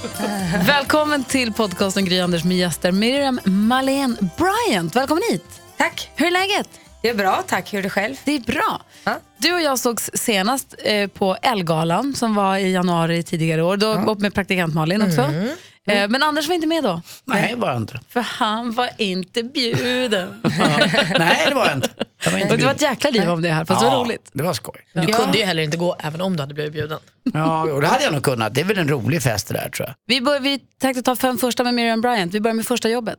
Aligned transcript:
Välkommen 0.66 1.24
till 1.24 1.52
podcasten 1.52 2.04
Gry 2.04 2.20
Anders 2.20 2.44
med 2.44 2.56
gäster. 2.56 2.92
Miriam 2.92 3.40
Malene 3.44 4.16
Bryant, 4.36 4.96
välkommen 4.96 5.22
hit. 5.30 5.44
Tack. 5.76 6.10
Hur 6.16 6.26
är 6.26 6.30
läget? 6.30 6.68
Det 7.02 7.08
är 7.08 7.14
bra, 7.14 7.44
tack. 7.46 7.72
Hur 7.72 7.78
är 7.78 7.82
det 7.82 7.90
själv? 7.90 8.16
Det 8.24 8.36
är 8.36 8.40
bra. 8.40 8.82
Ja. 9.04 9.18
Du 9.38 9.54
och 9.54 9.60
jag 9.60 9.78
sågs 9.78 10.10
senast 10.14 10.74
eh, 10.84 11.08
på 11.08 11.36
Elgalan 11.42 12.14
som 12.14 12.34
var 12.34 12.56
i 12.56 12.72
januari 12.72 13.22
tidigare 13.22 13.62
år. 13.62 13.76
Då 13.76 13.86
ja. 13.86 14.14
med 14.18 14.34
praktikant 14.34 14.74
Malin 14.74 15.02
också. 15.02 15.20
Mm. 15.20 15.48
Eh, 15.92 16.08
men 16.08 16.22
Anders 16.22 16.48
var 16.48 16.54
inte 16.54 16.66
med 16.66 16.84
då. 16.84 17.02
Nej, 17.24 17.50
det 17.50 17.60
var 17.60 17.76
inte. 17.76 18.00
För 18.08 18.20
han 18.20 18.72
var 18.72 18.90
inte 18.98 19.42
bjuden. 19.42 20.40
Nej, 21.18 21.46
det 21.48 21.54
var 21.54 21.66
jag 21.66 21.76
inte. 21.76 21.88
Jag 22.24 22.30
var 22.32 22.38
inte 22.38 22.56
det 22.56 22.64
var 22.64 22.72
ett 22.74 22.82
jäkla 22.82 23.10
liv 23.10 23.30
om 23.30 23.42
det 23.42 23.48
här, 23.48 23.64
fast 23.64 23.80
det 23.80 23.86
var 23.90 24.04
roligt. 24.04 24.30
det 24.32 24.42
var 24.42 24.52
skoj. 24.52 24.80
Du 24.94 25.06
kunde 25.06 25.38
ju 25.38 25.44
heller 25.44 25.62
inte 25.62 25.76
gå 25.76 25.96
även 26.00 26.20
om 26.20 26.36
du 26.36 26.42
hade 26.42 26.54
blivit 26.54 26.72
bjuden. 26.72 26.98
Ja, 27.34 27.62
och 27.62 27.80
det 27.80 27.86
hade 27.86 28.04
jag 28.04 28.12
nog 28.12 28.22
kunnat. 28.22 28.54
Det 28.54 28.60
är 28.60 28.64
väl 28.64 28.78
en 28.78 28.88
rolig 28.88 29.22
fest 29.22 29.48
det 29.48 29.54
där 29.54 29.68
tror 29.68 29.88
jag. 29.88 29.94
Vi, 30.06 30.20
bör, 30.20 30.40
vi 30.40 30.58
tänkte 30.80 31.02
ta 31.02 31.16
fem 31.16 31.38
första 31.38 31.64
med 31.64 31.74
Miriam 31.74 32.00
Bryant. 32.00 32.34
Vi 32.34 32.40
börjar 32.40 32.54
med 32.54 32.66
första 32.66 32.88
jobbet. 32.88 33.18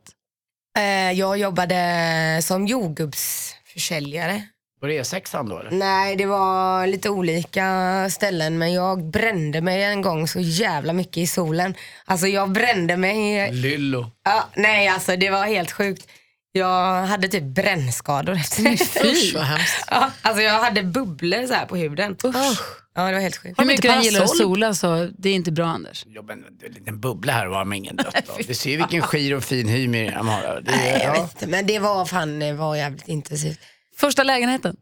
Eh, 0.78 1.12
jag 1.12 1.38
jobbade 1.38 2.40
som 2.44 2.68
jordgubbsförsäljare. 2.68 4.42
Var 4.82 4.88
det 4.90 5.02
E6 5.02 5.50
då 5.50 5.60
eller? 5.60 5.72
Nej, 5.72 6.16
det 6.16 6.26
var 6.26 6.88
lite 6.88 7.10
olika 7.10 8.08
ställen 8.12 8.58
men 8.58 8.74
jag 8.74 9.04
brände 9.04 9.62
mig 9.62 9.84
en 9.84 10.02
gång 10.02 10.28
så 10.28 10.40
jävla 10.40 10.94
mycket 10.94 11.18
i 11.18 11.28
solen. 11.28 11.76
Alltså 12.06 12.28
jag 12.28 12.52
brände 12.52 12.98
mig. 12.98 13.52
Lyllo. 13.52 14.12
Ja, 14.26 14.50
nej, 14.56 14.88
alltså 14.88 15.16
det 15.16 15.30
var 15.30 15.46
helt 15.46 15.72
sjukt. 15.72 16.08
Jag 16.52 17.04
hade 17.06 17.28
typ 17.28 17.44
brännskador 17.44 18.34
efter 18.36 18.64
det. 18.64 18.72
Usch 19.12 19.32
vad 19.36 19.44
hemskt. 19.44 19.86
Ja, 19.90 20.12
alltså 20.22 20.42
jag 20.42 20.60
hade 20.62 20.84
bubblor 20.84 21.48
så 21.48 21.54
här 21.54 21.66
på 21.66 21.76
huden. 21.76 22.18
Usch. 22.24 22.62
Ja, 22.96 23.08
det 23.08 23.14
var 23.14 23.20
helt 23.20 23.38
sjukt. 23.38 23.60
Hur 23.60 23.66
mycket 23.66 23.86
parasoll? 23.86 24.06
gillar 24.06 24.22
att 24.24 24.38
sola 24.38 24.74
så 24.74 25.10
det 25.18 25.30
är 25.30 25.34
inte 25.34 25.52
bra 25.52 25.66
Anders. 25.66 26.04
Ja, 26.08 26.22
men 26.22 26.44
en 26.66 26.72
liten 26.74 27.00
bubbla 27.00 27.34
här 27.34 27.48
var 27.48 27.66
man 27.66 27.78
ingen 27.78 27.96
dött 28.04 28.30
av. 28.30 28.38
Du 28.48 28.54
ser 28.54 28.70
ju 28.70 28.78
vilken 28.78 29.02
skir 29.02 29.36
och 29.36 29.44
fin 29.44 29.68
hy 29.68 29.88
Miriam 29.88 30.28
har. 30.28 30.62
Det 30.62 30.72
Nej, 30.72 30.90
jag 30.92 31.18
ja. 31.18 31.22
vet 31.22 31.32
inte, 31.34 31.48
men 31.48 31.68
det 31.68 31.80
var 31.80 32.06
fan 32.06 32.40
det 32.40 32.54
var 32.54 32.76
jävligt 32.76 33.08
intensivt. 33.08 33.60
Första 34.02 34.24
lägenheten. 34.24 34.78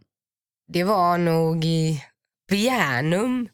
Det 0.74 0.84
var 0.84 1.18
nog 1.18 1.66
i 1.66 2.04
Bjärnum. 2.52 3.50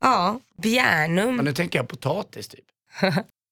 Ja, 0.00 0.40
Bjärnum. 0.62 1.36
Men 1.36 1.44
nu 1.44 1.52
tänker 1.52 1.78
jag 1.78 1.88
potatis 1.88 2.48
typ. 2.48 2.64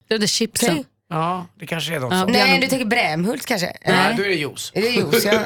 Det 0.09 0.15
var 0.15 0.19
det 0.19 0.27
chipsen. 0.29 0.73
Okej. 0.73 0.85
Ja, 1.09 1.47
det 1.59 1.67
kanske 1.67 1.95
är 1.95 2.01
något 2.01 2.13
Ja, 2.13 2.21
sånt. 2.21 2.33
Nej, 2.33 2.61
du 2.61 2.67
tänker 2.67 2.87
Brämhult 2.87 3.47
kanske? 3.47 3.73
Nej, 3.87 4.15
då 4.17 4.23
är 4.23 4.29
det 4.29 4.35
juice. 4.35 4.73
Är 4.75 4.83
det 4.83 4.89
juice? 4.89 5.25
Ja. 5.25 5.41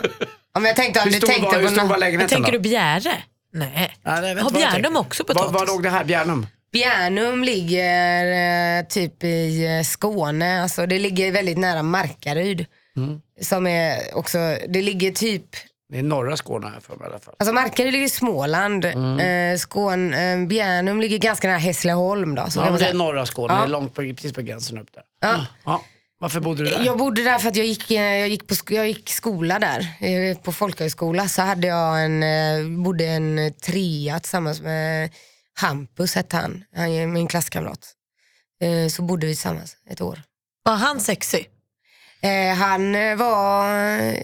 men 0.55 0.65
jag 0.65 0.77
tänkte 0.77 1.01
om 1.01 1.05
Hur 1.05 1.11
du 1.13 1.17
stor 1.17 1.27
tänkte 1.27 1.47
var, 1.47 1.61
hur 1.61 1.69
på 1.69 1.75
stor 1.75 1.85
var 1.87 1.99
lägenheten 1.99 2.29
Tänker 2.37 2.53
då? 2.53 2.59
du 2.59 2.63
Bjäre? 2.63 3.13
Nej. 3.53 3.97
Ja, 4.03 4.21
nej, 4.21 4.37
Har 4.37 4.51
Bjärnum 4.51 4.97
också 4.97 5.23
Var, 5.29 5.35
potatis? 5.35 5.55
var 5.55 5.67
låg 5.67 5.83
det 5.83 5.91
här? 5.91 6.05
Bjärnum? 6.05 6.47
Bjärnum 6.73 7.45
ligger 7.45 8.25
eh, 8.79 8.87
typ 8.87 9.25
i 9.25 9.65
eh, 9.67 9.83
Skåne, 9.85 10.63
alltså 10.63 10.87
det 10.87 10.99
ligger 10.99 11.33
väldigt 11.33 11.59
nära 11.59 11.83
Markaryd. 11.83 12.67
Mm. 12.97 13.21
Som 13.41 13.67
är 13.67 14.17
också, 14.17 14.39
det 14.69 14.83
ligger 14.83 15.11
typ, 15.13 15.47
Det 15.93 15.99
är 15.99 16.03
norra 16.03 16.37
Skåne 16.37 16.69
här 16.69 16.81
för 16.81 16.97
mig 16.97 17.07
i 17.09 17.11
alla 17.11 17.19
fall. 17.19 17.35
alltså 17.39 17.53
Markaryd 17.53 17.93
ligger 17.93 18.07
i 18.07 18.09
Småland, 18.09 18.85
Mm. 18.85 19.19
eh, 19.53 19.59
Skåne, 19.59 20.33
eh, 20.33 20.47
Bjärnum 20.47 21.01
ligger 21.01 21.19
ganska 21.19 21.49
nära 21.49 21.59
Hässleholm 21.59 22.35
då. 22.35 22.51
Så 22.51 22.61
Ja, 22.61 22.71
men 22.71 22.79
det 22.79 22.87
är 22.89 22.95
norra 22.95 23.27
Skåne, 23.27 23.53
Ja. 23.55 23.59
det 23.61 23.65
är 23.67 23.69
långt 23.69 23.95
på, 23.95 24.03
precis 24.03 24.33
på 24.33 24.41
gränsen 24.43 24.79
upp 24.79 24.89
där. 24.95 25.03
Ja. 25.21 25.47
Ja. 25.65 25.83
Varför 26.19 26.41
bodde 26.41 26.65
du 26.65 26.71
där? 26.71 26.85
Jag 26.85 26.99
bodde 26.99 27.23
där 27.23 27.39
för 27.39 27.49
att 27.49 27.57
jag 27.57 27.67
gick, 27.67 27.91
eh, 27.91 28.03
jag 28.03 28.29
gick, 28.29 28.47
på, 28.49 28.55
jag 28.75 28.89
gick 28.89 29.11
skola 29.11 29.59
där. 29.59 29.87
Eh, 30.01 30.39
På 30.39 30.53
folkhögskola 30.53 31.29
så 31.29 31.43
hade 31.43 31.67
jag 31.67 32.05
en, 32.05 32.23
eh, 32.23 32.83
bodde 32.85 33.05
en 33.07 33.53
trea 33.63 34.21
tillsammans 34.21 34.61
med 34.61 35.11
Hampus 35.61 36.15
hette 36.15 36.37
han, 36.37 36.65
han 36.77 36.89
är 36.91 37.07
min 37.07 37.27
klasskamrat. 37.29 37.93
Så 38.91 39.03
bodde 39.03 39.27
vi 39.27 39.33
tillsammans 39.35 39.77
ett 39.91 40.01
år. 40.01 40.23
Var 40.63 40.75
han 40.75 41.01
sexig? 41.01 41.49
Han 42.59 42.93
var, 43.19 43.67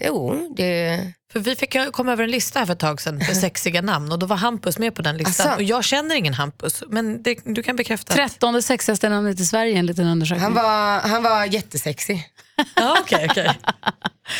jo 0.07 0.53
det, 0.57 0.99
För 1.31 1.39
vi 1.39 1.55
fick 1.55 1.91
komma 1.91 2.11
över 2.11 2.23
en 2.23 2.31
lista 2.31 2.59
här 2.59 2.65
för 2.65 2.73
ett 2.73 2.79
tag 2.79 3.01
sedan 3.01 3.19
för 3.21 3.33
sexiga 3.45 3.81
namn 3.81 4.11
och 4.11 4.19
då 4.19 4.25
var 4.25 4.35
Hampus 4.35 4.77
med 4.79 4.95
på 4.95 5.01
den 5.01 5.17
listan. 5.17 5.47
Asså? 5.47 5.55
Och 5.57 5.63
jag 5.63 5.83
känner 5.83 6.15
ingen 6.15 6.33
Hampus, 6.33 6.83
men 6.87 7.23
det, 7.23 7.39
du 7.45 7.63
kan 7.63 7.75
bekräfta. 7.75 8.13
att- 8.13 8.17
Trettonde 8.17 8.61
sexigaste 8.61 9.09
namnet 9.09 9.39
i 9.39 9.45
Sverige 9.45 9.77
enligt 9.77 9.99
en 9.99 10.07
undersökning. 10.07 10.43
han, 10.43 10.53
var, 10.53 10.99
han 11.09 11.23
var 11.23 11.45
jättesexig. 11.45 12.27
Ja, 12.75 12.97
okej, 13.01 13.27
okej. 13.29 13.59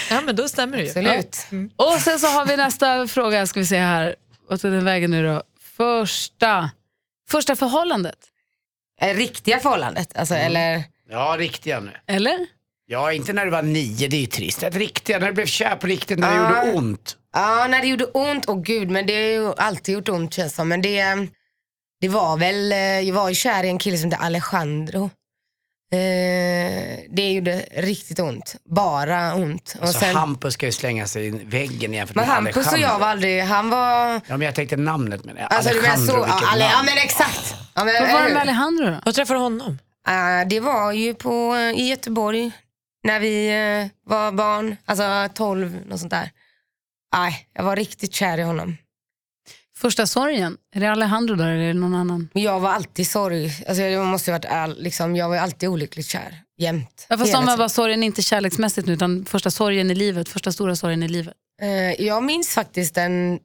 Ja, 0.09 0.21
men 0.21 0.35
då 0.35 0.47
stämmer 0.47 0.77
det 0.77 0.83
ju. 0.83 0.89
Absolut. 0.89 1.71
Och 1.75 1.99
sen 2.01 2.19
så 2.19 2.27
har 2.27 2.45
vi 2.45 2.57
nästa 2.57 3.07
fråga, 3.07 3.47
ska 3.47 3.59
vi 3.59 3.65
se 3.65 3.77
här. 3.79 4.15
Vad 4.49 4.61
tog 4.61 4.71
den 4.71 4.85
vägen 4.85 5.11
nu 5.11 5.23
då? 5.27 5.43
Första, 5.77 6.69
första 7.29 7.55
förhållandet, 7.55 8.17
Eh, 9.01 9.15
Riktiga 9.15 9.59
förhållandet, 9.59 10.17
alltså, 10.17 10.35
eller 10.35 10.83
Ja, 11.09 11.35
riktiga 11.39 11.79
nu. 11.79 11.91
eller? 12.07 12.47
Ja, 12.91 13.13
inte 13.13 13.33
när 13.33 13.45
du 13.45 13.51
var 13.51 13.61
nio, 13.61 14.07
det 14.07 14.15
är 14.15 14.21
ju 14.21 14.25
trist. 14.27 14.63
Ett 14.63 14.75
riktiga, 14.75 15.19
när 15.19 15.27
du 15.27 15.33
blev 15.33 15.45
kär 15.45 15.75
på 15.75 15.87
riktigt, 15.87 16.19
när 16.19 16.29
det 16.31 16.35
Ja. 16.35 16.65
gjorde 16.65 16.77
ont. 16.77 17.15
Ja, 17.33 17.67
när 17.69 17.81
det 17.81 17.87
gjorde 17.87 18.05
ont, 18.05 18.45
åh 18.47 18.61
gud, 18.61 18.89
men 18.89 19.05
det 19.05 19.13
har 19.13 19.21
ju 19.21 19.53
alltid 19.57 19.93
gjort 19.95 20.09
ont 20.09 20.33
känns 20.33 20.55
som. 20.55 20.67
Men 20.67 20.81
det, 20.81 21.03
det 22.01 22.07
var 22.09 22.37
väl, 22.37 22.71
eh, 22.71 22.77
jag 22.99 23.15
var 23.15 23.29
ju 23.29 23.35
kär 23.35 23.63
i 23.63 23.69
en 23.69 23.79
kille 23.79 23.97
som 23.97 24.11
hette 24.11 24.23
Alejandro. 24.23 25.09
Eh, 25.91 26.99
det 27.09 27.31
gjorde 27.31 27.65
riktigt 27.75 28.19
ont, 28.19 28.55
bara 28.75 29.33
ont. 29.35 29.75
Och 29.79 29.85
Alltså 29.87 29.99
sen, 29.99 30.15
Hampus 30.15 30.53
ska 30.53 30.65
ju 30.65 30.71
slänga 30.71 31.07
sig 31.07 31.27
i 31.27 31.29
väggen 31.29 31.93
jämfört 31.93 32.15
men 32.15 32.25
med 32.27 32.35
Hampus 32.35 32.55
och 32.67 32.73
Alejandro. 32.73 32.93
jag 32.93 32.99
var 32.99 33.07
aldrig, 33.07 33.41
han 33.43 33.69
var, 33.69 34.07
Ja, 34.13 34.19
men 34.27 34.41
jag 34.41 34.55
tänkte 34.55 34.77
namnet 34.77 35.25
med 35.25 35.35
det. 35.35 35.45
alltså 35.45 35.73
du 35.73 35.81
menar 35.81 35.95
så, 35.95 36.01
Alejandro, 36.01 36.25
ja, 36.27 36.35
vilket 36.35 36.49
Ale, 36.53 36.63
ja 36.63 36.71
namn. 36.71 36.85
men 36.85 36.97
exakt. 36.97 37.55
Ja, 37.75 37.83
men, 37.83 37.93
Vad 37.93 38.01
var 38.01 38.07
eller 38.09 38.21
det 38.21 38.27
hur? 38.27 38.33
med 38.33 38.41
Alejandro 38.41 38.85
då? 38.85 38.99
Vad 39.05 39.15
träffade 39.15 39.39
du 39.39 39.43
honom? 39.43 39.79
Eh, 40.07 40.47
det 40.47 40.59
var 40.59 40.91
ju 40.91 41.13
på, 41.13 41.55
i 41.75 41.89
Göteborg, 41.89 42.51
när 43.03 43.19
vi 43.19 43.47
eh, 43.49 43.91
var 44.03 44.31
barn, 44.31 44.75
alltså 44.85 45.29
12, 45.33 45.79
något 45.85 45.99
sånt 45.99 46.11
där. 46.11 46.31
Nej, 47.13 47.47
jag 47.53 47.63
var 47.63 47.75
riktigt 47.75 48.13
kär 48.13 48.37
i 48.37 48.41
honom. 48.41 48.77
Första 49.77 50.07
sorgen, 50.07 50.57
är 50.75 50.79
det 50.79 50.91
Alejandro 50.91 51.35
där 51.35 51.51
eller 51.51 51.73
någon 51.73 51.95
annan? 51.95 52.29
Jag 52.33 52.59
var 52.59 52.69
alltid 52.69 53.07
sorg. 53.07 53.45
Alltså 53.67 53.83
jag 53.83 54.05
måste 54.05 54.31
varit 54.31 54.45
all, 54.45 54.81
liksom, 54.83 55.15
jag 55.15 55.29
var 55.29 55.37
alltid 55.37 55.69
olyckligt 55.69 56.07
kär. 56.07 56.41
Jämt. 56.57 57.05
Ja, 57.09 57.17
fast 57.17 57.35
om 57.35 57.45
var 57.45 57.67
sorgen, 57.67 58.03
inte 58.03 58.21
kärleksmässigt 58.21 58.87
nu, 58.87 58.93
utan 58.93 59.25
första 59.25 59.51
sorgen 59.51 59.91
i 59.91 59.95
livet, 59.95 60.29
första 60.29 60.51
stora 60.51 60.75
sorgen 60.75 61.03
i 61.03 61.07
livet. 61.07 61.33
Eh, 61.61 62.05
jag 62.05 62.23
minns 62.23 62.49
faktiskt 62.49 62.97
en 62.97 63.39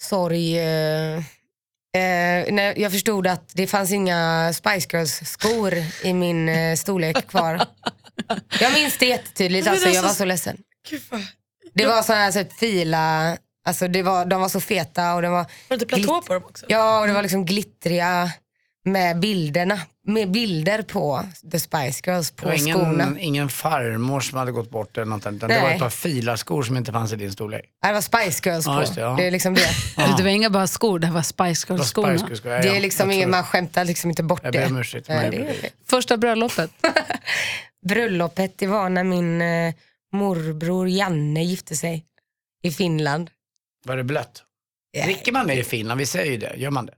sorg 0.00 0.58
eh, 0.58 1.16
eh, 1.16 2.52
när 2.52 2.78
jag 2.78 2.92
förstod 2.92 3.26
att 3.26 3.50
det 3.54 3.66
fanns 3.66 3.92
inga 3.92 4.52
Spice 4.52 4.88
Girls 4.92 5.20
skor 5.24 5.74
i 6.04 6.12
min 6.12 6.48
eh, 6.48 6.76
storlek 6.76 7.26
kvar. 7.28 7.60
Jag 8.60 8.72
minns 8.72 8.98
det 8.98 9.06
jättetydligt, 9.06 9.68
alltså, 9.68 9.88
jag 9.88 10.02
var 10.02 10.08
så 10.10 10.24
ledsen. 10.24 10.56
Det 11.74 11.86
var 11.86 12.02
sådana 12.02 12.24
här 12.24 12.46
fila, 12.60 13.36
alltså, 13.66 13.88
det 13.88 14.02
var, 14.02 14.24
de 14.24 14.40
var 14.40 14.48
så 14.48 14.60
feta 14.60 15.14
och 15.14 15.22
det 15.22 15.28
var, 15.28 15.36
Var 15.38 15.46
det 15.68 15.74
inte 15.74 15.86
platå 15.86 16.22
på 16.26 16.34
dem 16.34 16.42
också? 16.44 16.66
ja, 16.68 17.00
och 17.00 17.06
det 17.06 17.12
var 17.12 17.22
liksom 17.22 17.44
glittriga 17.44 18.30
med 18.84 19.18
bilderna. 19.20 19.80
Med 20.08 20.30
bilder 20.30 20.82
på 20.82 21.22
The 21.52 21.60
Spice 21.60 22.02
Girls 22.06 22.30
på 22.30 22.46
var 22.48 22.56
skorna. 22.56 23.04
ingen, 23.04 23.18
ingen 23.18 23.48
farmor 23.48 24.20
som 24.20 24.38
hade 24.38 24.52
gått 24.52 24.70
bort 24.70 24.96
eller 24.96 25.06
något 25.06 25.22
sånt, 25.22 25.36
utan 25.36 25.48
det 25.48 25.54
Nej. 25.54 25.64
var 25.64 25.70
ett 25.70 25.78
par 25.78 25.90
filarskor 25.90 26.62
som 26.62 26.76
inte 26.76 26.92
fanns 26.92 27.12
i 27.12 27.16
din 27.16 27.32
storlek. 27.32 27.64
Ja, 27.82 27.88
Det 27.88 27.94
var 27.94 28.00
Spice 28.00 28.50
Girls 28.50 28.64
på. 28.66 28.70
Ja, 28.72 28.80
just 28.80 28.94
det, 28.94 29.00
ja. 29.00 29.14
det 29.18 29.26
är 29.26 29.30
liksom 29.30 29.54
det. 29.54 29.68
Det 30.16 30.22
var 30.22 30.30
inga 30.30 30.50
bara 30.50 30.66
skor, 30.66 30.98
det 30.98 31.10
var 31.10 31.22
Spice 31.22 31.66
Det 31.66 31.70
var 31.72 31.78
Girls-skorna. 31.78 32.18
Spice 32.18 32.26
Girls, 32.28 32.42
ja, 32.44 32.50
Det 32.50 32.66
ja, 32.68 32.74
är 32.76 32.80
liksom 32.80 33.08
jag 33.10 33.14
inget, 33.14 33.24
tror 33.24 33.30
man 33.30 33.44
skämtar 33.44 33.84
liksom 33.84 34.10
inte 34.10 34.22
bort 34.22 34.40
Jag 34.44 34.52
det. 34.52 34.58
ber 34.58 34.66
om 34.66 34.76
ursäkt. 34.78 35.08
Nej, 35.08 35.18
men 35.22 35.30
det 35.30 35.36
jag 35.36 35.46
är 35.46 35.54
gjorde. 35.54 35.68
Första 35.88 36.16
bröllopet, 36.16 36.70
Bröllopet 37.88 38.58
det 38.58 38.66
var 38.66 38.88
när 38.88 39.04
min 39.04 39.42
eh, 39.42 39.74
morbror 40.12 40.88
Janne 40.88 41.44
gifte 41.44 41.76
sig 41.76 42.04
i 42.62 42.70
Finland. 42.70 43.30
Var 43.84 43.96
det 43.96 44.04
blött? 44.04 44.42
Dricker 45.04 45.32
man 45.32 45.46
mer 45.46 45.56
i 45.56 45.64
Finland? 45.64 45.98
Vi 45.98 46.06
säger 46.06 46.32
ju 46.32 46.38
det. 46.38 46.54
Gör 46.56 46.70
man 46.70 46.86
det? 46.86 46.94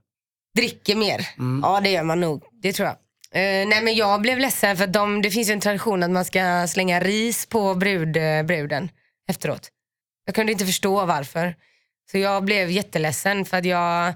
Dricker 0.55 0.95
mer? 0.95 1.27
Mm. 1.37 1.61
Ja 1.63 1.81
det 1.81 1.89
gör 1.89 2.03
man 2.03 2.19
nog, 2.19 2.43
det 2.61 2.73
tror 2.73 2.87
jag. 2.87 2.95
Eh, 3.31 3.67
nej 3.67 3.83
men 3.83 3.95
jag 3.95 4.21
blev 4.21 4.39
ledsen 4.39 4.77
för 4.77 4.87
de, 4.87 5.21
det 5.21 5.31
finns 5.31 5.49
ju 5.49 5.53
en 5.53 5.59
tradition 5.59 6.03
att 6.03 6.11
man 6.11 6.25
ska 6.25 6.67
slänga 6.67 6.99
ris 6.99 7.45
på 7.45 7.75
brud, 7.75 8.17
eh, 8.17 8.43
bruden 8.43 8.89
efteråt. 9.29 9.69
Jag 10.25 10.35
kunde 10.35 10.51
inte 10.51 10.65
förstå 10.65 11.05
varför. 11.05 11.55
Så 12.11 12.17
jag 12.17 12.43
blev 12.43 12.71
jätteledsen 12.71 13.45
för 13.45 13.57
att 13.57 13.65
jag 13.65 14.13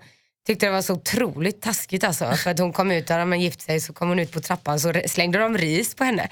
tyckte 0.48 0.66
det 0.66 0.72
var 0.72 0.81
så 0.81 0.94
otroligt 0.94 1.62
taskigt 1.62 2.04
alltså. 2.04 2.31
För 2.31 2.52
att 2.52 2.60
hon 2.60 2.74
kom 2.74 2.92
ut, 2.92 3.08
där 3.08 3.20
de 3.20 3.34
gift 3.34 3.62
sig, 3.62 3.81
så 3.81 3.94
kom 3.94 4.10
hon 4.10 4.20
ut 4.20 4.31
på 4.31 4.42
trappan 4.42 4.80
så 4.80 4.94
slängde 5.08 5.40
de 5.40 5.58
ris 5.58 5.96
på 5.96 6.04
henne. 6.04 6.30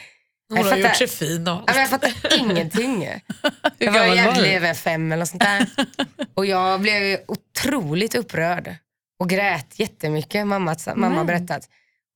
Hon 0.51 0.57
Jag 0.57 0.63
har 0.65 0.71
fattar- 0.71 0.89
gjort 0.89 0.97
sig 0.97 1.07
fin 1.07 1.47
och 1.47 1.63
Ja, 1.67 1.73
men 1.73 1.79
jag 1.79 1.89
fattar 1.89 2.13
ingenting. 2.39 3.03
Jag 3.77 3.91
var 3.91 3.99
var 3.99 4.05
egentligen 4.15 4.75
fem 4.75 5.11
eller 5.11 5.25
sånt 5.25 5.43
där. 5.43 5.65
Och 6.33 6.45
jag 6.45 6.81
blev 6.81 7.19
otroligt 7.27 8.15
upprörd. 8.15 8.75
Och 9.19 9.29
grät 9.29 9.79
jättemycket, 9.79 10.47
mamma, 10.47 10.75
mamma 10.95 11.15
har 11.17 11.23
berättat. 11.25 11.69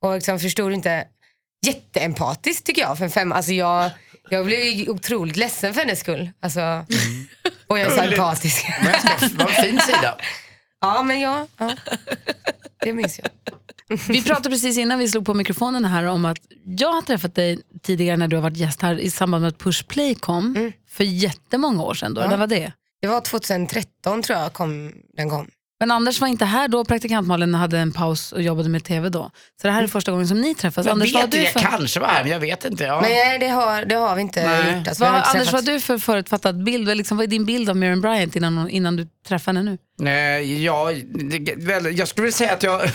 Och 0.04 0.14
liksom 0.16 0.40
förstod 0.40 0.74
inte, 0.74 1.08
jätteempatiskt 1.66 2.66
tycker 2.66 2.82
jag 2.82 2.98
för 2.98 3.06
en 3.06 3.12
fem. 3.12 3.32
Alltså 3.32 3.52
jag, 3.52 3.92
jag 4.30 4.46
blev 4.46 4.90
otroligt 4.90 5.36
ledsen 5.36 5.74
för 5.74 5.82
hennes 5.82 6.00
skull. 6.00 6.32
Alltså, 6.40 6.86
Och 7.68 7.80
jag 7.80 7.88
är 7.88 7.96
så 7.98 8.02
empatisk. 8.02 8.66
Jag 8.86 9.00
ska, 9.02 9.30
vad 9.38 9.48
en 9.50 9.64
fin 9.64 9.80
sida. 9.80 10.18
Ja 10.82 11.04
men 11.04 11.20
ja, 11.20 11.48
ja. 11.58 11.76
det 12.82 12.94
minns 12.94 13.20
jag. 13.20 13.30
Vi 14.08 14.24
pratade 14.24 14.50
precis 14.50 14.78
innan 14.78 15.00
vi 15.00 15.08
slog 15.08 15.26
på 15.26 15.34
mikrofonen 15.34 15.86
här 15.86 16.04
om 16.06 16.26
att 16.26 16.38
jag 16.64 16.92
har 16.92 17.02
träffat 17.02 17.36
dig 17.36 17.60
tidigare 17.84 18.18
när 18.18 18.28
du 18.28 18.36
har 18.36 18.44
varit 18.44 18.58
gäst 18.58 18.82
här 18.82 19.00
i 19.00 19.12
samband 19.12 19.42
med 19.42 19.50
att 19.50 19.58
Push 19.58 19.88
Play 19.88 20.16
kom 20.16 20.72
för 20.90 21.04
jättemånga 21.04 21.84
år 21.84 21.94
sedan. 21.94 22.14
Då. 22.14 22.22
Ja. 22.22 22.28
När 22.28 22.38
var 22.38 22.48
det? 22.48 22.72
Det 23.02 23.08
var 23.08 23.22
2013 23.22 24.22
tror 24.22 24.40
jag 24.40 24.54
kom, 24.54 24.92
den 25.18 25.30
kom. 25.30 25.48
Men 25.80 25.92
Anders 25.92 26.22
var 26.22 26.28
inte 26.28 26.46
här 26.46 26.68
då, 26.68 26.86
praktikant 26.86 27.28
Malin 27.28 27.54
hade 27.54 27.80
en 27.80 27.92
paus 27.92 28.32
och 28.32 28.42
jobbade 28.42 28.70
med 28.70 28.84
tv 28.84 29.10
då. 29.10 29.32
Så 29.62 29.68
det 29.68 29.72
här 29.72 29.84
är 29.84 29.88
första 29.88 30.12
gången 30.12 30.28
som 30.28 30.42
ni 30.42 30.56
träffas. 30.56 30.86
Jag 30.86 30.94
Anders, 30.94 31.14
vad 31.14 31.22
vet 31.22 31.32
du 31.32 31.38
inte, 31.38 31.60
jag 31.60 31.64
för... 31.64 31.78
kanske 31.78 32.00
var 32.00 32.08
här 32.08 32.24
men 32.24 32.32
jag 32.32 32.40
vet 32.40 32.66
inte. 32.66 32.84
Ja. 32.84 33.02
Nej, 33.02 33.40
det 33.40 33.48
har, 33.48 33.86
det 33.86 33.96
har 33.96 34.16
vi 34.16 34.22
inte 34.22 34.48
Nej. 34.48 34.78
gjort. 34.78 34.88
Alltså, 34.88 35.04
Vad, 35.04 35.14
Anders, 35.14 35.52
vad 35.52 35.68
har 35.68 35.74
du 35.74 35.80
för 35.80 35.98
förutfattad 35.98 36.64
bild? 36.64 36.88
Vad 36.88 36.98
Liksom, 36.98 37.18
vad 37.18 37.24
är 37.24 37.28
din 37.28 37.46
bild 37.46 37.70
av 37.70 37.78
Miriam 37.78 38.02
Bryant 38.02 38.36
innan, 38.36 38.70
innan 38.70 38.96
du 38.96 39.08
träffar 39.28 39.54
henne 39.54 39.72
nu? 39.72 39.78
Nej, 39.98 40.64
ja, 40.64 40.92
väl, 41.58 41.98
jag 41.98 42.08
skulle 42.08 42.24
vilja 42.26 42.38
säga 42.38 42.54
att 42.54 42.64
jag 42.64 42.80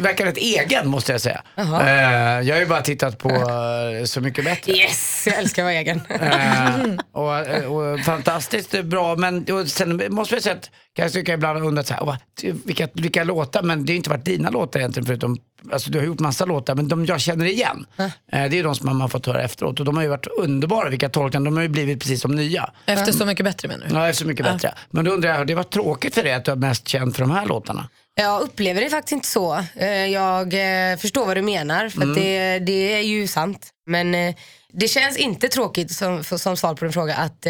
verkar 0.00 0.24
rätt 0.24 0.36
egen 0.36 0.88
måste 0.88 1.12
jag 1.12 1.20
säga. 1.20 1.42
Eh, 1.56 2.40
jag 2.48 2.54
har 2.54 2.60
ju 2.60 2.66
bara 2.66 2.80
tittat 2.82 3.18
på 3.18 3.28
eh, 4.00 4.04
Så 4.04 4.20
mycket 4.20 4.44
bättre. 4.44 4.72
Yes, 4.72 5.24
jag 5.26 5.38
älskar 5.38 5.62
att 5.62 5.66
vara 5.66 5.74
egen. 5.74 6.00
Eh, 6.08 6.96
och, 7.12 7.92
och 7.92 8.00
fantastiskt 8.00 8.82
bra 8.84 9.16
men 9.16 9.44
och 9.52 9.68
sen 9.68 10.02
måste 10.08 10.34
jag 10.34 10.42
säga 10.42 10.54
att 10.54 10.70
kan 10.96 11.02
jag 11.02 11.12
tycka 11.12 11.34
ibland 11.34 11.64
undrat 11.64 11.86
så 11.86 11.94
här, 11.94 12.02
"Åh, 12.02 12.16
vilka, 12.64 12.88
vilka 12.94 13.24
låtar, 13.24 13.62
men 13.62 13.84
det 13.84 13.90
har 13.90 13.94
ju 13.94 13.96
inte 13.96 14.10
varit 14.10 14.24
dina 14.24 14.50
låtar 14.50 14.80
egentligen 14.80 15.06
förutom, 15.06 15.36
alltså 15.72 15.90
du 15.90 15.98
har 15.98 16.06
gjort 16.06 16.20
massa 16.20 16.44
låtar 16.44 16.74
men 16.74 16.88
de 16.88 17.06
jag 17.06 17.20
känner 17.20 17.44
igen, 17.46 17.86
eh, 17.98 18.10
det 18.26 18.58
är 18.58 18.64
de 18.64 18.74
som 18.74 18.86
man 18.86 19.00
har 19.00 19.08
fått 19.08 19.26
höra 19.26 19.42
efteråt 19.42 19.80
och 19.80 19.86
de 19.86 19.96
har 19.96 20.02
ju 20.02 20.08
varit 20.08 20.26
underbara 20.26 20.88
vilka 20.88 21.08
tolkningar, 21.08 21.44
de 21.44 21.56
har 21.56 21.62
ju 21.62 21.68
blivit 21.68 22.00
precis 22.00 22.20
som 22.20 22.34
nya. 22.34 22.70
Efter 22.86 23.12
Så 23.12 23.26
mycket 23.26 23.44
bättre 23.44 23.68
menar 23.68 23.86
du? 23.88 23.94
Ja, 23.94 24.08
efter 24.08 24.24
mycket 24.24 24.44
bättre. 24.46 24.74
Men 24.90 25.04
då 25.04 25.10
undrar 25.10 25.38
jag, 25.38 25.46
det 25.46 25.54
varit 25.54 25.70
tråkigt 25.70 26.14
för 26.14 26.22
dig 26.22 26.32
att 26.32 26.44
du 26.44 26.50
är 26.52 26.56
mest 26.56 26.88
känd 26.88 27.14
för 27.16 27.22
de 27.22 27.30
här 27.30 27.46
låtarna? 27.46 27.88
Jag 28.14 28.40
upplever 28.42 28.80
det 28.80 28.90
faktiskt 28.90 29.12
inte 29.12 29.28
så. 29.28 29.64
Eh, 29.74 29.88
Jag 29.88 30.54
eh, 30.92 30.96
förstår 30.96 31.26
vad 31.26 31.36
du 31.36 31.42
menar, 31.42 31.88
för 31.88 32.02
att 32.02 32.14
det, 32.14 32.58
det 32.58 32.92
är 32.94 33.02
ju 33.02 33.26
sant. 33.26 33.70
Men 33.86 34.34
det 34.72 34.88
känns 34.88 35.16
inte 35.16 35.48
tråkigt 35.48 35.90
som, 35.92 36.24
som 36.24 36.56
svar 36.56 36.74
på 36.74 36.84
din 36.84 36.92
fråga 36.92 37.14
att 37.16 37.46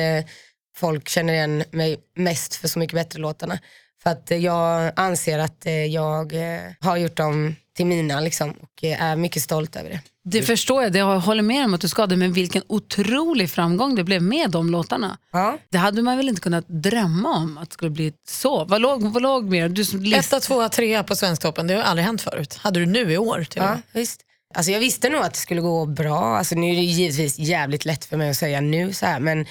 folk 0.76 1.08
känner 1.08 1.32
igen 1.32 1.64
mig 1.70 1.96
mest 2.16 2.54
för 2.54 2.68
Så 2.68 2.78
mycket 2.78 2.94
bättre-låtarna. 2.94 3.58
För 4.02 4.10
att 4.10 4.30
jag 4.30 4.92
anser 4.96 5.38
att 5.38 5.66
jag 5.90 6.32
har 6.80 6.96
gjort 6.96 7.16
dem 7.16 7.54
till 7.76 7.86
mina 7.86 8.20
liksom, 8.20 8.50
och 8.50 8.84
är 8.84 9.16
mycket 9.16 9.42
stolt 9.42 9.76
över 9.76 9.90
det. 9.90 10.00
Det 10.24 10.42
förstår 10.42 10.82
jag, 10.82 10.92
det 10.92 10.98
jag 10.98 11.20
håller 11.20 11.42
med 11.42 11.64
om 11.64 11.74
att 11.74 11.80
du 11.80 11.88
ska 11.88 12.06
det, 12.06 12.16
men 12.16 12.32
vilken 12.32 12.62
otrolig 12.66 13.50
framgång 13.50 13.94
det 13.94 14.04
blev 14.04 14.22
med 14.22 14.50
de 14.50 14.70
låtarna. 14.70 15.18
Ja. 15.32 15.58
Det 15.70 15.78
hade 15.78 16.02
man 16.02 16.16
väl 16.16 16.28
inte 16.28 16.40
kunnat 16.40 16.68
drömma 16.68 17.28
om 17.36 17.58
att 17.58 17.70
det 17.70 17.74
skulle 17.74 17.90
bli 17.90 18.12
så. 18.28 18.64
Vad 18.64 18.80
låg, 18.80 19.02
vad 19.02 19.22
låg 19.22 19.44
mer? 19.44 19.68
Du 19.68 19.84
som 19.84 20.02
list... 20.02 20.32
Etta, 20.32 20.40
tvåa, 20.40 20.68
trea 20.68 21.02
på 21.02 21.16
Svensktoppen, 21.16 21.66
det 21.66 21.74
har 21.74 21.82
aldrig 21.82 22.06
hänt 22.06 22.22
förut. 22.22 22.58
Hade 22.62 22.80
du 22.80 22.86
nu 22.86 23.12
i 23.12 23.18
år 23.18 23.44
till 23.50 23.62
Ja, 23.62 23.78
visst. 23.92 24.20
Alltså 24.54 24.72
jag 24.72 24.80
visste 24.80 25.08
nog 25.08 25.22
att 25.22 25.32
det 25.32 25.38
skulle 25.38 25.60
gå 25.60 25.86
bra. 25.86 26.36
Alltså 26.36 26.54
nu 26.54 26.70
är 26.70 26.74
det 26.74 26.82
givetvis 26.82 27.38
jävligt 27.38 27.84
lätt 27.84 28.04
för 28.04 28.16
mig 28.16 28.30
att 28.30 28.36
säga 28.36 28.60
nu 28.60 28.92
så 28.92 29.06
här, 29.06 29.20
men, 29.20 29.46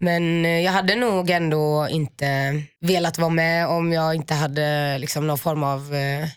men 0.00 0.44
eh, 0.44 0.60
jag 0.60 0.72
hade 0.72 0.96
nog 0.96 1.30
ändå 1.30 1.88
inte 1.90 2.26
velat 2.80 3.18
vara 3.18 3.30
med 3.30 3.68
om 3.68 3.92
jag 3.92 4.14
inte 4.14 4.34
hade 4.34 4.98
liksom 4.98 5.26
någon 5.26 5.38
form 5.38 5.62
av 5.62 5.94
eh, 5.94 6.28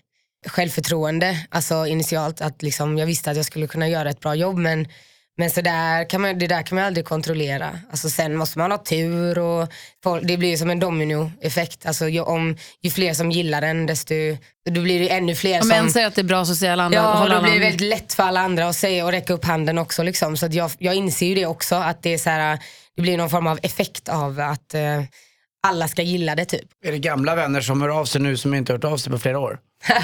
självförtroende. 0.46 1.46
Alltså 1.50 1.88
initialt 1.88 2.42
att 2.42 2.62
liksom, 2.62 2.98
jag 2.98 3.06
visste 3.06 3.32
att 3.32 3.38
jag 3.38 3.46
skulle 3.46 3.68
kunna 3.68 3.88
göra 3.88 4.10
ett 4.10 4.20
bra 4.20 4.36
jobb 4.36 4.58
men 4.58 4.88
men 5.38 5.52
så 5.52 5.62
där 5.62 6.10
kan 6.10 6.22
man, 6.22 6.40
det 6.40 6.48
där 6.48 6.62
kan 6.62 6.76
man 6.76 6.86
aldrig 6.86 7.06
kontrollera. 7.06 7.80
Alltså 7.92 8.10
sen 8.10 8.36
måste 8.36 8.60
man 8.60 8.72
ha 8.72 8.78
tur 8.78 9.40
och 9.40 9.68
det 10.24 10.38
blir 10.38 10.58
som 10.58 10.70
en 10.70 10.80
dominoeffekt. 10.80 11.86
Alltså 11.86 12.08
ju, 12.08 12.22
om, 12.22 12.58
ju 12.82 12.90
fler 12.90 13.14
som 13.14 13.32
gillar 13.32 13.62
den 13.62 13.86
desto 13.86 14.14
då 14.70 14.82
blir 14.82 15.00
det 15.00 15.10
ännu 15.10 15.36
fler 15.36 15.62
Om 15.62 15.62
som... 15.62 15.72
en 15.72 15.92
säger 15.92 16.08
att 16.08 16.16
det 16.16 16.22
är 16.22 16.24
bra 16.24 16.46
så 16.46 16.56
säger 16.56 16.74
alla 16.74 16.84
andra 16.84 16.98
Ja, 16.98 17.28
då 17.36 17.42
blir 17.42 17.54
det 17.54 17.60
väldigt 17.60 17.90
lätt 17.90 18.14
för 18.14 18.24
alla 18.24 18.40
andra 18.40 18.68
att 18.68 18.76
säga 18.76 19.06
och 19.06 19.12
räcka 19.12 19.34
upp 19.34 19.46
handen 19.46 19.78
också. 19.78 20.04
Liksom. 20.04 20.38
Så 20.38 20.48
jag, 20.52 20.72
jag 20.78 20.96
inser 20.96 21.26
ju 21.26 21.36
det 21.36 21.46
också, 21.46 21.76
att 21.76 22.04
det, 22.04 22.14
är 22.14 22.18
så 22.18 22.30
här, 22.30 22.60
det 22.96 23.02
blir 23.02 23.18
någon 23.18 23.30
form 23.30 23.48
av 23.48 23.60
effekt 23.64 24.10
av 24.10 24.40
att 24.40 24.74
eh, 24.74 25.04
alla 25.66 25.88
ska 25.88 26.02
gilla 26.02 26.36
det 26.36 26.46
typ. 26.46 26.68
Är 26.86 26.92
det 26.92 27.00
gamla 27.00 27.36
vänner 27.36 27.62
som 27.62 27.82
hör 27.82 27.90
av 27.90 28.06
sig 28.06 28.22
nu 28.22 28.38
som 28.38 28.54
inte 28.54 28.74
hört 28.74 28.84
av 28.84 28.98
sig 28.98 29.12
på 29.12 29.20
flera 29.20 29.40
år? 29.40 29.60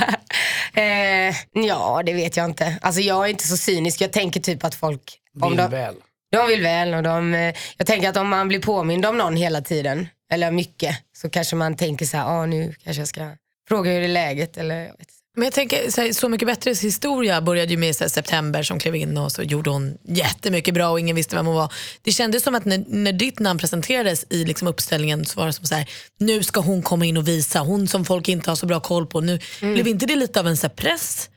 Eh, 0.73 1.35
ja, 1.51 2.01
det 2.05 2.13
vet 2.13 2.37
jag 2.37 2.45
inte. 2.45 2.77
Alltså 2.81 3.01
jag 3.01 3.25
är 3.25 3.29
inte 3.29 3.47
så 3.47 3.57
cynisk, 3.57 4.01
jag 4.01 4.13
tänker 4.13 4.39
typ 4.39 4.63
att 4.63 4.75
folk... 4.75 5.17
Om 5.41 5.49
Vill 5.49 5.57
de, 5.57 5.71
väl. 5.71 5.95
de 6.31 6.47
vill 6.47 6.61
väl 6.61 6.93
och 6.93 7.03
de, 7.03 7.33
eh, 7.33 7.55
jag 7.77 7.87
tänker 7.87 8.09
att 8.09 8.17
om 8.17 8.29
man 8.29 8.47
blir 8.47 8.59
påmind 8.59 9.05
om 9.05 9.17
någon 9.17 9.35
hela 9.35 9.61
tiden, 9.61 10.07
eller 10.31 10.51
mycket, 10.51 10.97
så 11.17 11.29
kanske 11.29 11.55
man 11.55 11.75
tänker 11.75 12.05
så 12.05 12.17
här, 12.17 12.25
ah, 12.25 12.45
nu 12.45 12.75
kanske 12.83 13.01
jag 13.01 13.07
ska 13.07 13.29
fråga 13.67 13.91
hur 13.91 13.99
det 13.99 14.05
är 14.05 14.09
läget 14.09 14.57
eller 14.57 14.75
jag 14.75 14.97
vet. 14.97 15.09
Men 15.35 15.43
jag 15.43 15.53
tänker, 15.53 15.91
så, 15.91 16.01
här, 16.01 16.11
så 16.11 16.29
mycket 16.29 16.47
bättres 16.47 16.83
historia 16.83 17.41
började 17.41 17.71
ju 17.71 17.77
med 17.77 17.95
så 17.95 18.03
här, 18.03 18.09
September 18.09 18.63
som 18.63 18.79
klev 18.79 18.95
in 18.95 19.17
och 19.17 19.31
så 19.31 19.43
gjorde 19.43 19.69
hon 19.69 19.97
jättemycket 20.07 20.73
bra 20.73 20.89
och 20.89 20.99
ingen 20.99 21.15
visste 21.15 21.35
vem 21.35 21.45
hon 21.45 21.55
var. 21.55 21.73
Det 22.01 22.11
kändes 22.11 22.43
som 22.43 22.55
att 22.55 22.65
när, 22.65 22.83
när 22.87 23.13
ditt 23.13 23.39
namn 23.39 23.59
presenterades 23.59 24.25
i 24.29 24.45
liksom 24.45 24.67
uppställningen 24.67 25.25
så 25.25 25.39
var 25.39 25.47
det 25.47 25.53
som 25.53 25.65
så 25.65 25.75
här, 25.75 25.89
nu 26.19 26.43
ska 26.43 26.61
hon 26.61 26.81
komma 26.81 27.05
in 27.05 27.17
och 27.17 27.27
visa, 27.27 27.59
hon 27.59 27.87
som 27.87 28.05
folk 28.05 28.29
inte 28.29 28.51
har 28.51 28.55
så 28.55 28.65
bra 28.65 28.79
koll 28.79 29.07
på. 29.07 29.21
Nu, 29.21 29.39
Blev 29.59 29.87
inte 29.87 30.05
det 30.05 30.15
lite 30.15 30.39
av 30.39 30.47
en 30.47 30.57
så 30.57 30.67
här, 30.67 30.73
press? 30.75 31.29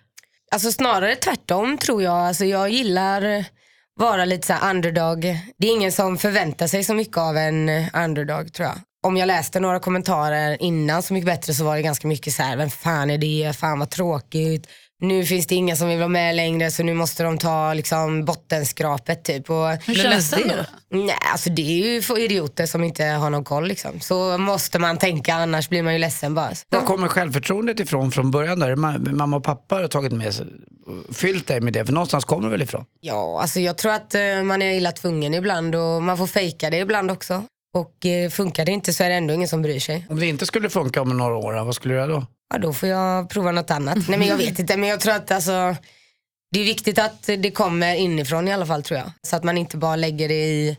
Alltså 0.50 0.72
snarare 0.72 1.16
tvärtom 1.16 1.78
tror 1.78 2.02
jag. 2.02 2.14
Alltså 2.14 2.44
jag 2.44 2.70
gillar 2.70 3.44
vara 3.96 4.24
lite 4.24 4.46
så 4.46 4.54
underdog. 4.70 5.20
Det 5.58 5.66
är 5.66 5.72
ingen 5.72 5.92
som 5.92 6.18
förväntar 6.18 6.66
sig 6.66 6.84
så 6.84 6.94
mycket 6.94 7.16
av 7.16 7.36
en 7.36 7.68
underdog 7.94 8.52
tror 8.52 8.68
jag. 8.68 8.78
Om 9.04 9.16
jag 9.16 9.26
läste 9.26 9.60
några 9.60 9.78
kommentarer 9.80 10.62
innan 10.62 11.02
Så 11.02 11.14
mycket 11.14 11.26
bättre 11.26 11.54
så 11.54 11.64
var 11.64 11.76
det 11.76 11.82
ganska 11.82 12.08
mycket 12.08 12.34
så 12.34 12.42
här, 12.42 12.56
vem 12.56 12.70
fan 12.70 13.10
är 13.10 13.18
det, 13.18 13.56
fan 13.56 13.78
vad 13.78 13.90
tråkigt. 13.90 14.66
Nu 15.00 15.24
finns 15.24 15.46
det 15.46 15.54
inga 15.54 15.76
som 15.76 15.88
vill 15.88 15.98
vara 15.98 16.08
med 16.08 16.34
längre 16.36 16.70
så 16.70 16.82
nu 16.82 16.94
måste 16.94 17.22
de 17.22 17.38
ta 17.38 17.74
liksom 17.74 18.24
bottenskrapet 18.24 19.24
typ. 19.24 19.50
Och, 19.50 19.68
Hur 19.86 19.94
känns 19.94 20.30
det? 20.30 20.66
då? 20.90 20.96
nej, 20.98 21.16
alltså 21.32 21.50
det 21.50 21.62
är 21.62 21.92
ju 21.94 22.02
för 22.02 22.18
idioter 22.18 22.66
som 22.66 22.84
inte 22.84 23.04
har 23.04 23.30
någon 23.30 23.44
koll 23.44 23.68
liksom. 23.68 24.00
Så 24.00 24.38
måste 24.38 24.78
man 24.78 24.98
tänka 24.98 25.34
annars 25.34 25.68
blir 25.68 25.82
man 25.82 25.92
ju 25.92 25.98
ledsen 25.98 26.34
bara. 26.34 26.50
Var 26.68 26.80
kommer 26.80 27.08
självförtroendet 27.08 27.80
ifrån 27.80 28.10
från 28.12 28.30
början? 28.30 28.58
Där? 28.58 28.76
Ma- 28.76 29.12
Mamma 29.12 29.36
och 29.36 29.44
pappa 29.44 29.74
har 29.74 29.88
tagit 29.88 30.12
med 30.12 30.34
sig, 30.34 30.46
fyllt 31.12 31.46
dig 31.46 31.60
med 31.60 31.72
det, 31.72 31.86
för 31.86 31.92
någonstans 31.92 32.24
kommer 32.24 32.42
det 32.42 32.50
väl 32.50 32.62
ifrån? 32.62 32.84
Ja, 33.00 33.40
alltså 33.40 33.60
jag 33.60 33.78
tror 33.78 33.92
att 33.92 34.14
eh, 34.14 34.42
man 34.42 34.62
är 34.62 34.72
illa 34.72 34.92
tvungen 34.92 35.34
ibland 35.34 35.74
och 35.74 36.02
man 36.02 36.18
får 36.18 36.26
fejka 36.26 36.70
det 36.70 36.78
ibland 36.78 37.10
också. 37.10 37.42
Och 37.74 38.06
eh, 38.06 38.30
funkar 38.30 38.64
det 38.64 38.72
inte 38.72 38.92
så 38.92 39.04
är 39.04 39.08
det 39.08 39.14
ändå 39.14 39.34
ingen 39.34 39.48
som 39.48 39.62
bryr 39.62 39.80
sig. 39.80 40.06
Om 40.10 40.20
det 40.20 40.26
inte 40.26 40.46
skulle 40.46 40.70
funka 40.70 41.02
om 41.02 41.16
några 41.16 41.36
år, 41.36 41.64
vad 41.64 41.74
skulle 41.74 41.94
du 41.94 41.98
göra 41.98 42.12
då? 42.12 42.26
Ja, 42.52 42.58
då 42.58 42.72
får 42.72 42.88
jag 42.88 43.30
prova 43.30 43.52
något 43.52 43.70
annat. 43.70 43.98
Nej 44.08 44.18
men 44.18 44.28
jag 44.28 44.36
vet 44.36 44.58
inte, 44.58 44.76
men 44.76 44.88
jag 44.88 45.00
tror 45.00 45.14
att 45.14 45.30
alltså, 45.30 45.76
det 46.50 46.60
är 46.60 46.64
viktigt 46.64 46.98
att 46.98 47.22
det 47.22 47.50
kommer 47.50 47.94
inifrån 47.94 48.48
i 48.48 48.52
alla 48.52 48.66
fall 48.66 48.82
tror 48.82 48.98
jag. 48.98 49.10
Så 49.22 49.36
att 49.36 49.44
man 49.44 49.58
inte 49.58 49.76
bara 49.76 49.96
lägger 49.96 50.28
det 50.28 50.44
i 50.44 50.76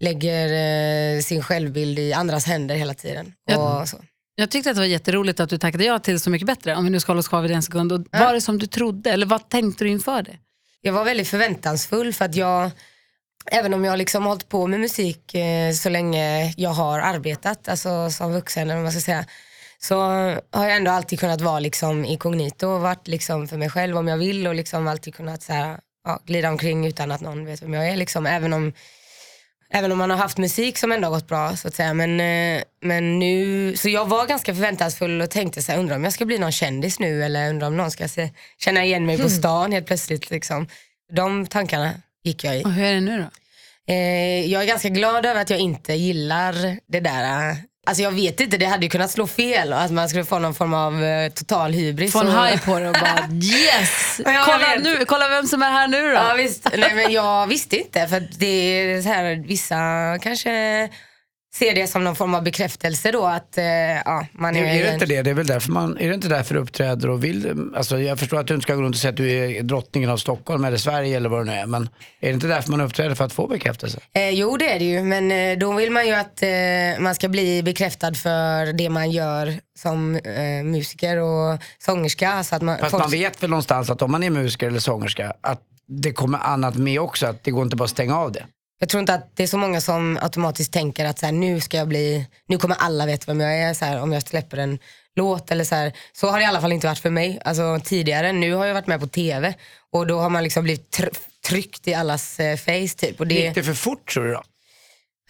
lägger 0.00 1.16
eh, 1.16 1.20
sin 1.20 1.42
självbild 1.42 1.98
i 1.98 2.12
andras 2.12 2.44
händer 2.44 2.74
hela 2.74 2.94
tiden. 2.94 3.32
Ja. 3.50 3.80
Och 3.80 3.88
så. 3.88 3.96
Jag 4.34 4.50
tyckte 4.50 4.70
att 4.70 4.76
det 4.76 4.80
var 4.80 4.86
jätteroligt 4.86 5.40
att 5.40 5.50
du 5.50 5.58
tackade 5.58 5.84
ja 5.84 5.98
till 5.98 6.20
Så 6.20 6.30
mycket 6.30 6.46
bättre, 6.46 6.76
om 6.76 6.84
vi 6.84 6.90
nu 6.90 7.00
ska 7.00 7.10
hålla 7.10 7.20
oss 7.20 7.28
kvar 7.28 7.42
vid 7.42 7.50
en 7.50 7.62
sekund. 7.62 7.92
Och 7.92 8.00
Var 8.10 8.34
det 8.34 8.40
som 8.40 8.58
du 8.58 8.66
trodde, 8.66 9.10
eller 9.10 9.26
vad 9.26 9.48
tänkte 9.48 9.84
du 9.84 9.90
inför 9.90 10.22
det? 10.22 10.36
Jag 10.80 10.92
var 10.92 11.04
väldigt 11.04 11.28
förväntansfull 11.28 12.12
för 12.12 12.24
att 12.24 12.34
jag, 12.34 12.70
även 13.50 13.74
om 13.74 13.84
jag 13.84 13.98
liksom 13.98 14.22
har 14.22 14.28
hållit 14.28 14.48
på 14.48 14.66
med 14.66 14.80
musik 14.80 15.34
eh, 15.34 15.72
så 15.72 15.88
länge 15.88 16.54
jag 16.56 16.70
har 16.70 17.00
arbetat, 17.00 17.68
alltså 17.68 18.10
som 18.10 18.32
vuxen 18.32 18.62
eller 18.62 18.74
vad 18.74 18.82
man 18.82 18.92
ska 18.92 19.00
säga, 19.00 19.24
så 19.78 20.00
har 20.50 20.66
jag 20.66 20.76
ändå 20.76 20.90
alltid 20.90 21.20
kunnat 21.20 21.40
vara 21.40 21.60
liksom 21.60 22.04
inkognito 22.04 22.66
och 22.66 22.80
varit 22.80 23.08
liksom 23.08 23.48
för 23.48 23.56
mig 23.56 23.70
själv 23.70 23.96
om 23.96 24.08
jag 24.08 24.16
vill 24.16 24.46
och 24.46 24.54
liksom 24.54 24.88
alltid 24.88 25.14
kunnat 25.14 25.42
så 25.42 25.52
här, 25.52 25.78
ja, 26.04 26.20
glida 26.26 26.48
omkring 26.48 26.86
utan 26.86 27.12
att 27.12 27.20
någon 27.20 27.44
vet 27.44 27.62
vem 27.62 27.74
jag 27.74 27.88
är. 27.88 27.96
Liksom, 27.96 28.26
även, 28.26 28.52
om, 28.52 28.72
även 29.70 29.92
om 29.92 29.98
man 29.98 30.10
har 30.10 30.16
haft 30.16 30.38
musik 30.38 30.78
som 30.78 30.92
ändå 30.92 31.08
har 31.08 31.14
gått 31.14 31.28
bra 31.28 31.56
så 31.56 31.68
att 31.68 31.74
säga. 31.74 31.94
Men, 31.94 32.20
eh, 32.20 32.62
men 32.80 33.18
nu, 33.18 33.76
så 33.76 33.88
jag 33.88 34.06
var 34.06 34.26
ganska 34.26 34.54
förväntansfull 34.54 35.20
och 35.20 35.30
tänkte 35.30 35.62
så 35.62 35.72
här, 35.72 35.78
undrar 35.78 35.96
om 35.96 36.04
jag 36.04 36.12
ska 36.12 36.24
bli 36.24 36.38
någon 36.38 36.52
kändis 36.52 37.00
nu 37.00 37.24
eller 37.24 37.50
undrar 37.50 37.66
om 37.66 37.76
någon 37.76 37.90
ska 37.90 38.08
se, 38.08 38.30
känna 38.58 38.84
igen 38.84 39.06
mig 39.06 39.18
på 39.18 39.28
stan 39.28 39.72
helt 39.72 39.86
plötsligt. 39.86 40.30
Liksom. 40.30 40.68
De 41.12 41.46
tankarna 41.46 41.94
gick 42.24 42.44
jag 42.44 42.60
i. 42.60 42.64
Och 42.64 42.72
hur 42.72 42.84
är 42.84 42.94
det 42.94 43.00
nu 43.00 43.18
då? 43.18 43.28
Eh, 43.92 44.46
jag 44.52 44.62
är 44.62 44.66
ganska 44.66 44.88
glad 44.88 45.26
över 45.26 45.40
att 45.40 45.50
jag 45.50 45.58
inte 45.58 45.92
gillar 45.92 46.78
det 46.86 47.00
där. 47.00 47.56
Alltså 47.86 48.02
jag 48.02 48.10
vet 48.10 48.40
inte, 48.40 48.56
det 48.56 48.66
hade 48.66 48.86
ju 48.86 48.90
kunnat 48.90 49.10
slå 49.10 49.26
fel 49.26 49.72
och 49.72 49.80
att 49.80 49.90
man 49.90 50.08
skulle 50.08 50.24
få 50.24 50.38
någon 50.38 50.54
form 50.54 50.74
av 50.74 51.04
eh, 51.04 51.32
total 51.32 51.72
hybris. 51.72 52.12
Få 52.12 52.20
en 52.20 52.28
haj 52.28 52.58
på 52.58 52.78
det 52.78 52.88
och 52.88 52.96
bara 53.00 53.28
yes! 53.42 54.20
Kolla, 54.24 54.74
nu, 54.82 55.04
kolla 55.04 55.28
vem 55.28 55.46
som 55.46 55.62
är 55.62 55.70
här 55.70 55.88
nu 55.88 56.02
då. 56.02 56.14
Ja 56.14 56.34
visst, 56.36 56.68
nej 56.76 56.94
men 56.94 57.12
jag 57.12 57.46
visste 57.46 57.76
inte 57.76 58.06
för 58.08 58.28
det 58.38 58.46
är 58.46 59.02
så 59.02 59.08
här, 59.08 59.44
vissa 59.46 59.78
kanske 60.22 60.88
ser 61.54 61.74
det 61.74 61.86
som 61.86 62.04
någon 62.04 62.16
form 62.16 62.34
av 62.34 62.42
bekräftelse 62.42 63.10
då 63.10 63.26
att 63.26 63.58
eh, 63.58 63.64
ja, 63.64 64.26
man 64.32 64.56
är, 64.56 64.64
Är, 64.64 64.80
är 64.80 64.84
det 64.86 64.94
inte 64.94 65.06
det? 65.06 65.22
Det 65.22 65.30
är 65.30 65.34
väl 65.34 65.46
därför 65.46 65.72
man, 65.72 65.98
är 65.98 66.08
det 66.08 66.14
inte 66.14 66.28
därför 66.28 66.54
du 66.54 66.60
uppträder 66.60 67.10
och 67.10 67.24
vill, 67.24 67.70
alltså 67.76 67.98
jag 67.98 68.18
förstår 68.18 68.40
att 68.40 68.46
du 68.46 68.54
inte 68.54 68.62
ska 68.64 68.74
gå 68.74 68.82
runt 68.82 68.94
och 68.94 69.00
säga 69.00 69.10
att 69.10 69.16
du 69.16 69.30
är 69.30 69.62
drottningen 69.62 70.10
av 70.10 70.16
Stockholm 70.16 70.64
eller 70.64 70.76
Sverige 70.76 71.16
eller 71.16 71.28
vad 71.28 71.46
det 71.46 71.52
nu 71.52 71.58
är, 71.58 71.66
men 71.66 71.82
är 72.20 72.28
det 72.28 72.34
inte 72.34 72.46
därför 72.46 72.70
man 72.70 72.80
uppträder 72.80 73.14
för 73.14 73.24
att 73.24 73.32
få 73.32 73.46
bekräftelse? 73.46 73.98
Eh, 74.12 74.30
jo 74.30 74.56
det 74.56 74.72
är 74.72 74.78
det 74.78 74.84
ju, 74.84 75.02
men 75.02 75.30
eh, 75.30 75.58
då 75.58 75.72
vill 75.72 75.90
man 75.90 76.06
ju 76.06 76.12
att 76.12 76.42
eh, 76.42 76.48
man 76.98 77.14
ska 77.14 77.28
bli 77.28 77.62
bekräftad 77.62 78.14
för 78.14 78.72
det 78.72 78.88
man 78.90 79.10
gör 79.10 79.54
som 79.78 80.16
eh, 80.16 80.64
musiker 80.64 81.16
och 81.16 81.58
sångerska. 81.78 82.44
Så 82.44 82.56
att 82.56 82.62
man, 82.62 82.78
Fast 82.78 82.90
folk- 82.90 83.02
man 83.02 83.10
vet 83.10 83.42
väl 83.42 83.50
någonstans 83.50 83.90
att 83.90 84.02
om 84.02 84.12
man 84.12 84.22
är 84.22 84.30
musiker 84.30 84.66
eller 84.66 84.80
sångerska, 84.80 85.32
att 85.40 85.60
det 85.86 86.12
kommer 86.12 86.38
annat 86.38 86.76
med 86.76 87.00
också, 87.00 87.26
att 87.26 87.44
det 87.44 87.50
går 87.50 87.62
inte 87.62 87.76
bara 87.76 87.84
att 87.84 87.90
stänga 87.90 88.18
av 88.18 88.32
det. 88.32 88.44
Jag 88.78 88.88
tror 88.88 89.00
inte 89.00 89.14
att 89.14 89.36
det 89.36 89.42
är 89.42 89.46
så 89.46 89.58
många 89.58 89.80
som 89.80 90.18
automatiskt 90.22 90.72
tänker 90.72 91.04
att 91.04 91.18
så 91.18 91.26
här, 91.26 91.32
nu 91.32 91.60
ska 91.60 91.76
jag 91.76 91.88
bli, 91.88 92.26
nu 92.48 92.58
kommer 92.58 92.76
alla 92.76 93.06
veta 93.06 93.24
vem 93.26 93.40
jag 93.40 93.58
är 93.60 93.74
så 93.74 93.84
här, 93.84 94.00
om 94.02 94.12
jag 94.12 94.22
släpper 94.22 94.56
en 94.56 94.78
låt 95.16 95.50
eller 95.50 95.64
så 95.64 95.74
här. 95.74 95.92
Så 96.12 96.28
har 96.28 96.38
det 96.38 96.44
i 96.44 96.46
alla 96.46 96.60
fall 96.60 96.72
inte 96.72 96.86
varit 96.86 96.98
för 96.98 97.10
mig. 97.10 97.40
Alltså 97.44 97.80
tidigare, 97.84 98.32
nu 98.32 98.54
har 98.54 98.66
jag 98.66 98.74
varit 98.74 98.86
med 98.86 99.00
på 99.00 99.06
TV 99.06 99.54
och 99.92 100.06
då 100.06 100.18
har 100.18 100.30
man 100.30 100.42
liksom 100.42 100.64
blivit 100.64 100.98
tr- 100.98 101.16
tryckt 101.46 101.88
i 101.88 101.94
allas 101.94 102.40
eh, 102.40 102.56
face 102.56 102.96
typ. 102.96 103.20
Och 103.20 103.26
det, 103.26 103.34
Gick 103.34 103.54
det 103.54 103.62
för 103.62 103.74
fort 103.74 104.12
tror 104.12 104.24
du 104.24 104.32
då? 104.32 104.42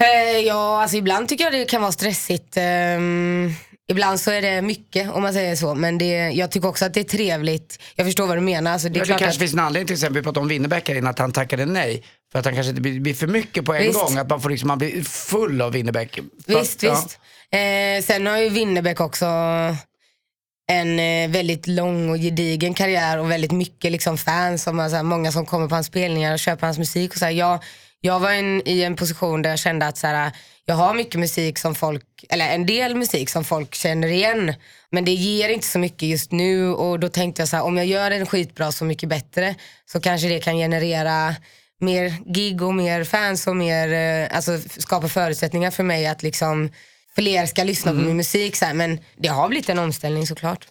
Eh, 0.01 0.39
ja, 0.39 0.83
alltså 0.83 0.97
ibland 0.97 1.29
tycker 1.29 1.45
jag 1.45 1.53
det 1.53 1.65
kan 1.65 1.83
vara 1.83 1.93
stressigt. 1.93 2.57
Ehm, 2.57 3.53
ibland 3.91 4.21
så 4.21 4.31
är 4.31 4.43
det 4.43 4.63
mycket 4.63 5.11
om 5.11 5.23
man 5.23 5.33
säger 5.33 5.57
så. 5.57 5.75
Men 5.75 5.99
det, 5.99 6.31
jag 6.31 6.51
tycker 6.51 6.69
också 6.69 6.85
att 6.85 6.95
det 6.95 7.01
är 7.01 7.05
trevligt. 7.05 7.79
Jag 7.97 8.07
förstår 8.07 8.27
vad 8.27 8.37
du 8.37 8.41
menar. 8.41 8.73
Alltså, 8.73 8.89
det 8.89 9.01
är 9.01 9.01
Det, 9.01 9.07
kanske 9.09 9.27
att, 9.27 9.37
finns 9.37 9.53
en 9.53 9.59
anledning 9.59 9.87
till 9.87 9.95
exempel, 9.95 10.15
vi 10.15 10.23
pratade 10.23 10.41
om 10.41 10.49
Winnerbäck 10.49 10.89
innan, 10.89 11.07
att 11.07 11.19
han 11.19 11.33
tackade 11.33 11.67
nej. 11.67 12.03
För 12.35 12.39
att 12.39 12.45
han 12.45 12.55
kanske 12.55 12.69
inte 12.71 12.83
blir, 12.83 13.01
blir 13.01 13.15
för 13.15 13.27
mycket 13.27 13.65
på 13.65 13.75
en 13.75 13.83
Visst. 13.83 14.01
gång, 14.01 14.17
att 14.19 14.29
man, 14.31 14.41
får 14.41 14.51
liksom, 14.51 14.69
man 14.69 14.79
blir 14.79 15.03
full 15.05 15.63
av 15.63 15.73
Winnerbäck. 15.73 16.19
visst, 16.47 16.83
Ja. 16.83 16.91
visst. 16.95 17.19
Eh, 17.51 18.05
sen 18.15 18.27
har 18.27 18.39
ju 18.39 18.49
Winnerbäck 18.49 19.01
också 19.01 19.27
en 20.73 20.99
eh, 20.99 21.31
väldigt 21.31 21.67
lång 21.67 22.11
och 22.11 22.17
gedigen 22.17 22.75
karriär 22.75 23.19
och 23.19 23.31
väldigt 23.31 23.53
mycket 23.53 23.93
liksom 23.93 24.19
fans. 24.19 24.63
Som, 24.63 24.81
alltså, 24.81 25.03
många 25.03 25.33
som 25.33 25.47
kommer 25.47 25.69
på 25.69 25.75
hans 25.75 25.87
spelningar 25.87 26.33
och 26.33 26.39
köper 26.39 26.67
hans 26.67 26.79
musik. 26.79 27.13
Och 27.13 27.19
så 27.19 27.25
här, 27.25 27.33
jag, 27.33 27.63
jag 28.01 28.21
var 28.21 28.31
en, 28.33 28.69
i 28.69 28.83
en 28.83 28.97
position 28.97 29.43
där 29.43 29.51
jag 29.51 29.59
kände 29.59 29.87
att 29.87 29.99
så 29.99 30.07
här, 30.07 30.33
jag 30.65 30.75
har 30.75 30.95
mycket 30.95 31.21
musik 31.21 31.59
som 31.59 31.75
folk, 31.75 32.05
eller 32.29 32.49
en 32.49 32.67
del 32.67 32.95
musik 32.97 33.31
som 33.31 33.45
folk 33.45 33.75
känner 33.75 34.09
igen. 34.09 34.55
Men 34.91 35.05
det 35.05 35.13
ger 35.13 35.49
inte 35.49 35.67
så 35.67 35.79
mycket 35.79 36.03
just 36.09 36.33
nu 36.33 36.69
och 36.69 37.01
då 37.01 37.09
tänkte 37.09 37.43
jag 37.43 37.49
så 37.49 37.61
om 37.63 37.77
jag 37.77 37.87
gör 37.87 38.11
en 38.11 38.27
skitbra 38.27 38.73
Så 38.73 38.85
mycket 38.85 39.09
bättre 39.09 39.55
så 39.87 40.01
kanske 40.01 40.29
det 40.29 40.41
kan 40.41 40.57
generera 40.57 41.35
mer 41.85 42.33
gig 42.35 42.63
och 42.63 42.75
mer 42.75 43.05
fans 43.05 43.47
och 43.47 43.57
mer, 43.57 43.93
eh, 43.93 44.37
alltså 44.37 44.59
skapa 44.79 45.09
förutsättningar 45.09 45.71
för 45.71 45.83
mig 45.83 46.07
att 46.07 46.23
liksom 46.23 46.71
fler 47.15 47.47
ska 47.47 47.65
lyssna 47.65 47.93
på 47.93 47.99
min 47.99 48.17
musik. 48.17 48.57
Så 48.57 48.65
här. 48.65 48.75
Men 48.75 48.99
det 49.17 49.29
har 49.29 49.49
blivit 49.49 49.69
en 49.69 49.79
omställning 49.79 50.27
såklart. 50.27 50.67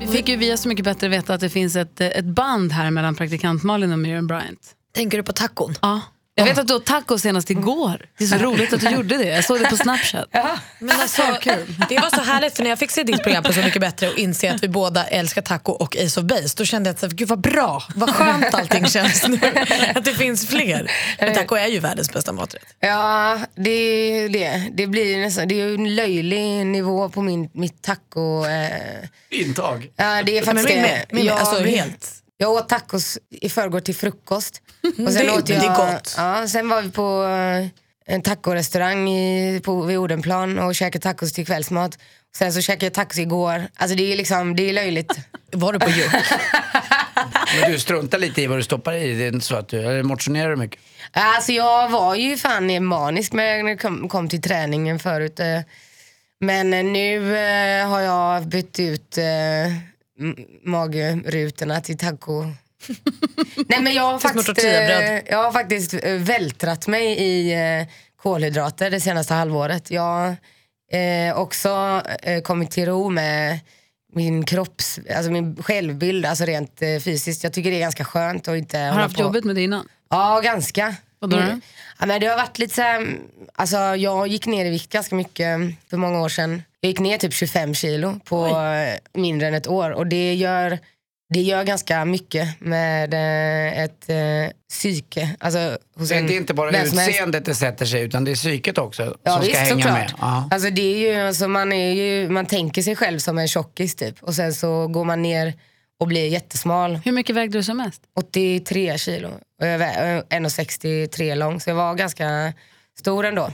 Vi 0.00 0.06
fick 0.06 0.28
ju 0.28 0.36
via 0.36 0.56
Så 0.56 0.68
mycket 0.68 0.84
bättre 0.84 1.08
veta 1.08 1.34
att 1.34 1.40
det 1.40 1.50
finns 1.50 1.76
ett, 1.76 2.00
ett 2.00 2.24
band 2.24 2.72
här 2.72 2.90
mellan 2.90 3.14
praktikant 3.14 3.62
Malin 3.62 3.92
och 3.92 3.98
Miriam 3.98 4.26
Bryant. 4.26 4.74
Tänker 4.94 5.18
du 5.18 5.24
på 5.24 5.32
tacon? 5.32 5.74
Ja. 5.82 6.00
Jag 6.38 6.44
vet 6.44 6.58
att 6.58 6.68
du 6.68 6.74
åt 6.74 6.86
taco 6.86 7.18
senast 7.18 7.50
igår. 7.50 8.06
Det 8.18 8.24
är 8.24 8.28
så 8.28 8.36
roligt 8.36 8.72
att 8.72 8.80
du 8.80 8.88
gjorde 8.90 9.16
det. 9.16 9.24
Jag 9.24 9.44
såg 9.44 9.60
det 9.60 9.70
på 9.70 9.76
Snapchat. 9.84 10.28
Men 10.78 11.00
alltså, 11.00 11.22
det 11.88 11.98
var 11.98 12.10
så 12.16 12.20
härligt 12.22 12.56
för 12.56 12.62
när 12.62 12.70
jag 12.70 12.78
fick 12.78 12.90
se 12.90 13.02
ditt 13.02 13.22
program 13.22 13.42
på 13.44 13.52
Så 13.52 13.60
mycket 13.60 13.80
bättre 13.80 14.08
och 14.08 14.18
inse 14.18 14.54
att 14.54 14.62
vi 14.62 14.68
båda 14.68 15.04
älskar 15.06 15.42
taco 15.42 15.72
och 15.72 15.96
Ace 15.96 16.20
of 16.20 16.26
Base, 16.26 16.54
då 16.56 16.64
kände 16.64 16.90
jag 16.90 17.06
att 17.06 17.12
gud 17.12 17.28
vad 17.28 17.40
bra, 17.40 17.82
vad 17.94 18.10
skönt 18.10 18.54
allting 18.54 18.86
känns 18.86 19.28
nu. 19.28 19.38
Att 19.94 20.04
det 20.04 20.14
finns 20.14 20.46
fler. 20.48 20.90
Men 21.20 21.34
taco 21.34 21.54
är 21.54 21.66
ju 21.66 21.78
världens 21.78 22.12
bästa 22.12 22.32
maträtt. 22.32 22.62
Ja, 22.80 23.38
det 23.54 23.70
är 23.70 24.28
det. 24.28 24.62
Det, 24.72 24.86
blir 24.86 25.18
nästan, 25.18 25.48
det 25.48 25.54
är 25.60 25.66
ju 25.68 25.74
en 25.74 25.94
löjlig 25.94 26.66
nivå 26.66 27.08
på 27.08 27.22
min, 27.22 27.50
mitt 27.52 27.82
taco. 27.82 28.46
Eh. 28.46 28.68
Intag. 29.30 29.90
Ja, 29.96 30.22
det 30.22 30.38
är 30.38 30.44
Men 30.46 30.56
faktiskt 30.56 30.68
min 30.68 30.76
det. 30.76 30.82
med, 30.82 31.04
min 31.10 31.24
med, 31.24 31.32
Jag- 31.32 31.38
alltså 31.40 31.64
helt. 31.64 32.14
Jag 32.40 32.50
åt 32.50 32.68
tacos 32.68 33.18
i 33.30 33.48
förrgår 33.48 33.80
till 33.80 33.94
frukost. 33.94 34.62
Och 34.82 34.92
Det- 35.12 35.30
åt 35.30 35.46
det 35.46 35.54
är 35.54 35.64
jag, 35.64 35.76
gott. 35.76 36.14
Ja, 36.16 36.48
sen 36.48 36.68
var 36.68 36.82
vi 36.82 36.90
på 36.90 37.24
eh, 37.24 37.68
en 38.14 38.22
tacorestaurang 38.22 39.08
i, 39.08 39.60
på, 39.64 39.82
vid 39.82 39.98
Odenplan 39.98 40.58
och 40.58 40.74
käkade 40.74 41.02
tacos 41.02 41.32
till 41.32 41.46
kvällsmat. 41.46 41.98
Sen 42.36 42.52
så 42.52 42.60
käkade 42.60 42.86
jag 42.86 42.94
tacos 42.94 43.18
igår. 43.18 43.66
Alltså 43.76 43.96
det 43.96 44.12
är 44.12 44.16
liksom, 44.16 44.56
det 44.56 44.68
är 44.68 44.72
löjligt. 44.72 45.12
Var 45.52 45.72
du 45.72 45.78
på 45.78 45.90
Juck? 45.90 46.10
Men 47.60 47.72
du 47.72 47.78
struntar 47.78 48.18
lite 48.18 48.42
i 48.42 48.46
vad 48.46 48.58
du 48.58 48.62
stoppar 48.62 48.92
i, 48.92 49.14
det 49.14 49.24
är 49.24 49.32
inte 49.32 49.46
så 49.46 49.56
att 49.56 49.68
du, 49.68 49.78
eller 49.80 50.02
motionerar 50.02 50.50
du 50.50 50.56
mycket? 50.56 50.80
Alltså 51.12 51.52
jag 51.52 51.88
var 51.88 52.14
ju 52.14 52.36
fan 52.36 52.84
manisk 52.84 53.32
när 53.32 53.64
det 53.64 53.76
kom, 53.76 54.08
kom 54.08 54.28
till 54.28 54.42
träningen 54.42 54.98
förut. 54.98 55.40
eh. 55.40 55.60
Men 56.40 56.70
nu 56.70 57.36
eh, 57.38 57.88
har 57.88 58.00
jag 58.00 58.46
bytt 58.46 58.80
ut 58.80 59.18
magrutorna 60.64 61.80
till 61.80 61.98
taco. 61.98 62.42
Nej 63.68 63.82
men 63.82 63.94
jag 63.94 64.02
har, 64.02 64.18
faktiskt, 64.18 64.64
eh, 64.64 65.30
jag 65.30 65.42
har 65.42 65.52
faktiskt 65.52 65.94
eh, 65.94 66.12
vältrat 66.14 66.86
mig 66.86 67.06
i 67.06 67.52
eh, 67.80 67.86
kolhydrater 68.22 68.90
det 68.90 69.00
senaste 69.00 69.34
halvåret. 69.34 69.90
Jag 69.90 70.02
har 70.02 70.36
eh, 70.92 71.38
också 71.38 72.02
eh, 72.22 72.42
kommit 72.42 72.70
till 72.70 72.86
ro 72.86 73.10
med 73.10 73.58
min 74.12 74.44
kropps, 74.44 75.00
alltså 75.16 75.30
min 75.30 75.62
självbild, 75.62 76.26
alltså 76.26 76.44
rent 76.44 76.82
eh, 76.82 76.98
fysiskt. 76.98 77.44
Jag 77.44 77.52
tycker 77.52 77.70
det 77.70 77.76
är 77.76 77.80
ganska 77.80 78.04
skönt 78.04 78.48
att 78.48 78.56
inte 78.56 78.78
Har 78.78 78.96
du 78.96 79.02
haft 79.02 79.16
på. 79.16 79.22
jobbigt 79.22 79.44
med 79.44 79.54
det 79.54 79.62
innan? 79.62 79.88
Ja, 80.10 80.40
ganska. 80.40 80.94
Vad 81.18 81.30
då? 81.30 81.36
Mm. 81.36 81.60
Ja, 81.98 82.06
men 82.06 82.20
det 82.20 82.26
har 82.26 82.36
varit 82.36 82.58
lite 82.58 82.74
så 82.74 82.82
här, 82.82 83.18
alltså 83.54 83.76
jag 83.76 84.28
gick 84.28 84.46
ner 84.46 84.64
i 84.64 84.70
vikt 84.70 84.92
ganska 84.92 85.14
mycket 85.14 85.58
för 85.90 85.96
många 85.96 86.20
år 86.20 86.28
sedan. 86.28 86.62
Jag 86.80 86.88
gick 86.88 86.98
ner 87.00 87.18
typ 87.18 87.32
25 87.34 87.74
kilo 87.74 88.20
på 88.24 88.46
eh, 88.46 89.20
mindre 89.20 89.48
än 89.48 89.54
ett 89.54 89.66
år 89.66 89.90
och 89.90 90.06
det 90.06 90.34
gör, 90.34 90.78
det 91.34 91.40
gör 91.40 91.64
ganska 91.64 92.04
mycket 92.04 92.60
med 92.60 93.14
eh, 93.14 93.82
ett 93.84 94.08
eh, 94.08 94.56
psyke. 94.70 95.36
Alltså, 95.40 95.78
hos 95.96 96.08
Så 96.08 96.14
en, 96.14 96.26
det 96.26 96.34
är 96.34 96.36
inte 96.36 96.54
bara 96.54 96.82
utseendet 96.82 97.44
det 97.44 97.54
sätter 97.54 97.86
sig 97.86 98.02
utan 98.02 98.24
det 98.24 98.30
är 98.30 98.34
psyket 98.34 98.78
också 98.78 99.16
Ja, 99.22 99.32
som 99.32 99.42
ska 99.42 99.46
visst, 99.50 99.56
hänga 99.60 99.70
såklart. 99.82 99.92
med. 99.98 100.12
Ja. 100.18 100.48
Alltså 100.50 100.70
det 100.70 100.82
är 100.82 100.98
ju, 101.14 101.26
alltså 101.26 101.48
man, 101.48 101.72
är 101.72 101.92
ju, 101.92 102.28
man 102.28 102.46
tänker 102.46 102.82
sig 102.82 102.96
själv 102.96 103.18
som 103.18 103.38
en 103.38 103.48
tjockis 103.48 103.94
typ 103.94 104.22
och 104.22 104.34
sen 104.34 104.54
så 104.54 104.86
går 104.88 105.04
man 105.04 105.22
ner 105.22 105.54
och 106.00 106.06
blir 106.06 106.28
jättesmal. 106.28 106.96
Hur 107.04 107.12
mycket 107.12 107.36
vägde 107.36 107.58
du 107.58 107.62
som 107.62 107.76
mest? 107.76 108.02
83 108.16 108.98
kilo 108.98 109.28
och 109.60 109.66
jag 109.66 109.80
är 109.82 110.22
1,63 110.22 111.34
lång 111.34 111.60
så 111.60 111.70
jag 111.70 111.74
var 111.74 111.94
ganska 111.94 112.52
stor 112.98 113.26
ändå. 113.26 113.50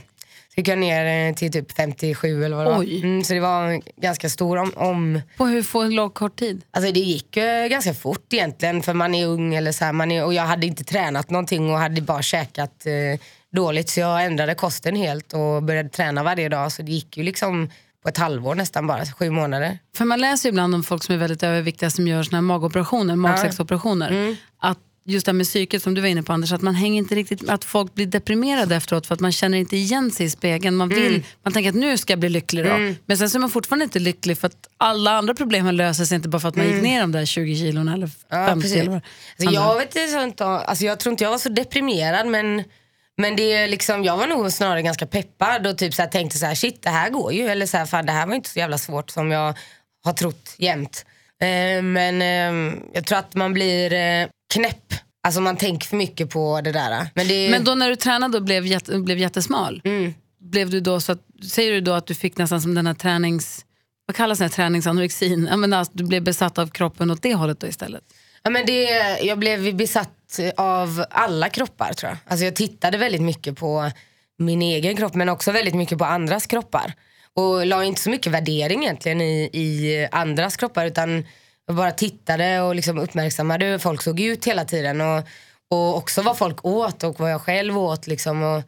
Gick 0.55 0.67
jag 0.67 0.77
ner 0.77 1.29
eh, 1.29 1.35
till 1.35 1.51
typ 1.51 1.71
57 1.71 2.43
eller 2.43 2.55
vad 2.55 2.65
det 2.65 2.77
Oj. 2.77 3.01
var. 3.01 3.09
Mm, 3.09 3.23
så 3.23 3.33
det 3.33 3.39
var 3.39 3.63
en 3.63 3.81
ganska 3.97 4.29
stor 4.29 4.57
om, 4.57 4.71
om 4.75 5.21
På 5.37 5.45
hur 5.45 5.63
få 5.63 5.83
lång 5.83 6.09
kort 6.09 6.35
tid? 6.35 6.61
Alltså 6.71 6.91
det 6.91 6.99
gick 6.99 7.37
eh, 7.37 7.67
ganska 7.67 7.93
fort 7.93 8.33
egentligen 8.33 8.81
för 8.81 8.93
man 8.93 9.15
är 9.15 9.27
ung 9.27 9.55
eller 9.55 9.71
så 9.71 9.85
här, 9.85 9.93
man 9.93 10.11
är, 10.11 10.25
och 10.25 10.33
jag 10.33 10.43
hade 10.43 10.67
inte 10.67 10.83
tränat 10.83 11.29
någonting 11.29 11.69
och 11.69 11.77
hade 11.77 12.01
bara 12.01 12.21
käkat 12.21 12.85
eh, 12.85 13.19
dåligt 13.51 13.89
så 13.89 13.99
jag 13.99 14.25
ändrade 14.25 14.55
kosten 14.55 14.95
helt 14.95 15.33
och 15.33 15.63
började 15.63 15.89
träna 15.89 16.23
varje 16.23 16.49
dag 16.49 16.71
så 16.71 16.81
det 16.81 16.91
gick 16.91 17.17
ju 17.17 17.23
liksom 17.23 17.69
på 18.05 18.09
ett 18.09 18.17
halvår 18.17 18.55
nästan 18.55 18.87
bara, 18.87 19.05
sju 19.05 19.29
månader. 19.29 19.79
För 19.95 20.05
man 20.05 20.21
läser 20.21 20.49
ju 20.49 20.51
ibland 20.51 20.75
om 20.75 20.83
folk 20.83 21.03
som 21.03 21.15
är 21.15 21.19
väldigt 21.19 21.43
överviktiga 21.43 21.89
som 21.89 22.07
gör 22.07 22.23
såna 22.23 22.37
här 22.37 22.41
magoperationer, 22.41 23.15
magsäcksoperationer. 23.15 24.09
Mm. 24.09 24.35
Just 25.07 25.25
det 25.25 25.29
här 25.29 25.33
med 25.33 25.45
psyket 25.45 25.83
som 25.83 25.93
du 25.93 26.01
var 26.01 26.07
inne 26.07 26.23
på 26.23 26.33
Anders, 26.33 26.51
att 26.51 26.61
man 26.61 26.75
hänger 26.75 26.97
inte 26.97 27.15
riktigt, 27.15 27.49
att 27.49 27.65
folk 27.65 27.93
blir 27.95 28.05
deprimerade 28.05 28.75
efteråt 28.75 29.07
för 29.07 29.13
att 29.13 29.19
man 29.19 29.31
känner 29.31 29.57
inte 29.57 29.77
igen 29.77 30.11
sig 30.11 30.25
i 30.25 30.29
spegeln. 30.29 30.75
Man, 30.75 30.89
vill, 30.89 31.07
Mm. 31.07 31.23
man 31.43 31.53
tänker 31.53 31.69
att 31.69 31.75
nu 31.75 31.97
ska 31.97 32.11
jag 32.13 32.19
bli 32.19 32.29
lycklig 32.29 32.65
då. 32.65 32.77
Men 33.05 33.17
sen 33.17 33.29
så 33.29 33.37
är 33.37 33.39
man 33.39 33.49
fortfarande 33.49 33.83
inte 33.83 33.99
lycklig 33.99 34.37
för 34.37 34.47
att 34.47 34.67
alla 34.77 35.11
andra 35.11 35.33
problem 35.33 35.75
löser 35.75 36.05
sig 36.05 36.15
inte 36.15 36.29
bara 36.29 36.39
för 36.39 36.49
att 36.49 36.55
man 36.55 36.65
gick 36.73 36.81
ner 36.83 37.01
de 37.01 37.11
där 37.11 37.25
20 37.25 37.55
kilona 37.55 37.93
eller 37.93 38.09
50 38.47 38.79
Mm. 38.79 38.91
Ja. 38.93 39.01
Alltså, 39.39 39.51
jag, 39.53 39.77
vet 39.77 39.95
inte, 40.27 40.45
alltså, 40.45 40.85
jag 40.85 40.99
tror 40.99 41.11
inte 41.11 41.23
jag 41.23 41.31
var 41.31 41.37
så 41.37 41.49
deprimerad 41.49 42.27
men, 42.27 42.63
men 43.17 43.35
det 43.35 43.53
är 43.53 43.67
liksom, 43.67 44.03
jag 44.03 44.17
var 44.17 44.27
nog 44.27 44.51
snarare 44.51 44.81
ganska 44.81 45.05
peppad 45.07 45.67
och 45.67 45.77
typ 45.77 45.93
så 45.93 46.01
här, 46.01 46.09
tänkte 46.09 46.37
så 46.37 46.45
här, 46.45 46.55
shit 46.55 46.81
det 46.81 46.89
här 46.89 47.09
går 47.09 47.33
ju. 47.33 47.47
Eller 47.47 47.65
så 47.65 47.77
här, 47.77 47.85
fan, 47.85 48.05
det 48.05 48.11
här 48.11 48.27
var 48.27 48.35
inte 48.35 48.49
så 48.49 48.59
jävla 48.59 48.77
svårt 48.77 49.09
som 49.09 49.31
jag 49.31 49.53
har 50.03 50.13
trott 50.13 50.55
jämt. 50.57 51.05
Eh, 51.41 51.81
men 51.83 52.21
eh, 52.21 52.73
jag 52.93 53.05
tror 53.05 53.17
att 53.17 53.35
man 53.35 53.53
blir 53.53 53.93
eh, 53.93 54.27
knäpp. 54.55 54.93
Alltså 55.23 55.41
man 55.41 55.57
tänker 55.57 55.87
för 55.87 55.95
mycket 55.97 56.29
på 56.29 56.61
det 56.61 56.71
där. 56.71 57.07
Men, 57.13 57.27
det, 57.27 57.49
Men 57.51 57.63
då 57.63 57.75
när 57.75 57.89
du 57.89 57.95
tränade 57.95 58.37
och 58.37 58.43
blev, 58.43 58.65
jätte, 58.65 58.99
blev 58.99 59.17
jättesmal, 59.17 59.81
Mm. 59.83 60.13
blev 60.39 60.69
du 60.69 60.79
då 60.79 60.99
så 60.99 61.11
att, 61.11 61.19
säger 61.51 61.71
du 61.71 61.81
då 61.81 61.93
att 61.93 62.07
du 62.07 62.15
fick 62.15 62.37
nästan 62.37 62.61
som 62.61 62.75
den 62.75 62.87
här 62.87 62.93
tränings... 62.93 63.65
Vad 64.07 64.15
kallas 64.15 64.39
här 64.39 64.49
träningsanorexin? 64.49 65.47
Jag 65.49 65.59
menar, 65.59 65.77
alltså, 65.77 65.93
du 65.95 66.03
blev 66.03 66.23
besatt 66.23 66.57
av 66.57 66.67
kroppen 66.67 67.11
åt 67.11 67.21
det 67.21 67.33
hållet 67.33 67.59
då 67.59 67.67
istället? 67.67 68.03
Ja, 68.43 68.49
men 68.49 68.65
det, 68.65 68.83
jag 69.21 69.39
blev 69.39 69.75
besatt 69.75 70.39
av 70.57 71.05
alla 71.09 71.49
kroppar 71.49 71.93
tror 71.93 72.09
jag. 72.09 72.17
Alltså 72.31 72.45
jag 72.45 72.55
tittade 72.55 72.97
väldigt 72.97 73.21
mycket 73.21 73.57
på 73.57 73.91
min 74.37 74.61
egen 74.61 74.95
kropp 74.95 75.13
men 75.13 75.29
också 75.29 75.51
väldigt 75.51 75.75
mycket 75.75 75.97
på 75.97 76.05
andras 76.05 76.45
kroppar. 76.47 76.93
Och 77.33 77.65
la 77.65 77.83
inte 77.83 78.01
så 78.01 78.09
mycket 78.09 78.31
värdering 78.31 78.83
egentligen 78.83 79.21
i, 79.21 79.49
i 79.53 80.07
andras 80.11 80.57
kroppar 80.57 80.85
utan 80.85 81.25
jag 81.67 81.75
bara 81.75 81.91
tittade 81.91 82.61
och 82.61 82.75
liksom 82.75 82.97
uppmärksammade 82.97 83.65
hur 83.65 83.77
folk 83.77 84.01
såg 84.01 84.19
ut 84.19 84.45
hela 84.45 84.65
tiden. 84.65 85.01
Och, 85.01 85.23
och 85.69 85.97
också 85.97 86.21
vad 86.21 86.37
folk 86.37 86.65
åt 86.65 87.03
och 87.03 87.19
vad 87.19 87.31
jag 87.31 87.41
själv 87.41 87.77
åt. 87.77 88.07
Liksom. 88.07 88.43
Och, 88.43 88.63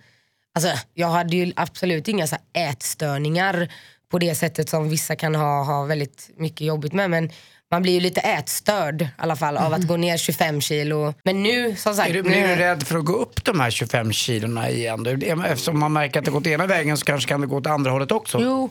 alltså, 0.55 0.71
jag 0.93 1.07
hade 1.07 1.35
ju 1.35 1.53
absolut 1.55 2.07
inga 2.07 2.27
så 2.27 2.35
här 2.53 2.69
ätstörningar 2.69 3.73
på 4.11 4.19
det 4.19 4.35
sättet 4.35 4.69
som 4.69 4.89
vissa 4.89 5.15
kan 5.15 5.35
ha, 5.35 5.63
ha 5.63 5.83
väldigt 5.83 6.29
mycket 6.37 6.67
jobbigt 6.67 6.93
med. 6.93 7.09
Men 7.09 7.29
man 7.71 7.81
blir 7.81 7.93
ju 7.93 7.99
lite 7.99 8.21
ätstörd 8.21 9.01
i 9.01 9.09
alla 9.17 9.35
fall 9.35 9.57
av 9.57 9.73
att 9.73 9.83
gå 9.83 9.97
ner 9.97 10.17
25 10.17 10.61
kilo. 10.61 11.13
Men 11.23 11.43
nu 11.43 11.75
som 11.75 11.95
sagt. 11.95 12.09
Är 12.09 12.13
du, 12.13 12.23
nu, 12.23 12.29
blir 12.29 12.47
du 12.47 12.55
rädd 12.55 12.83
för 12.83 12.97
att 12.97 13.05
gå 13.05 13.13
upp 13.13 13.45
de 13.45 13.59
här 13.59 13.69
25 13.69 14.11
kilona 14.11 14.69
igen? 14.69 15.05
Eftersom 15.45 15.79
man 15.79 15.93
märker 15.93 16.19
att 16.19 16.25
det 16.25 16.31
gått 16.31 16.47
ena 16.47 16.67
vägen 16.67 16.97
så 16.97 17.05
kanske 17.05 17.29
kan 17.29 17.41
det 17.41 17.47
gå 17.47 17.57
åt 17.57 17.67
andra 17.67 17.91
hållet 17.91 18.11
också. 18.11 18.39
Jo, 18.41 18.69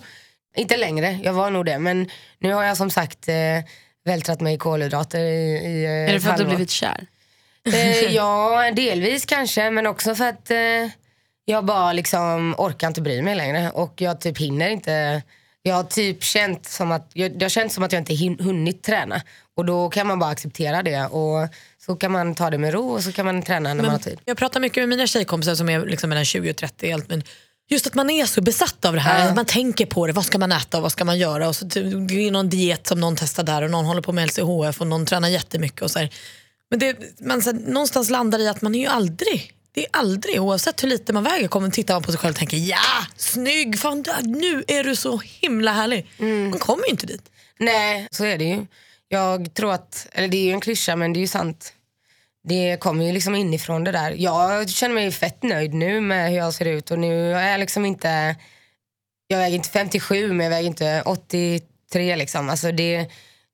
inte 0.57 0.77
längre. 0.77 1.19
Jag 1.23 1.33
var 1.33 1.51
nog 1.51 1.67
det. 1.67 1.79
Men 1.79 2.11
nu 2.39 2.53
har 2.53 2.65
jag 2.65 2.77
som 2.77 2.91
sagt 2.91 3.29
eh, 3.29 3.35
vältrat 4.07 4.41
mig 4.41 4.55
i 4.55 4.59
kolhydrater 4.59 5.21
i, 5.21 5.57
i 5.67 5.85
eh, 5.85 5.91
Är 5.91 6.13
det 6.13 6.21
för 6.21 6.31
att 6.31 6.37
du 6.39 6.45
blivit 6.45 6.71
kär? 6.71 7.07
Eh, 7.73 8.01
ja, 8.15 8.71
delvis 8.77 9.25
kanske. 9.27 9.71
Men 9.71 9.87
också 9.87 10.15
för 10.15 10.29
att 10.29 10.51
eh, 10.51 10.57
jag 11.45 11.65
bara 11.65 11.93
liksom 11.93 12.55
orkar 12.59 12.87
inte 12.87 13.01
bry 13.01 13.23
mig 13.23 13.35
längre. 13.35 13.71
Och 13.71 13.95
jag 13.97 14.21
typ 14.21 14.39
hinner 14.39 14.69
inte. 14.69 15.23
Jag 15.63 15.75
har 15.75 15.83
typ 15.85 16.23
känt 16.23 16.67
som 16.67 16.93
att 16.93 17.11
jag, 17.13 17.43
har 17.43 17.49
känts 17.49 17.75
som 17.75 17.85
att 17.85 17.93
jag 17.93 18.01
inte 18.01 18.13
hin- 18.15 18.43
hunnit 18.43 18.83
träna. 18.83 19.23
Och 19.57 19.65
då 19.65 19.89
kan 19.91 20.07
man 20.07 20.19
bara 20.19 20.31
acceptera 20.31 20.83
det. 20.83 21.07
Och 21.07 21.49
så 21.87 21.97
kan 21.97 22.13
man 22.13 22.35
ta 22.35 22.51
det 22.51 22.59
med 22.59 22.73
ro 22.75 22.91
och 22.91 23.03
så 23.05 23.13
kan 23.13 23.27
man 23.27 23.43
träna 23.43 23.75
när 23.75 23.83
man 23.83 23.93
har 23.93 23.99
tid. 23.99 24.21
Jag 24.25 24.37
pratar 24.37 24.61
mycket 24.61 24.83
med 24.83 24.89
mina 24.89 25.07
tjejkompisar 25.07 25.55
som 25.55 25.69
är 25.69 25.87
liksom 25.87 26.09
mellan 26.09 26.25
20 26.25 26.51
och 26.51 26.57
30. 26.57 26.93
Allt, 26.93 27.09
men 27.09 27.23
just 27.69 27.87
att 27.87 27.95
man 27.95 28.11
är 28.11 28.27
så 28.27 28.41
besatt 28.41 28.85
av 28.85 28.95
det 28.95 29.01
här. 29.01 29.35
Man 29.35 29.45
tänker 29.45 29.87
på 29.87 30.07
det. 30.07 30.13
Vad 30.13 30.25
ska 30.25 30.39
man 30.39 30.53
äta 30.53 30.77
och 30.77 30.83
vad 30.83 30.93
ska 30.93 31.05
man 31.05 31.19
göra? 31.19 31.49
Och 31.49 31.57
så 31.57 31.65
det 31.65 31.81
är 32.27 32.31
någon 32.31 32.49
diet 32.49 32.87
som 32.87 33.01
någon 33.01 33.17
testar 33.17 33.43
där 33.43 33.63
och 33.63 33.71
någon 33.71 33.85
håller 33.85 34.03
på 34.03 34.13
med 34.13 34.27
LCHF 34.27 34.81
och 34.81 34.87
någon 34.87 35.07
tränar 35.07 35.29
jättemycket. 35.29 35.83
Och 35.83 35.91
så 35.91 35.99
här. 35.99 36.11
Men 36.71 36.79
det, 36.79 36.97
man 37.21 37.43
så 37.43 37.53
här, 37.53 37.59
någonstans 37.59 38.11
landar 38.11 38.39
i 38.39 38.49
att 38.49 38.63
man 38.63 38.75
är 38.75 38.79
ju 38.79 38.87
aldrig 38.87 39.53
det 39.77 39.83
är 39.83 39.89
aldrig, 39.93 40.43
oavsett 40.43 40.83
hur 40.83 40.89
lite 40.89 41.13
man 41.13 41.25
väger, 41.25 41.49
kommer 41.49 41.71
tittar 41.71 41.95
man 41.95 42.03
på 42.03 42.13
sig 42.13 42.21
själv 42.21 42.33
och 42.33 42.39
tänker 42.39 42.57
ja, 42.57 43.07
snygg, 43.17 43.79
fan, 43.79 44.05
nu 44.23 44.65
är 44.67 44.85
du 44.85 44.97
så 44.97 45.21
himla 45.25 45.73
härlig. 45.73 46.07
Man 46.51 46.59
kommer 46.59 46.85
ju 46.85 46.91
inte 46.91 47.07
dit. 47.07 47.23
Nej, 47.59 48.09
så 48.11 48.25
är 48.25 48.39
det 48.39 48.45
ju. 48.45 48.67
Jag 49.09 49.55
tror 49.55 49.73
att, 49.73 50.07
eller 50.13 50.29
det 50.29 50.37
är 50.37 50.45
ju 50.45 50.53
en 50.53 50.61
klyscha 50.61 50.97
men 50.97 51.13
det 51.13 51.19
är 51.19 51.21
ju 51.21 51.27
sant. 51.27 51.73
Det 52.49 52.77
kommer 52.81 53.05
ju 53.05 53.13
liksom 53.13 53.35
inifrån 53.35 53.85
det 53.85 53.93
där. 53.93 54.15
Jag 54.19 54.69
känner 54.71 54.95
mig 54.95 55.13
fett 55.13 55.43
nöjd 55.43 55.75
nu 55.75 56.01
med 56.01 56.31
hur 56.31 56.37
jag 56.37 56.55
ser 56.55 56.65
ut 56.65 56.91
och 56.91 56.99
nu 56.99 57.33
är 57.35 57.51
jag 57.51 57.61
liksom 57.61 57.85
inte, 57.87 58.37
jag 59.27 59.39
väger 59.39 59.57
inte 59.57 59.69
57 59.69 60.33
men 60.33 60.45
jag 60.45 60.51
väger 60.51 60.67
inte 60.69 61.03
83 61.07 62.17
liksom. 62.17 62.49
Alltså 62.51 62.73
det, 62.73 62.97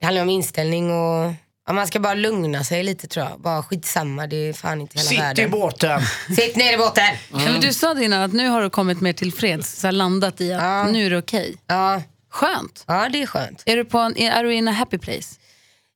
det 0.01 0.05
handlar 0.07 0.23
om 0.23 0.31
inställning 0.31 0.91
och 0.91 1.33
ja, 1.67 1.73
man 1.73 1.87
ska 1.87 2.01
bara 2.01 2.15
lugna 2.15 2.65
sig 2.65 2.83
lite 2.83 3.07
tror 3.07 3.27
jag. 3.27 3.41
Bara 3.41 3.63
skitsamma, 3.63 4.27
det 4.27 4.37
är 4.49 4.53
fan 4.53 4.81
inte 4.81 4.99
hela 4.99 5.09
Sitt 5.09 5.19
i 5.19 5.21
världen. 5.21 5.51
båten! 5.51 6.01
Sitt 6.37 6.57
ner 6.57 6.73
i 6.75 6.77
båten! 6.77 7.05
Ja, 7.33 7.39
men 7.39 7.61
du 7.61 7.73
sa 7.73 7.95
det 7.95 8.05
innan 8.05 8.23
att 8.23 8.33
nu 8.33 8.49
har 8.49 8.63
du 8.63 8.71
kommit 8.71 9.01
mer 9.01 9.13
tillfreds, 9.13 9.81
så 9.81 9.91
landat 9.91 10.41
i 10.41 10.53
att 10.53 10.63
Ja. 10.63 10.85
nu 10.85 11.07
är 11.07 11.11
det 11.11 11.19
okej. 11.19 11.57
Ja, 11.67 12.03
Skönt. 12.31 12.85
ja, 12.87 13.09
det 13.13 13.23
är 13.23 13.27
skönt. 13.27 13.63
Är 13.67 13.77
du, 13.77 13.85
på 13.85 13.99
en, 13.99 14.17
är 14.19 14.45
du 14.45 14.55
in 14.55 14.69
a 14.69 14.73
happy 14.73 14.99
place? 14.99 15.35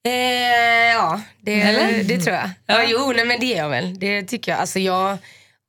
Eh, 0.07 0.93
ja, 0.95 1.21
det, 1.41 1.61
Eller? 1.63 2.05
det 2.05 2.19
tror 2.19 2.37
jag. 2.37 2.51
Ja. 2.67 2.85
jo, 2.89 3.13
nej, 3.17 3.25
men 3.25 3.41
det 3.41 3.55
är 3.55 3.59
jag 3.59 3.69
väl. 3.69 3.99
Det 3.99 4.23
tycker 4.23 4.53
jag. 4.53 4.61
Alltså, 4.61 4.79
jag 4.79 5.19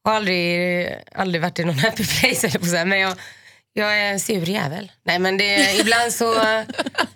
har 0.03 0.13
aldrig, 0.15 0.87
aldrig 1.15 1.41
varit 1.41 1.59
i 1.59 1.63
någon 1.63 1.79
happy 1.79 2.05
place, 2.05 2.39
jag 2.47 2.51
på 2.53 2.57
att 2.59 2.69
säga, 2.69 2.85
men 2.85 2.99
jag, 2.99 3.13
jag 3.73 3.99
är 3.99 4.11
en 4.11 4.19
sur 4.19 4.49
jävel. 4.49 4.91
Nej, 5.05 5.19
men 5.19 5.37
det, 5.37 5.79
ibland 5.79 6.11
så 6.13 6.33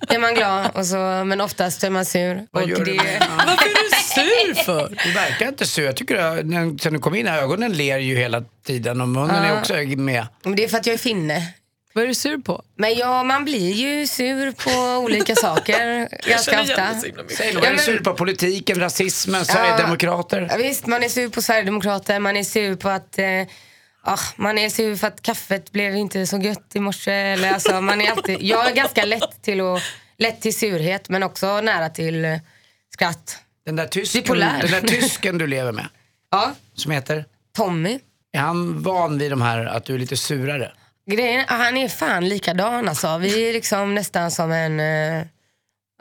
är 0.09 0.19
man 0.19 0.33
glad, 0.35 0.71
och 0.73 0.85
så, 0.85 0.95
men 1.25 1.41
oftast 1.41 1.83
är 1.83 1.89
man 1.89 2.05
sur. 2.05 2.47
Vad 2.51 2.63
och 2.63 2.69
gör 2.69 2.77
du 2.77 2.83
det, 2.85 3.03
med- 3.03 3.23
Varför 3.37 3.65
är 3.65 3.89
du 3.89 4.55
sur 4.55 4.63
för? 4.63 4.97
Du 5.05 5.11
verkar 5.11 5.47
inte 5.47 5.65
så. 5.67 5.81
Jag 5.81 5.95
tycker 5.95 6.15
att 6.15 6.45
när, 6.45 6.77
sen 6.81 6.93
du 6.93 6.99
kom 6.99 7.15
in 7.15 7.27
här, 7.27 7.41
ögonen 7.41 7.73
ler 7.73 7.97
ju 7.97 8.15
hela 8.17 8.43
tiden 8.65 9.01
och 9.01 9.07
munnen 9.09 9.43
är 9.45 9.59
också 9.59 9.73
med. 9.73 10.27
men 10.43 10.55
det 10.55 10.63
är 10.63 10.67
för 10.67 10.77
att 10.77 10.85
jag 10.85 10.93
är 10.93 10.97
finne. 10.97 11.47
Vad 11.93 12.03
är 12.03 12.07
du 12.07 12.13
sur 12.13 12.37
på? 12.37 12.63
Men 12.75 12.95
ja, 12.95 13.23
man 13.23 13.45
blir 13.45 13.71
ju 13.71 14.07
sur 14.07 14.51
på 14.51 15.03
olika 15.03 15.35
saker 15.35 16.09
ganska 16.29 16.61
ofta. 16.61 16.99
Säg 16.99 17.53
något, 17.53 17.63
Ja, 17.63 17.69
är 17.69 17.73
du 17.73 17.79
sur 17.79 17.99
på 17.99 18.13
politiken, 18.13 18.79
rasismen, 18.79 19.45
Sverigedemokrater? 19.45 20.47
Ja, 20.49 20.57
visst, 20.57 20.87
man 20.87 21.03
är 21.03 21.09
sur 21.09 21.29
på 21.29 21.41
Sverigedemokrater, 21.41 22.19
man 22.19 22.37
är 22.37 22.43
sur 22.43 22.75
på 22.75 22.89
att 22.89 23.19
eh, 23.19 23.25
ah, 24.03 24.19
man 24.35 24.57
är 24.57 24.69
sur 24.69 24.95
för 24.95 25.07
att 25.07 25.21
kaffet 25.21 25.71
blev 25.71 25.95
inte 25.95 26.27
så 26.27 26.37
gött 26.37 26.71
i 26.73 26.79
morse. 26.79 27.11
Eller, 27.11 27.53
alltså, 27.53 27.81
man 27.81 28.01
är 28.01 28.11
alltid, 28.11 28.37
jag 28.41 28.69
är 28.69 28.75
ganska 28.75 29.05
lätt 29.05 29.41
till, 29.41 29.61
att, 29.61 29.81
lätt 30.17 30.41
till 30.41 30.57
surhet 30.57 31.09
men 31.09 31.23
också 31.23 31.61
nära 31.61 31.89
till 31.89 32.25
eh, 32.25 32.37
skratt. 32.93 33.37
Den 33.65 33.75
där 33.75 33.87
tysken, 33.87 34.23
den 34.39 34.71
där 34.71 34.81
tysken 34.87 35.37
du 35.37 35.47
lever 35.47 35.71
med, 35.71 35.87
Ja, 36.31 36.51
som 36.75 36.91
heter? 36.91 37.25
Tommy. 37.55 37.99
Är 38.33 38.39
han 38.39 38.83
van 38.83 39.17
vid 39.17 39.31
de 39.31 39.41
här 39.41 39.65
att 39.65 39.85
du 39.85 39.93
är 39.95 39.99
lite 39.99 40.17
surare? 40.17 40.71
Grejen, 41.11 41.45
han 41.47 41.77
är 41.77 41.87
fan 41.87 42.29
likadan 42.29 42.89
alltså. 42.89 43.17
Vi 43.17 43.49
är 43.49 43.53
liksom 43.53 43.95
nästan 43.95 44.31
som 44.31 44.51
en... 44.51 44.79
Eh, 44.79 45.25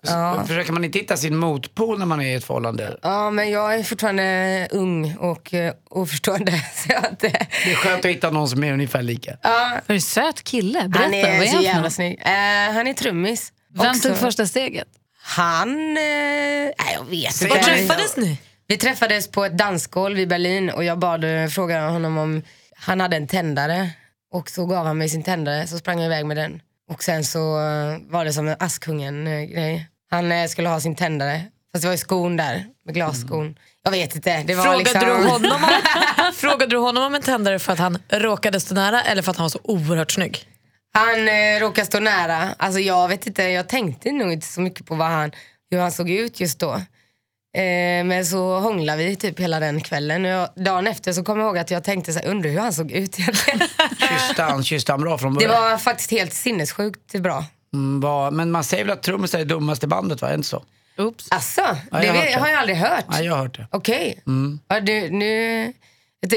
ja. 0.03 0.45
Försöker 0.47 0.73
man 0.73 0.85
inte 0.85 0.99
hitta 0.99 1.17
sin 1.17 1.37
motpol 1.37 1.99
när 1.99 2.07
man 2.07 2.21
är 2.21 2.27
i 2.27 2.35
ett 2.35 2.45
förhållande? 2.45 2.99
ja, 3.03 3.31
men 3.31 3.51
jag 3.51 3.75
är 3.75 3.83
fortfarande 3.83 4.69
ung 4.71 5.17
och 5.17 5.55
eh, 5.55 5.75
oförstående. 5.91 6.53
Så 6.75 6.97
att, 6.97 7.25
eh, 7.25 7.31
Det 7.65 7.71
är 7.71 7.75
skönt 7.75 8.05
att 8.05 8.11
hitta 8.11 8.31
någon 8.31 8.49
som 8.49 8.65
är 8.65 8.73
ungefär 8.73 9.03
lika. 9.03 9.37
ja, 9.43 9.71
Är 9.87 9.95
du 9.95 10.01
söt 10.01 10.43
kille? 10.45 10.89
Berätta, 10.89 11.29
han 11.29 11.39
vad 11.39 11.47
är 11.47 11.47
så 11.47 11.53
han 11.53 11.57
för 11.57 11.63
jävla 11.63 11.83
något? 11.83 11.93
snygg. 11.93 12.21
Eh, 12.21 12.73
han 12.75 12.87
är 12.87 12.95
trummis. 12.95 13.53
Vem 13.75 13.91
Också- 13.91 14.09
tog 14.09 14.17
första 14.17 14.47
steget? 14.47 14.89
Han... 15.23 15.69
Eh, 15.69 16.03
nej, 16.03 16.75
jag 16.95 17.05
vet 17.05 17.43
Var 17.43 17.57
inte. 17.57 17.63
träffades 17.71 18.17
ni? 18.17 18.39
Vi 18.67 18.77
träffades 18.77 19.29
på 19.31 19.45
ett 19.45 19.59
dansgolv 19.59 20.19
i 20.19 20.27
Berlin 20.27 20.71
och 20.71 20.85
jag 20.85 20.99
bad 20.99 21.25
fråga 21.53 21.89
honom 21.89 22.19
om 22.19 22.43
han 22.77 23.01
hade 23.01 23.17
en 23.17 23.27
tändare. 23.27 23.91
Och 24.33 24.51
så 24.51 24.67
gav 24.67 24.87
han 24.87 24.99
mig 24.99 25.09
sin 25.09 25.23
tändare, 25.23 25.67
så 25.67 25.79
sprang 25.79 25.99
jag 25.99 26.07
iväg 26.07 26.27
med 26.27 26.37
den. 26.37 26.63
Och 26.91 27.05
sen 27.05 27.25
så 27.25 27.39
eh, 27.39 27.99
var 28.09 28.25
det 28.25 28.33
som 28.33 28.49
en 28.49 28.57
Askungen-grej. 28.61 29.89
Han 30.11 30.33
eh, 30.33 30.49
skulle 30.49 30.69
ha 30.69 30.81
sin 30.81 30.97
tändare, 30.97 31.43
fast 31.73 31.83
det 31.83 31.89
var 31.89 31.95
ju 31.95 31.99
skon 31.99 32.37
där, 32.37 32.65
med 32.85 32.95
glasskon. 32.95 33.59
Jag 33.83 33.91
vet 33.91 34.15
inte. 34.15 34.43
Det 34.47 34.55
var 34.55 34.65
Frågade, 34.65 34.85
liksom... 34.85 35.01
du 35.01 35.29
honom 35.29 35.53
om, 35.53 36.33
frågade 36.35 36.67
du 36.67 36.77
honom 36.77 37.03
om 37.03 37.15
en 37.15 37.23
tändare 37.23 37.59
för 37.59 37.73
att 37.73 37.79
han 37.79 37.99
råkade 38.09 38.61
stå 38.61 38.75
nära 38.75 39.03
eller 39.03 39.23
för 39.23 39.31
att 39.31 39.37
han 39.37 39.45
var 39.45 39.49
så 39.49 39.61
oerhört 39.65 40.11
snygg? 40.11 40.47
Han 40.93 41.29
eh, 41.29 41.61
råkade 41.61 41.87
stå 41.87 42.01
nära. 42.01 42.55
Alltså 42.59 42.81
jag 42.81 43.09
vet 43.09 43.27
inte, 43.27 43.43
jag 43.43 43.69
tänkte 43.69 44.13
nog 44.13 44.33
inte 44.33 44.47
så 44.47 44.61
mycket 44.61 44.87
på 44.87 44.95
vad 44.95 45.09
han, 45.09 45.33
hur 45.71 45.79
han 45.79 45.93
såg 45.93 46.11
ut 46.11 46.41
just 46.41 46.59
då. 46.59 46.81
Eh, 47.57 48.05
men 48.05 48.27
så 48.27 48.59
hånglade 48.59 49.05
vi 49.05 49.17
typ 49.17 49.41
hela 49.41 49.61
den 49.61 49.81
kvällen. 49.81 50.25
Och 50.25 50.31
jag, 50.31 50.49
dagen 50.57 50.87
efter 50.87 51.13
så 51.13 51.25
kom 51.25 51.39
jag 51.39 51.47
ihåg 51.47 51.59
att 51.59 51.71
jag 51.71 51.85
tänkte 51.85 52.13
så 52.13 52.19
här, 52.19 52.27
undrar 52.27 52.51
hur 52.51 52.59
han 52.59 52.73
såg 52.73 52.91
ut 52.93 53.19
egentligen. 53.21 53.61
Kysste 54.09 54.43
han, 54.43 54.65
kysste 54.65 54.93
han 54.93 55.01
bra 55.01 55.19
från 55.19 55.35
Det 55.35 55.47
början? 55.49 55.63
var 55.71 55.79
faktiskt 55.79 56.11
helt 56.11 56.33
sinnessjukt 56.33 57.13
bra. 57.13 57.45
Mm, 57.75 58.01
vad- 58.01 58.33
men 58.33 58.51
man 58.51 58.65
säger 58.65 58.85
väl 58.85 58.93
att 58.93 59.03
trummisar 59.03 59.39
är 59.39 59.45
dummast 59.45 59.85
i 59.85 59.87
bandet, 59.87 60.23
va? 60.23 60.29
Är 60.29 60.33
det 60.33 60.37
inte 60.37 60.49
så? 60.49 60.63
Oops. 60.99 61.27
Alltså, 61.31 61.61
Ja, 61.61 61.99
det 61.99 62.07
jag 62.07 62.15
har 62.15 62.23
vet, 62.23 62.25
hört 62.25 62.35
det. 62.35 62.41
har 62.41 62.49
jag 62.49 62.59
aldrig 62.59 62.77
hört. 62.79 63.05
Ja, 63.11 63.21
jag 63.21 63.33
har 63.33 63.43
hört 63.43 63.57
det. 63.57 63.67
Okej. 63.71 64.23
Ja, 64.69 64.81
du, 64.81 65.11
nu... 65.11 65.73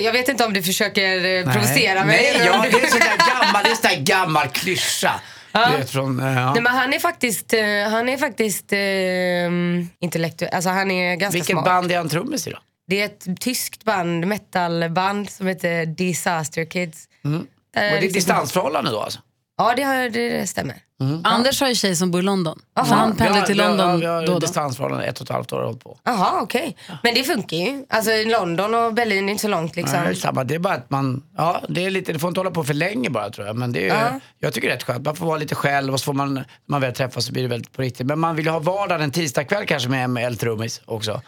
Jag 0.02 0.14
vet 0.14 0.30
inte 0.30 0.46
om 0.46 0.54
du 0.54 0.64
försöker 0.64 1.26
eh, 1.26 1.54
provocera 1.54 2.06
mig. 2.06 2.18
Nej, 2.18 2.28
eller 2.42 2.50
om 2.52 2.58
ja, 2.58 2.64
du- 2.64 2.70
det 2.80 2.86
är 2.86 2.90
sån 2.90 3.00
där 3.00 3.18
gammal, 3.18 3.64
det 3.64 3.70
är 3.72 3.76
sån 3.76 3.90
där 3.92 4.16
gammal 4.16 4.48
klyscha. 4.48 5.12
Vet, 5.54 5.90
från, 5.90 6.20
eh, 6.20 6.26
ja. 6.34 6.54
Nej, 6.54 6.62
men 6.64 6.74
han 6.74 6.94
är 6.94 7.00
faktiskt, 7.00 7.54
eh, 7.54 7.60
han 7.90 8.10
är 8.10 8.18
faktiskt 8.18 8.74
eh, 8.74 10.00
intellektuell. 10.06 10.54
Alltså 10.54 10.70
han 10.70 10.92
är 10.92 11.16
ganska 11.16 11.36
Vilket 11.38 11.52
smart. 11.54 11.66
band 11.66 11.92
är 11.92 11.98
han 11.98 12.10
trummis 12.10 12.48
i 12.48 12.52
då? 12.52 12.58
Det 12.88 13.02
är 13.02 13.06
ett 13.06 13.40
tyskt 13.40 13.84
band, 13.84 14.28
metalband 14.28 15.30
som 15.30 15.48
heter 15.48 15.86
Disaster 15.86 16.66
Kids. 16.66 17.08
Och 17.24 17.30
det 17.74 17.80
är 17.80 17.94
liksom- 18.02 18.14
distansförhållande 18.14 18.92
då 18.92 19.00
alltså? 19.00 19.20
Ja, 19.58 19.74
det, 19.76 19.84
har, 19.84 19.96
det, 20.10 20.30
det 20.30 20.48
stämmer. 20.48 20.76
Anders 21.24 21.62
har 21.62 21.68
ju 21.70 21.76
tjej 21.76 21.96
som 21.96 22.12
bor 22.12 22.22
i 22.22 22.24
London. 22.24 22.60
Så 22.76 22.82
Aha. 22.82 22.96
han 22.96 23.16
pendlar 23.16 23.42
till 23.42 23.56
vi 23.56 23.62
har- 23.62 23.70
London 23.70 23.90
ja, 23.90 23.96
vi 23.98 24.06
har 24.06 24.16
då 24.22 24.34
och 24.34 24.34
då. 24.34 24.40
distansförhållande, 24.40 25.06
ett 25.06 25.20
och 25.20 25.24
ett 25.26 25.30
halvt 25.34 25.54
år 25.54 25.58
har 25.58 25.66
hållit 25.66 25.84
på. 25.84 25.98
Jaha, 26.04 26.42
okej. 26.42 26.78
Men 27.04 27.14
det 27.16 27.24
funkar 27.24 27.58
ju. 27.58 27.86
Alltså 27.90 28.12
London 28.26 28.74
och 28.76 28.94
Berlin 28.94 29.28
är 29.30 29.32
inte 29.32 29.42
så 29.42 29.48
långt 29.48 29.76
liksom. 29.76 30.00
Nej, 30.00 30.06
det 30.08 30.12
är 30.14 30.16
samma. 30.16 30.44
Det 30.44 30.56
är 30.56 30.60
bara 30.60 30.74
att 30.74 30.90
man, 30.90 31.24
ja, 31.38 31.62
det 31.70 31.86
är 31.86 31.90
lite, 31.90 32.14
det 32.14 32.20
får 32.20 32.28
inte 32.28 32.40
hålla 32.40 32.52
på 32.52 32.64
för 32.64 32.74
länge 32.74 33.10
bara 33.10 33.30
tror 33.30 33.48
jag. 33.48 33.56
Men 33.56 33.72
det 33.74 33.80
är, 33.80 33.84
ju- 33.84 33.88
Ja. 34.14 34.20
jag 34.40 34.54
tycker 34.54 34.68
det 34.68 34.72
är 34.74 34.76
rätt 34.78 34.84
skönt. 34.84 35.06
Man 35.06 35.16
får 35.16 35.26
vara 35.26 35.38
lite 35.38 35.56
själv 35.56 35.94
och 35.94 36.00
så 36.00 36.04
får 36.04 36.14
man, 36.14 36.34
när 36.34 36.46
man 36.68 36.82
väl 36.82 36.94
träffas 36.94 37.26
så 37.26 37.32
blir 37.34 37.44
det 37.44 37.50
väldigt 37.50 37.72
på 37.74 37.82
riktigt. 37.82 38.08
Men 38.08 38.20
man 38.20 38.36
vill 38.36 38.46
ju 38.46 38.52
ha 38.52 38.60
vardagen 38.60 39.02
en 39.02 39.12
tisdagkväll 39.12 39.66
kanske 39.66 39.90
med 39.90 40.04
en 40.04 40.18
eltrummis 40.18 40.82
också. 40.86 41.22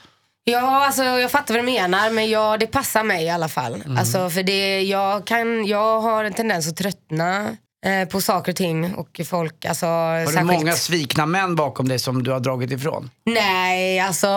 Ja, 0.43 0.85
alltså 0.85 1.03
jag 1.03 1.31
fattar 1.31 1.53
vad 1.53 1.63
du 1.63 1.71
menar, 1.71 2.09
men 2.09 2.29
ja, 2.29 2.57
det 2.57 2.67
passar 2.67 3.03
mig 3.03 3.23
i 3.25 3.29
alla 3.29 3.47
fall. 3.47 3.73
Mm. 3.75 3.97
Alltså, 3.97 4.29
för 4.29 4.43
det, 4.43 4.81
jag, 4.81 5.25
kan, 5.27 5.65
jag 5.65 6.01
har 6.01 6.23
en 6.23 6.33
tendens 6.33 6.67
att 6.67 6.77
tröttna 6.77 7.57
eh, 7.85 8.07
på 8.07 8.21
saker 8.21 8.51
och 8.51 8.55
ting 8.55 8.95
och 8.95 9.21
folk. 9.29 9.65
Alltså, 9.65 9.85
Har 9.85 10.19
du 10.19 10.25
särskilt- 10.25 10.45
många 10.51 10.73
svikna 10.73 11.25
män 11.25 11.55
bakom 11.55 11.87
dig 11.87 11.99
som 11.99 12.23
du 12.23 12.31
har 12.31 12.39
dragit 12.39 12.71
ifrån? 12.71 13.09
Nej, 13.25 13.99
alltså 13.99 14.27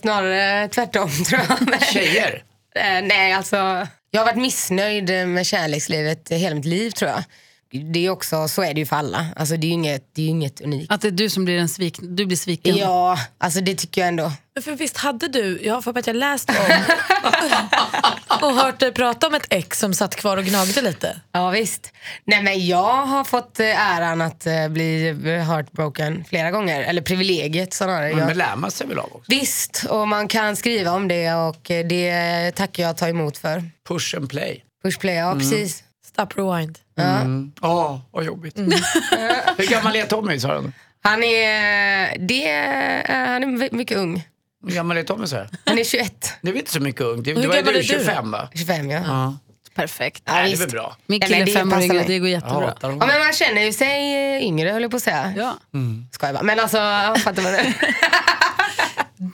snarare 0.00 0.68
tvärtom 0.68 1.10
tror 1.28 1.40
jag. 1.70 1.82
Tjejer? 1.82 2.42
eh, 2.76 3.02
nej, 3.06 3.32
alltså 3.32 3.56
Jag 4.10 4.20
har 4.20 4.24
varit 4.26 4.36
missnöjd 4.42 5.28
med 5.28 5.46
kärlekslivet 5.46 6.28
hela 6.30 6.54
mitt 6.54 6.64
liv 6.64 6.90
tror 6.90 7.10
jag. 7.10 7.22
Det 7.78 8.06
är 8.06 8.10
också, 8.10 8.48
så 8.48 8.62
är 8.62 8.74
det 8.74 8.80
ju 8.80 8.86
för 8.86 8.96
alla. 8.96 9.26
Alltså, 9.36 9.56
det 9.56 9.66
är 9.66 9.68
ju 9.68 9.74
inget, 9.74 10.10
det 10.14 10.22
är 10.22 10.24
ju 10.24 10.30
inget 10.30 10.60
unikt. 10.60 10.92
Att 10.92 11.00
det 11.00 11.08
är 11.08 11.12
du 11.12 11.30
som 11.30 11.44
blir, 11.44 11.58
en 11.58 11.68
svik, 11.68 11.98
du 12.02 12.26
blir 12.26 12.36
sviken. 12.36 12.76
Ja, 12.76 13.18
alltså 13.38 13.60
det 13.60 13.74
tycker 13.74 14.00
jag 14.00 14.08
ändå. 14.08 14.32
Men 14.54 14.62
För 14.62 14.72
visst 14.72 14.96
hade 14.96 15.28
du, 15.28 15.60
jag 15.62 15.74
har 15.74 15.82
för 15.82 15.98
att 15.98 16.06
jag 16.06 16.16
läst 16.16 16.50
om 16.50 16.56
och 18.42 18.54
hört 18.54 18.80
dig 18.80 18.92
prata 18.92 19.26
om 19.26 19.34
ett 19.34 19.46
ex 19.50 19.78
som 19.78 19.94
satt 19.94 20.16
kvar 20.16 20.36
och 20.36 20.44
gnagde 20.44 20.82
lite. 20.82 21.20
Ja 21.32 21.50
visst. 21.50 21.92
Nej 22.24 22.42
men 22.42 22.66
jag 22.66 23.06
har 23.06 23.24
fått 23.24 23.60
eh, 23.60 23.90
äran 23.96 24.20
att 24.20 24.46
eh, 24.46 24.68
bli 24.68 25.12
heartbroken 25.46 26.24
flera 26.28 26.50
gånger. 26.50 26.82
Eller 26.82 27.02
privilegiet 27.02 27.74
snarare. 27.74 28.14
Men 28.14 28.28
det 28.28 28.34
lär 28.34 28.56
man 28.56 28.70
sig 28.70 28.86
väl 28.86 28.98
av 28.98 29.04
också. 29.12 29.24
visst, 29.28 29.84
och 29.88 30.08
man 30.08 30.28
kan 30.28 30.56
skriva 30.56 30.92
om 30.92 31.08
det 31.08 31.34
och 31.34 31.70
eh, 31.70 31.86
det 31.86 32.50
tackar 32.54 32.82
jag 32.82 32.96
ta 32.96 33.08
emot 33.08 33.38
för. 33.38 33.64
Push 33.88 34.16
and 34.16 34.30
play. 34.30 34.64
Push 34.84 34.98
play, 34.98 35.14
ja 35.14 35.34
precis. 35.34 35.82
Stop 36.06 36.26
rewind. 36.36 36.78
Ja, 37.60 38.02
vad 38.10 38.24
jobbigt. 38.24 38.58
Hur 39.56 39.70
gammal 39.70 39.96
är 39.96 40.06
Tommy 40.06 40.40
sa 40.40 40.60
du? 40.60 40.72
Han 41.02 41.22
är, 41.22 42.18
det, 42.18 42.48
är- 42.48 43.26
han 43.32 43.42
är 43.42 43.74
mycket 43.74 43.96
ung. 43.96 44.28
Hur 44.66 44.74
gammal 44.74 44.96
är 44.96 45.02
Tommy 45.02 45.26
sa? 45.26 45.46
Han 45.66 45.78
är 45.78 45.84
21, 45.84 46.32
Det 46.42 46.50
är 46.50 46.54
inte 46.56 46.72
så 46.72 46.80
mycket 46.80 47.00
ung. 47.02 47.22
Det, 47.22 47.34
hur 47.34 47.42
det 47.42 47.48
var 47.48 47.54
du, 47.54 47.60
är 47.60 47.72
du 47.72 47.78
då? 47.78 47.82
25 47.84 48.30
va? 48.30 48.48
25 48.54 48.90
ja. 48.90 49.00
Ja. 49.06 49.36
Perfekt. 49.74 50.22
Ja, 50.26 50.32
Nej, 50.32 50.48
det 50.50 50.56
är 50.56 50.58
väl 50.58 50.70
bra. 50.70 50.96
Min 51.06 51.20
kille 51.20 51.36
är 51.36 51.44
det 51.46 51.52
fem 51.52 51.68
år 51.68 51.72
passar 51.72 51.94
yngre, 51.94 52.04
det 52.06 52.18
går 52.18 52.28
jättebra. 52.28 52.74
Ja, 52.82 52.88
men 52.90 53.18
man 53.18 53.32
känner 53.32 53.62
ju 53.62 53.72
sig 53.72 54.14
eh, 54.36 54.42
yngre 54.46 54.70
höll 54.70 54.82
jag 54.82 54.90
på 54.90 54.96
att 54.96 55.02
säga. 55.02 55.34
Ja. 55.36 55.56
Skojar 56.12 56.32
bara. 56.34 56.42
Men 56.42 56.60
alltså, 56.60 56.76
fattar 57.24 57.42
vad 57.42 57.52
det 57.52 57.74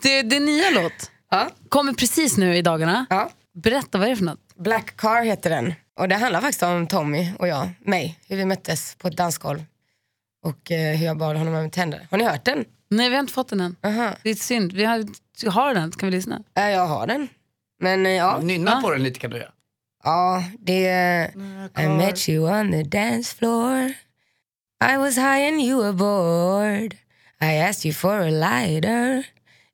Det, 0.02 0.22
det 0.22 0.36
är 0.36 0.40
nya 0.40 0.70
låt. 0.70 1.10
ja. 1.30 1.48
Kommer 1.68 1.92
precis 1.92 2.36
nu 2.36 2.56
i 2.56 2.62
dagarna. 2.62 3.06
ja. 3.10 3.30
Berätta, 3.54 3.98
vad 3.98 4.06
är 4.06 4.10
det 4.10 4.16
för 4.16 4.24
något? 4.24 4.38
Black 4.56 4.96
Car 4.96 5.22
heter 5.22 5.50
den. 5.50 5.74
Och 5.98 6.08
det 6.08 6.14
handlar 6.14 6.40
faktiskt 6.40 6.62
om 6.62 6.86
Tommy 6.86 7.32
och 7.38 7.48
jag, 7.48 7.68
mig. 7.80 8.18
Hur 8.28 8.36
vi 8.36 8.44
möttes 8.44 8.94
på 8.94 9.08
ett 9.08 9.16
dansgolv. 9.16 9.64
Och 10.44 10.70
eh, 10.70 10.96
hur 10.96 11.06
jag 11.06 11.16
bad 11.18 11.36
honom 11.36 11.54
om 11.54 11.70
tänder. 11.70 12.06
Har 12.10 12.18
ni 12.18 12.24
hört 12.24 12.44
den? 12.44 12.64
Nej, 12.90 13.08
vi 13.08 13.14
har 13.14 13.20
inte 13.20 13.32
fått 13.32 13.48
den 13.48 13.60
än. 13.60 13.76
Aha. 13.82 14.10
Det 14.22 14.30
är 14.30 14.34
synd. 14.34 14.72
Vi 14.72 14.84
har, 14.84 15.04
har 15.50 15.74
den, 15.74 15.90
kan 15.90 16.06
vi 16.10 16.16
lyssna? 16.16 16.42
Ja, 16.54 16.70
jag 16.70 16.86
har 16.86 17.06
den. 17.06 17.28
Men 17.80 18.06
eh, 18.06 18.12
ja, 18.12 18.38
Nynna 18.42 18.80
på 18.82 18.90
den 18.90 19.02
lite 19.02 19.20
kan 19.20 19.30
du 19.30 19.36
göra. 19.36 19.50
ja 20.04 20.44
det 20.58 20.86
är... 20.86 21.30
I 21.84 21.88
met 21.88 22.28
you 22.28 22.60
on 22.60 22.72
the 22.72 22.82
dance 22.82 23.36
floor 23.36 23.92
I 24.94 24.96
was 24.96 25.16
high 25.16 25.48
and 25.48 25.60
you 25.60 25.82
were 25.82 25.92
bored 25.92 26.94
I 27.40 27.58
asked 27.60 27.86
you 27.86 27.94
for 27.94 28.20
a 28.20 28.30
lighter 28.30 29.26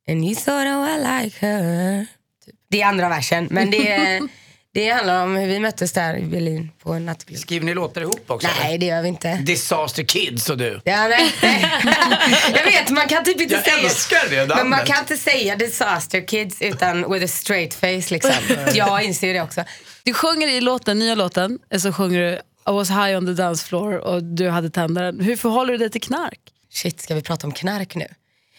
And 0.08 0.24
you 0.24 0.34
thought 0.34 0.66
oh 0.66 0.84
I 0.94 0.98
like 1.24 1.46
her 1.46 2.06
Typ. 2.44 2.54
Det 2.70 2.82
är 2.82 2.86
andra 2.86 3.08
versen, 3.08 3.48
men 3.50 3.70
det, 3.70 3.92
är- 3.92 4.28
det 4.74 4.90
handlar 4.90 5.22
om 5.22 5.36
hur 5.36 5.46
vi 5.46 5.58
möttes 5.60 5.92
där 5.92 6.16
i 6.16 6.22
Berlin 6.22 6.70
på 6.82 6.92
en 6.92 7.06
nattklubb. 7.06 7.38
Skriver 7.38 7.66
ni 7.66 7.74
låtar 7.74 8.00
ihop 8.00 8.24
också? 8.30 8.48
eller? 8.48 8.60
Nej, 8.68 8.78
det 8.78 8.86
gör 8.86 9.02
vi 9.02 9.08
inte. 9.08 9.34
Disaster 9.34 10.02
Kids 10.02 10.50
och 10.50 10.58
du. 10.58 10.80
Ja, 10.84 11.08
nej, 11.08 11.32
nej. 11.42 11.64
Jag 12.54 12.64
vet, 12.64 12.90
man 12.90 13.08
kan 13.08 13.24
typ 13.24 13.40
inte 13.40 13.54
Jag 13.54 13.64
säga... 13.64 13.78
älskar 13.78 14.30
det 14.30 14.36
Men 14.36 14.48
man 14.48 14.58
namnet. 14.70 14.86
kan 14.86 14.98
inte 14.98 15.16
säga 15.16 15.56
disaster 15.56 16.26
kids 16.26 16.62
utan 16.62 17.12
with 17.12 17.24
a 17.24 17.28
straight 17.28 17.74
face 17.74 18.10
liksom. 18.14 18.32
Jag 18.74 19.04
inser 19.04 19.34
det 19.34 19.40
också. 19.40 19.64
Du 20.02 20.14
sjunger 20.14 20.48
i 20.48 20.60
låten, 20.60 20.98
nya 20.98 21.14
låten, 21.14 21.58
så 21.78 21.92
sjunger 21.92 22.18
du 22.20 22.32
I 22.34 22.74
was 22.74 22.90
high 22.90 23.16
on 23.18 23.26
the 23.26 23.32
dance 23.42 23.66
floor 23.66 23.94
och 23.94 24.24
du 24.24 24.48
hade 24.48 24.70
tändaren. 24.70 25.20
Hur 25.20 25.36
förhåller 25.36 25.72
du 25.72 25.78
dig 25.78 25.90
till 25.90 26.00
knark? 26.02 26.40
Shit, 26.72 27.00
ska 27.00 27.14
vi 27.14 27.22
prata 27.22 27.46
om 27.46 27.52
knark 27.52 27.94
nu? 27.94 28.06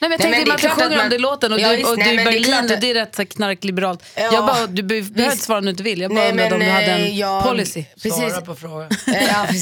Nej, 0.01 0.09
men 0.09 0.11
jag 0.11 0.19
Nej, 0.19 0.31
tänkte 0.33 0.51
men 0.51 0.57
det 0.57 0.65
är 0.67 0.69
att 0.71 0.77
du 0.77 0.83
sjunger 0.83 1.03
om 1.03 1.09
det 1.09 1.15
i 1.15 1.19
låten 1.19 1.53
och 1.53 1.59
Ja, 1.59 1.69
du, 1.77 1.83
och 1.83 1.97
du 1.97 2.03
nej, 2.03 2.09
är 2.11 2.15
men 2.15 2.25
det 2.25 2.29
är 2.31 2.33
Berlin 2.33 2.43
klart 2.43 2.63
att- 2.65 2.71
och 2.71 2.79
det 2.79 2.89
är 2.89 2.93
rätt 2.93 3.15
så 3.15 3.25
knarkliberalt. 3.25 4.03
Ja, 4.15 4.21
jag 4.33 4.45
bara, 4.45 4.67
du 4.67 4.83
be- 4.83 5.01
behöver 5.01 5.31
inte 5.33 5.45
svara 5.45 5.57
om 5.59 5.65
du 5.65 5.71
inte 5.71 5.83
vill. 5.83 6.01
Jag 6.01 6.11
bara 6.11 6.19
Nej, 6.21 6.31
undrade 6.31 6.53
om 6.53 6.59
du 6.59 6.65
men, 6.65 6.75
hade 6.75 6.85
en 6.85 7.01
eh, 7.01 7.19
jag- 7.19 7.43
policy. 7.43 7.85
Precis. 8.03 8.13
Svara 8.13 8.41
på 8.41 8.55
frågan. 8.55 8.89
Ja. 9.05 9.47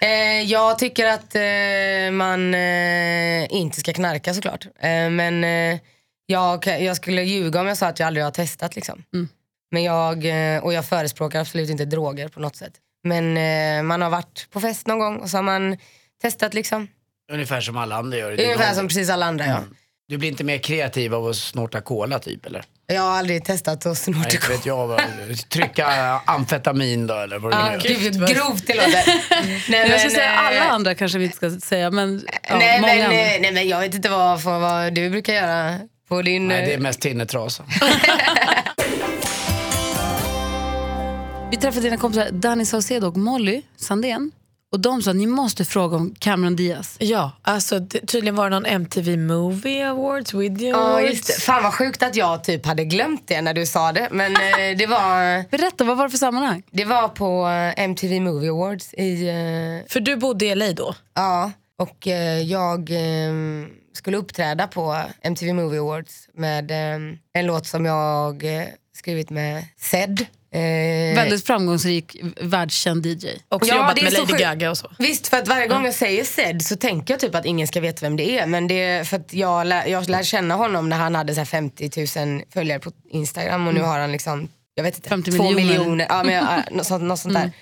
Eh, 0.00 0.42
jag 0.42 0.78
tycker 0.78 1.06
att 1.06 1.34
eh, 1.34 2.12
man 2.12 2.54
eh, 2.54 3.46
inte 3.52 3.80
ska 3.80 3.92
knarka 3.92 4.34
såklart. 4.34 4.64
Eh, 4.80 5.10
men 5.10 5.44
eh, 5.44 5.78
jag, 6.26 6.66
jag 6.66 6.96
skulle 6.96 7.22
ljuga 7.22 7.60
om 7.60 7.66
jag 7.66 7.76
sa 7.76 7.86
att 7.86 7.98
jag 7.98 8.06
aldrig 8.06 8.24
har 8.24 8.30
testat. 8.30 8.76
Liksom. 8.76 9.02
Men 9.70 9.82
jag, 9.82 10.16
och 10.64 10.72
jag 10.72 10.84
förespråkar 10.88 11.40
absolut 11.40 11.70
inte 11.70 11.84
droger 11.84 12.28
på 12.28 12.40
något 12.40 12.56
sätt. 12.56 12.72
Men 13.04 13.86
man 13.86 14.02
har 14.02 14.10
varit 14.10 14.46
på 14.50 14.60
fest 14.60 14.86
någon 14.86 14.98
gång 14.98 15.16
och 15.16 15.30
så 15.30 15.36
har 15.36 15.42
man 15.42 15.76
testat. 16.22 16.54
Liksom. 16.54 16.88
Ungefär 17.32 17.60
som 17.60 17.76
alla 17.76 17.96
andra 17.96 18.18
gör. 18.18 18.30
Ungefär 18.32 18.74
som 18.74 18.88
precis 18.88 19.10
alla 19.10 19.26
andra. 19.26 19.46
Ja. 19.46 19.58
Du 20.08 20.16
blir 20.18 20.28
inte 20.28 20.44
mer 20.44 20.58
kreativ 20.58 21.14
av 21.14 21.26
att 21.26 21.36
snorta 21.36 21.80
cola 21.80 22.18
typ 22.18 22.46
eller? 22.46 22.64
Jag 22.86 23.02
har 23.02 23.10
aldrig 23.18 23.44
testat 23.44 23.86
att 23.86 23.98
snorta 23.98 24.20
Nej, 24.20 24.34
inte 24.34 24.48
vet 24.48 24.66
jag. 24.66 24.86
vad- 24.86 25.00
Trycka 25.48 25.86
amfetamin 26.26 27.06
då 27.06 27.14
eller 27.14 27.38
vad 27.38 27.52
det 27.52 27.56
Ja, 27.56 27.70
nu 27.70 27.76
är. 27.76 28.34
Grovt 28.34 28.66
det 28.66 28.74
låter. 28.74 29.06
Nej, 29.70 29.80
jag 29.80 29.88
men, 29.88 29.98
ska 30.00 30.10
säga 30.10 30.32
eh, 30.32 30.46
alla 30.46 30.60
andra 30.64 30.94
kanske 30.94 31.18
vi 31.18 31.24
inte 31.24 31.36
ska 31.36 31.50
säga, 31.50 31.90
men 31.90 32.26
ja, 32.48 32.58
nej, 32.58 32.80
många 32.80 32.92
men, 32.94 33.04
andra. 33.06 33.20
eh, 33.20 33.40
nej 33.40 33.52
men 33.52 33.68
jag 33.68 33.80
vet 33.80 33.94
inte 33.94 34.08
vad, 34.08 34.40
vad, 34.40 34.60
vad 34.60 34.92
du 34.94 35.10
brukar 35.10 35.34
göra 35.34 35.78
på 36.08 36.22
din... 36.22 36.48
Nej, 36.48 36.66
det 36.66 36.72
är 36.72 36.76
eh, 36.76 36.82
mest 36.82 37.00
tinnetrasa. 37.00 37.64
Vi 41.50 41.56
träffade 41.56 41.80
dina 41.86 41.96
kompisar 41.96 42.28
Danny 42.30 42.64
Saucedo 42.64 43.06
och 43.06 43.16
Molly 43.16 43.62
Sandén. 43.76 44.30
Och 44.72 44.80
de 44.80 45.02
sa 45.02 45.10
att 45.10 45.16
ni 45.16 45.26
måste 45.26 45.64
fråga 45.64 45.96
om 45.96 46.14
Cameron 46.18 46.56
Diaz. 46.56 46.96
Ja, 46.98 47.32
alltså 47.42 47.78
det, 47.78 48.06
tydligen 48.06 48.34
var 48.36 48.44
det 48.50 48.56
någon 48.56 48.66
MTV 48.66 49.16
Movie 49.16 49.88
Awards, 49.88 50.34
Video 50.34 50.68
Ja 50.68 50.76
Awards. 50.76 51.08
just 51.10 51.26
det. 51.26 51.32
Fan 51.42 51.62
vad 51.62 51.74
sjukt 51.74 52.02
att 52.02 52.16
jag 52.16 52.44
typ 52.44 52.66
hade 52.66 52.84
glömt 52.84 53.28
det 53.28 53.42
när 53.42 53.54
du 53.54 53.66
sa 53.66 53.92
det. 53.92 54.08
Men 54.10 54.32
eh, 54.36 54.76
det, 54.78 54.86
var, 54.86 55.50
Berätta, 55.50 55.84
vad 55.84 55.96
var 55.96 56.04
det 56.04 56.10
för 56.10 56.18
sammanhang? 56.18 56.62
det 56.70 56.84
var 56.84 57.08
på 57.08 57.48
eh, 57.48 57.84
MTV 57.84 58.20
Movie 58.20 58.50
Awards 58.50 58.94
i... 58.94 59.28
eh, 59.28 59.92
För 59.92 60.00
du 60.00 60.16
bodde 60.16 60.46
i 60.46 60.54
LA 60.54 60.72
då? 60.72 60.94
ja, 61.14 61.52
och 61.78 62.06
eh, 62.08 62.40
jag 62.42 62.90
eh, 62.90 63.32
skulle 63.92 64.16
uppträda 64.16 64.66
på 64.66 64.96
MTV 65.22 65.52
Movie 65.52 65.80
Awards 65.80 66.28
med 66.34 66.70
eh, 66.70 66.94
en 67.32 67.46
låt 67.46 67.66
som 67.66 67.84
jag 67.84 68.44
eh, 68.60 68.66
skrivit 68.98 69.30
med 69.30 69.64
Zed. 69.80 70.26
Eh, 70.56 71.14
Väldigt 71.14 71.46
framgångsrik, 71.46 72.16
världskänd 72.40 73.06
DJ. 73.06 73.28
Också 73.48 73.70
Ja, 73.70 73.76
jobbat 73.76 74.02
med 74.02 74.12
Lady. 74.12 74.42
Gaga 74.44 74.70
och 74.70 74.78
så. 74.78 74.90
Visst, 74.98 75.28
för 75.28 75.36
att 75.36 75.48
varje 75.48 75.66
gång 75.66 75.84
jag 75.84 75.94
säger 75.94 76.24
Zed 76.24 76.62
så 76.62 76.76
tänker 76.76 77.14
jag 77.14 77.20
typ 77.20 77.34
att 77.34 77.44
ingen 77.44 77.66
ska 77.66 77.80
veta 77.80 78.06
vem 78.06 78.16
det 78.16 78.38
är. 78.38 78.46
Men 78.46 78.68
det 78.68 78.74
är 78.74 79.04
för 79.04 79.16
att 79.16 79.32
jag, 79.32 79.66
lär, 79.66 79.86
jag 79.86 80.08
lärde 80.08 80.24
känna 80.24 80.54
honom 80.54 80.88
när 80.88 80.96
han 80.96 81.14
hade 81.14 81.34
så 81.34 81.40
här 81.40 81.44
50 81.44 81.90
000 82.26 82.42
följare 82.52 82.78
på 82.78 82.92
Instagram 83.10 83.66
och 83.68 83.74
nu 83.74 83.80
har 83.82 83.98
han 83.98 84.12
liksom, 84.12 84.48
jag 84.74 84.84
vet 84.84 84.96
inte, 84.96 85.08
50 85.08 85.32
två 85.32 85.42
miljoner. 85.42 85.78
miljoner. 85.78 86.06
Ja, 86.08 86.22
men, 86.22 86.34
ja, 86.34 86.62
något 86.70 86.86
sånt, 86.86 87.02
något 87.02 87.18
sånt 87.18 87.34
där. 87.34 87.52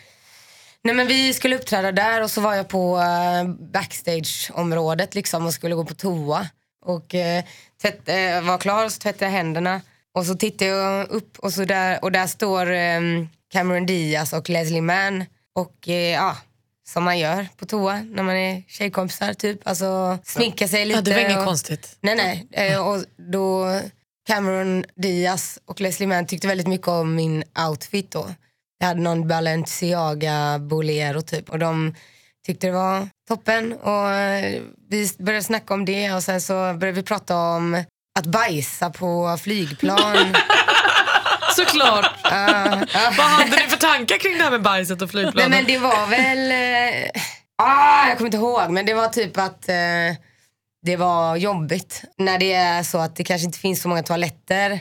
Nej 0.82 0.94
men 0.94 1.06
vi 1.06 1.34
skulle 1.34 1.56
uppträda 1.56 1.92
där 1.92 2.22
och 2.22 2.30
så 2.30 2.40
var 2.40 2.54
jag 2.54 2.68
på 2.68 2.96
uh, 2.96 3.50
backstageområdet 3.72 5.14
liksom 5.14 5.46
och 5.46 5.54
skulle 5.54 5.74
gå 5.74 5.84
på 5.84 5.94
toa. 5.94 6.48
Och 6.84 7.14
uh, 7.14 7.44
tvätt, 7.82 8.08
eh, 8.08 8.40
var 8.42 8.58
klar 8.58 8.84
och 8.84 8.92
så 8.92 8.98
tvättade 8.98 9.24
jag 9.24 9.32
händerna. 9.32 9.80
Och 10.14 10.26
så 10.26 10.34
tittade 10.34 10.70
jag 10.70 11.08
upp 11.08 11.38
och, 11.38 11.52
så 11.52 11.64
där, 11.64 12.04
och 12.04 12.12
där 12.12 12.26
står 12.26 12.70
ehm, 12.70 13.28
Cameron 13.52 13.86
Diaz 13.86 14.32
och 14.32 14.50
Leslie 14.50 14.80
Mann. 14.80 15.24
Och 15.54 15.88
eh, 15.88 16.12
ja, 16.12 16.36
som 16.88 17.04
man 17.04 17.18
gör 17.18 17.46
på 17.56 17.66
toa 17.66 18.02
när 18.02 18.22
man 18.22 18.36
är 18.36 18.62
tjejkompisar 18.68 19.34
typ. 19.34 19.60
Alltså 19.64 20.18
sminka 20.24 20.68
sig 20.68 20.84
lite. 20.84 20.98
Ja, 20.98 21.02
det 21.02 21.14
var 21.14 21.20
inget 21.20 21.38
och, 21.38 21.44
konstigt. 21.44 21.96
Nej 22.00 22.14
nej. 22.14 22.46
Eh, 22.50 22.88
och 22.88 23.04
då 23.16 23.80
Cameron 24.26 24.84
Diaz 24.94 25.58
och 25.64 25.80
Leslie 25.80 26.08
Mann 26.08 26.26
tyckte 26.26 26.48
väldigt 26.48 26.66
mycket 26.66 26.88
om 26.88 27.14
min 27.14 27.44
outfit 27.68 28.10
då. 28.10 28.26
Jag 28.78 28.86
hade 28.86 29.00
någon 29.00 29.28
Balenciaga 29.28 30.58
Bolero 30.58 31.20
typ 31.20 31.50
och 31.50 31.58
de 31.58 31.94
tyckte 32.46 32.66
det 32.66 32.72
var 32.72 33.08
toppen. 33.28 33.72
Och 33.72 34.10
eh, 34.10 34.62
vi 34.88 35.10
började 35.18 35.44
snacka 35.44 35.74
om 35.74 35.84
det 35.84 36.12
och 36.12 36.22
sen 36.22 36.40
så 36.40 36.54
började 36.54 36.92
vi 36.92 37.02
prata 37.02 37.36
om 37.36 37.84
att 38.18 38.26
bajsa 38.26 38.90
på 38.90 39.38
flygplan. 39.42 40.16
Såklart. 41.56 42.10
Ah, 42.22 42.72
ah. 42.94 43.12
Vad 43.18 43.26
hade 43.26 43.50
ni 43.50 43.62
för 43.68 43.76
tankar 43.76 44.18
kring 44.18 44.38
det 44.38 44.44
här 44.44 44.50
med 44.50 44.62
bajset 44.62 45.02
och 45.02 45.14
Nej 45.14 45.22
flygplanen? 45.22 45.50
men 45.50 45.64
det 45.64 45.78
var 45.78 46.06
väl, 46.06 46.50
eh, 46.50 47.10
ah, 47.58 48.08
jag 48.08 48.16
kommer 48.18 48.28
inte 48.28 48.36
ihåg 48.36 48.70
men 48.70 48.86
det 48.86 48.94
var 48.94 49.08
typ 49.08 49.38
att 49.38 49.68
eh, 49.68 49.74
det 50.82 50.96
var 50.96 51.36
jobbigt 51.36 52.02
när 52.18 52.38
det 52.38 52.52
är 52.52 52.82
så 52.82 52.98
att 52.98 53.16
det 53.16 53.24
kanske 53.24 53.46
inte 53.46 53.58
finns 53.58 53.82
så 53.82 53.88
många 53.88 54.02
toaletter 54.02 54.80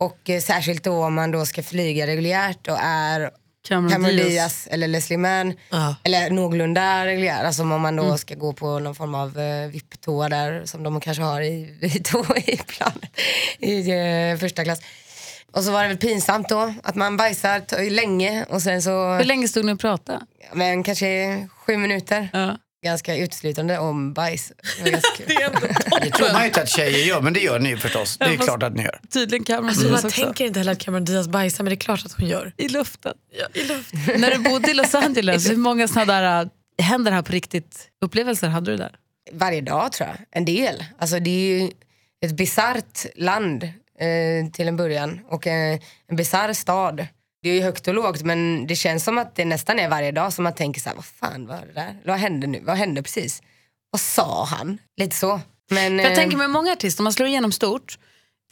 och 0.00 0.30
eh, 0.30 0.40
särskilt 0.40 0.84
då 0.84 1.04
om 1.04 1.14
man 1.14 1.30
då 1.30 1.46
ska 1.46 1.62
flyga 1.62 2.06
reguljärt 2.06 2.68
och 2.68 2.78
är 2.82 3.30
Cameron, 3.68 3.90
Cameron 3.92 4.16
Diaz. 4.16 4.28
Diaz 4.28 4.68
eller 4.70 4.88
Leslie 4.88 5.18
Mann 5.18 5.54
Ja. 5.70 5.94
eller 6.04 6.30
någorlunda 6.30 7.06
reguljär, 7.06 7.44
alltså 7.44 7.62
om 7.62 7.68
man 7.80 7.96
då 7.96 8.18
ska 8.18 8.34
gå 8.34 8.52
på 8.52 8.78
någon 8.78 8.94
form 8.94 9.14
av 9.14 9.38
eh, 9.38 9.68
VIP-toa 9.68 10.28
där 10.28 10.64
som 10.64 10.82
de 10.82 11.00
kanske 11.00 11.22
har 11.22 11.40
i, 11.40 11.78
i, 11.80 11.90
toa 11.90 12.36
i 12.36 12.56
planet 12.56 13.10
i 13.58 13.90
eh, 14.32 14.38
första 14.40 14.64
klass. 14.64 14.80
Och 15.52 15.64
så 15.64 15.70
var 15.72 15.82
det 15.82 15.88
väl 15.88 15.96
pinsamt 15.98 16.48
då 16.48 16.74
att 16.82 16.94
man 16.94 17.16
bajsar 17.16 17.90
länge 17.90 18.44
och 18.44 18.62
sen 18.62 18.82
så 18.82 19.14
Hur 19.14 19.24
länge 19.24 19.48
stod 19.48 19.64
ni 19.64 19.72
och 19.72 19.80
pratade? 19.80 20.20
men 20.52 20.82
kanske 20.82 21.48
sju 21.58 21.76
minuter. 21.76 22.28
Ja. 22.32 22.56
Ganska 22.86 23.16
uteslutande 23.16 23.78
om 23.78 24.12
bajs. 24.12 24.52
Det 26.02 26.10
tror 26.10 26.32
man 26.32 26.40
ju 26.40 26.46
inte 26.46 26.62
att 26.62 26.68
tjejer 26.68 27.06
gör, 27.06 27.20
men 27.20 27.32
det 27.32 27.40
gör 27.40 27.58
ni 27.58 27.68
ju 27.68 27.76
förstås. 27.76 28.18
Det 28.18 28.24
är 28.24 28.36
klart 28.36 28.62
att 28.62 28.74
ni 28.74 28.82
gör. 28.82 29.00
Tydligen 29.12 29.44
Cameron 29.44 29.74
Diaz 29.74 29.84
man 29.84 29.94
också. 29.94 30.22
tänker 30.24 30.46
inte 30.46 30.60
heller 30.60 30.72
att 30.72 30.78
Cameron 30.78 31.04
Diaz 31.04 31.28
bajsar 31.28 31.64
men 31.64 31.70
det 31.70 31.74
är 31.74 31.80
klart 31.80 32.06
att 32.06 32.12
hon 32.12 32.28
gör. 32.28 32.52
I 32.56 32.68
luften. 32.68 33.14
Ja, 33.38 33.46
i 33.60 33.64
luften. 33.64 34.20
När 34.20 34.30
du 34.30 34.38
bodde 34.38 34.70
i 34.70 34.74
Los 34.74 34.94
Angeles, 34.94 35.50
hur 35.50 35.56
många 35.56 35.88
sådana 35.88 36.20
där 36.20 36.42
äh, 36.78 36.84
händer 36.84 37.12
här 37.12 37.22
på 37.22 37.32
riktigt 37.32 37.88
upplevelser 38.04 38.48
hade 38.48 38.70
du 38.70 38.76
där? 38.76 38.96
Varje 39.32 39.60
dag 39.60 39.92
tror 39.92 40.08
jag. 40.08 40.16
En 40.30 40.44
del. 40.44 40.84
Alltså 40.98 41.18
det 41.20 41.30
är 41.30 41.60
ju 41.60 41.70
ett 42.24 42.36
bisarrt 42.36 43.06
land 43.16 43.64
eh, 43.64 44.50
till 44.52 44.68
en 44.68 44.76
början 44.76 45.20
och 45.28 45.46
eh, 45.46 45.78
en 46.08 46.16
bisarr 46.16 46.52
stad. 46.52 47.06
Det 47.46 47.50
är 47.50 47.54
ju 47.54 47.62
högt 47.62 47.88
och 47.88 47.94
lågt 47.94 48.22
men 48.22 48.66
det 48.66 48.76
känns 48.76 49.04
som 49.04 49.18
att 49.18 49.34
det 49.36 49.44
nästan 49.44 49.78
är 49.78 49.88
varje 49.88 50.12
dag 50.12 50.32
som 50.32 50.44
man 50.44 50.54
tänker 50.54 50.80
så 50.80 50.88
här, 50.88 50.96
vad 50.96 51.04
fan 51.04 51.46
var 51.46 51.60
det 51.66 51.72
där? 51.72 51.96
Vad 52.04 52.16
hände 52.16 52.46
nu? 52.46 52.60
Vad 52.64 52.76
hände 52.76 53.02
precis? 53.02 53.42
Vad 53.90 54.00
sa 54.00 54.44
han? 54.44 54.78
Lite 54.96 55.16
så. 55.16 55.40
Men, 55.70 55.98
jag 55.98 56.10
eh, 56.10 56.14
tänker 56.14 56.36
med 56.36 56.50
många 56.50 56.72
artister, 56.72 57.00
om 57.00 57.04
man 57.04 57.12
slår 57.12 57.28
igenom 57.28 57.52
stort, 57.52 57.98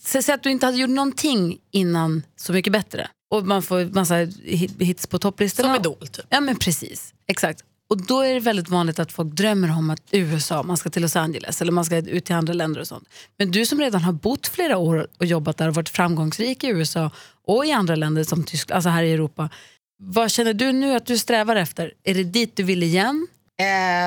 så 0.04 0.22
säg 0.22 0.34
att 0.34 0.42
du 0.42 0.50
inte 0.50 0.66
hade 0.66 0.78
gjort 0.78 0.90
någonting 0.90 1.58
innan 1.70 2.22
Så 2.36 2.52
mycket 2.52 2.72
bättre. 2.72 3.08
Och 3.30 3.46
man 3.46 3.62
får 3.62 3.84
massa 3.94 4.14
hit- 4.44 4.80
hits 4.80 5.06
på 5.06 5.18
topplistorna. 5.18 5.74
Som 5.74 5.80
Idol 5.80 6.08
typ. 6.08 6.26
Ja 6.28 6.40
men 6.40 6.56
precis, 6.56 7.14
exakt. 7.26 7.64
Och 7.88 8.06
då 8.06 8.20
är 8.20 8.34
det 8.34 8.40
väldigt 8.40 8.68
vanligt 8.68 8.98
att 8.98 9.12
folk 9.12 9.32
drömmer 9.32 9.70
om 9.70 9.90
att 9.90 10.02
USA, 10.10 10.62
man 10.62 10.76
ska 10.76 10.90
till 10.90 11.02
Los 11.02 11.16
Angeles 11.16 11.62
eller 11.62 11.72
man 11.72 11.84
ska 11.84 11.96
ut 11.96 12.24
till 12.24 12.34
andra 12.34 12.52
länder 12.52 12.80
och 12.80 12.86
sånt. 12.86 13.08
Men 13.38 13.50
du 13.50 13.66
som 13.66 13.80
redan 13.80 14.00
har 14.00 14.12
bott 14.12 14.46
flera 14.46 14.76
år 14.76 15.06
och 15.18 15.26
jobbat 15.26 15.56
där 15.56 15.68
och 15.68 15.74
varit 15.74 15.88
framgångsrik 15.88 16.64
i 16.64 16.66
USA 16.66 17.10
och 17.46 17.66
i 17.66 17.72
andra 17.72 17.94
länder 17.96 18.24
som 18.24 18.44
Tyskland, 18.44 18.76
alltså 18.76 18.88
här 18.88 19.02
i 19.02 19.12
Europa. 19.12 19.50
Vad 19.98 20.30
känner 20.30 20.54
du 20.54 20.72
nu 20.72 20.94
att 20.94 21.06
du 21.06 21.18
strävar 21.18 21.56
efter? 21.56 21.92
Är 22.04 22.14
det 22.14 22.24
dit 22.24 22.56
du 22.56 22.62
vill 22.62 22.82
igen? 22.82 23.26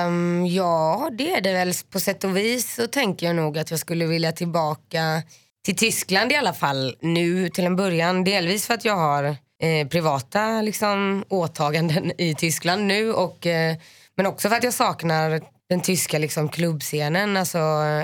Um, 0.07 0.45
ja, 0.45 1.09
det 1.17 1.33
är 1.33 1.41
det 1.41 1.53
väl. 1.53 1.73
På 1.89 1.99
sätt 1.99 2.23
och 2.23 2.37
vis 2.37 2.75
så 2.75 2.87
tänker 2.87 3.27
jag 3.27 3.35
nog 3.35 3.57
att 3.57 3.71
jag 3.71 3.79
skulle 3.79 4.05
vilja 4.05 4.31
tillbaka 4.31 5.21
till 5.65 5.75
Tyskland 5.75 6.31
i 6.31 6.35
alla 6.35 6.53
fall 6.53 6.95
nu 7.01 7.49
till 7.49 7.65
en 7.65 7.75
början. 7.75 8.23
Delvis 8.23 8.67
för 8.67 8.73
att 8.73 8.85
jag 8.85 8.97
har 8.97 9.35
eh, 9.63 9.87
privata 9.87 10.61
liksom, 10.61 11.25
åtaganden 11.29 12.11
i 12.17 12.35
Tyskland 12.35 12.83
nu. 12.85 13.13
Och, 13.13 13.45
eh, 13.45 13.75
men 14.17 14.25
också 14.25 14.49
för 14.49 14.55
att 14.55 14.63
jag 14.63 14.73
saknar 14.73 15.41
den 15.69 15.81
tyska 15.81 16.17
liksom, 16.17 16.49
klubbscenen, 16.49 17.37
alltså, 17.37 17.57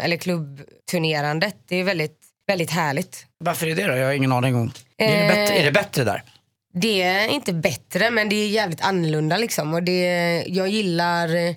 eller 0.04 0.18
klubbturnerandet. 0.18 1.56
Det 1.68 1.76
är 1.76 1.84
väldigt, 1.84 2.20
väldigt 2.48 2.72
härligt. 2.72 3.26
Varför 3.38 3.68
är 3.68 3.76
det 3.76 3.88
då? 3.88 3.96
Jag 3.96 4.06
har 4.06 4.14
ingen 4.14 4.32
aning 4.32 4.56
om. 4.56 4.72
Är, 4.98 5.08
det 5.08 5.24
Eh, 5.24 5.28
bättre, 5.28 5.56
är 5.56 5.66
det 5.66 5.72
bättre 5.72 6.04
där? 6.04 6.24
Det 6.74 7.02
är 7.02 7.28
inte 7.28 7.54
bättre 7.54 8.12
men 8.12 8.30
det 8.30 8.36
är 8.36 8.48
jävligt 8.48 8.82
annorlunda 8.82 9.38
liksom. 9.38 9.74
Och 9.74 9.84
det, 9.84 10.44
jag 10.48 10.68
gillar 10.70 11.36
eh, 11.36 11.56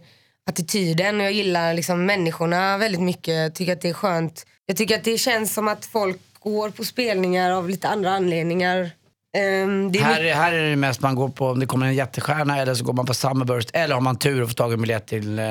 attityden 0.50 1.20
och 1.20 1.26
jag 1.26 1.32
gillar 1.32 1.74
liksom 1.74 2.06
människorna 2.06 2.78
väldigt 2.78 3.00
mycket. 3.00 3.34
Jag 3.34 3.54
tycker 3.54 3.72
att 3.72 3.80
det 3.80 3.88
är 3.88 3.92
skönt. 3.92 4.46
Jag 4.66 4.76
tycker 4.76 4.94
att 4.96 5.04
det 5.04 5.18
känns 5.18 5.54
som 5.54 5.68
att 5.68 5.86
folk 5.86 6.20
går 6.38 6.70
på 6.70 6.84
spelningar 6.84 7.50
av 7.50 7.68
lite 7.68 7.88
andra 7.88 8.10
anledningar. 8.10 8.90
Ehm, 9.36 9.92
det 9.92 9.98
är 9.98 10.02
Här, 10.02 10.34
här 10.34 10.52
är 10.52 10.70
det 10.70 10.76
mest 10.76 11.00
man 11.00 11.14
går 11.14 11.28
på 11.28 11.46
om 11.46 11.60
det 11.60 11.66
kommer 11.66 11.86
en 11.86 11.94
jättestjärna 11.94 12.58
eller 12.58 12.74
så 12.74 12.84
går 12.84 12.92
man 12.92 13.06
på 13.06 13.14
Summerburst 13.14 13.70
eller 13.72 13.94
har 13.94 14.00
man 14.00 14.18
tur 14.18 14.42
och 14.42 14.48
får 14.48 14.54
tag 14.54 14.70
i 14.70 14.74
en 14.74 14.80
biljett 14.80 15.06
till 15.06 15.38
eh, 15.38 15.44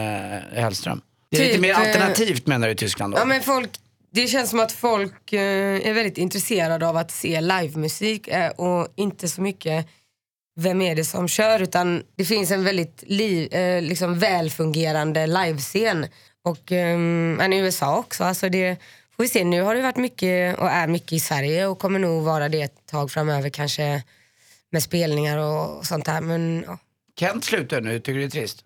Hellström. 0.54 1.02
Det 1.32 1.38
är 1.38 1.42
lite 1.42 1.54
Typ, 1.54 1.62
mer 1.62 1.72
eh, 1.72 1.80
alternativt 1.80 2.48
menar 2.48 2.68
du 2.68 2.74
i 2.74 2.76
Tyskland 2.76 3.14
då? 3.14 3.20
Ja, 3.20 3.26
men 3.26 3.42
folk, 3.42 3.70
det 4.12 4.28
känns 4.28 4.50
som 4.50 4.60
att 4.60 4.72
folk 4.72 5.34
eh, 5.34 5.88
är 5.88 5.94
väldigt 5.94 6.18
intresserade 6.18 6.88
av 6.88 6.98
att 6.98 7.12
se 7.12 7.42
livemusik 7.42 8.28
eh, 8.28 8.50
och 8.50 8.88
inte 8.96 9.28
så 9.28 9.42
mycket 9.42 9.88
vem 10.60 10.82
är 10.82 10.96
det 10.96 11.06
som 11.06 11.28
kör 11.28 11.60
utan 11.60 12.04
det 12.16 12.26
finns 12.26 12.52
en 12.52 12.64
väldigt 12.64 13.04
liv, 13.08 13.54
eh, 13.54 13.82
liksom 13.82 14.20
välfungerande 14.20 15.28
livescen. 15.28 16.06
Och 16.44 16.72
eh, 16.72 17.00
i 17.52 17.58
USA 17.58 17.98
också. 17.98 18.24
Alltså 18.24 18.50
det, 18.50 18.78
får 19.15 19.23
vi 19.23 19.30
se, 19.30 19.43
nu 19.43 19.62
har 19.62 19.75
det 19.75 19.82
varit 19.82 19.97
mycket 19.97 20.60
och 20.60 20.69
är 20.69 20.88
mycket 20.88 21.13
i 21.13 21.19
Sverige 21.19 21.67
och 21.67 21.80
kommer 21.80 21.99
nog 21.99 22.23
vara 22.23 22.49
det 22.49 22.62
ett 22.62 22.86
tag 22.86 23.12
framöver 23.12 23.49
kanske 23.49 24.04
med 24.69 24.84
spelningar 24.84 25.38
och 25.38 25.86
sånt 25.86 26.06
där. 26.06 26.21
Men 26.21 26.63
ja. 26.67 26.78
Kent 27.19 27.45
slutar 27.45 27.82
nu, 27.82 27.99
tycker 27.99 28.13
du 28.13 28.19
det 28.19 28.25
är 28.25 28.30
trist? 28.30 28.65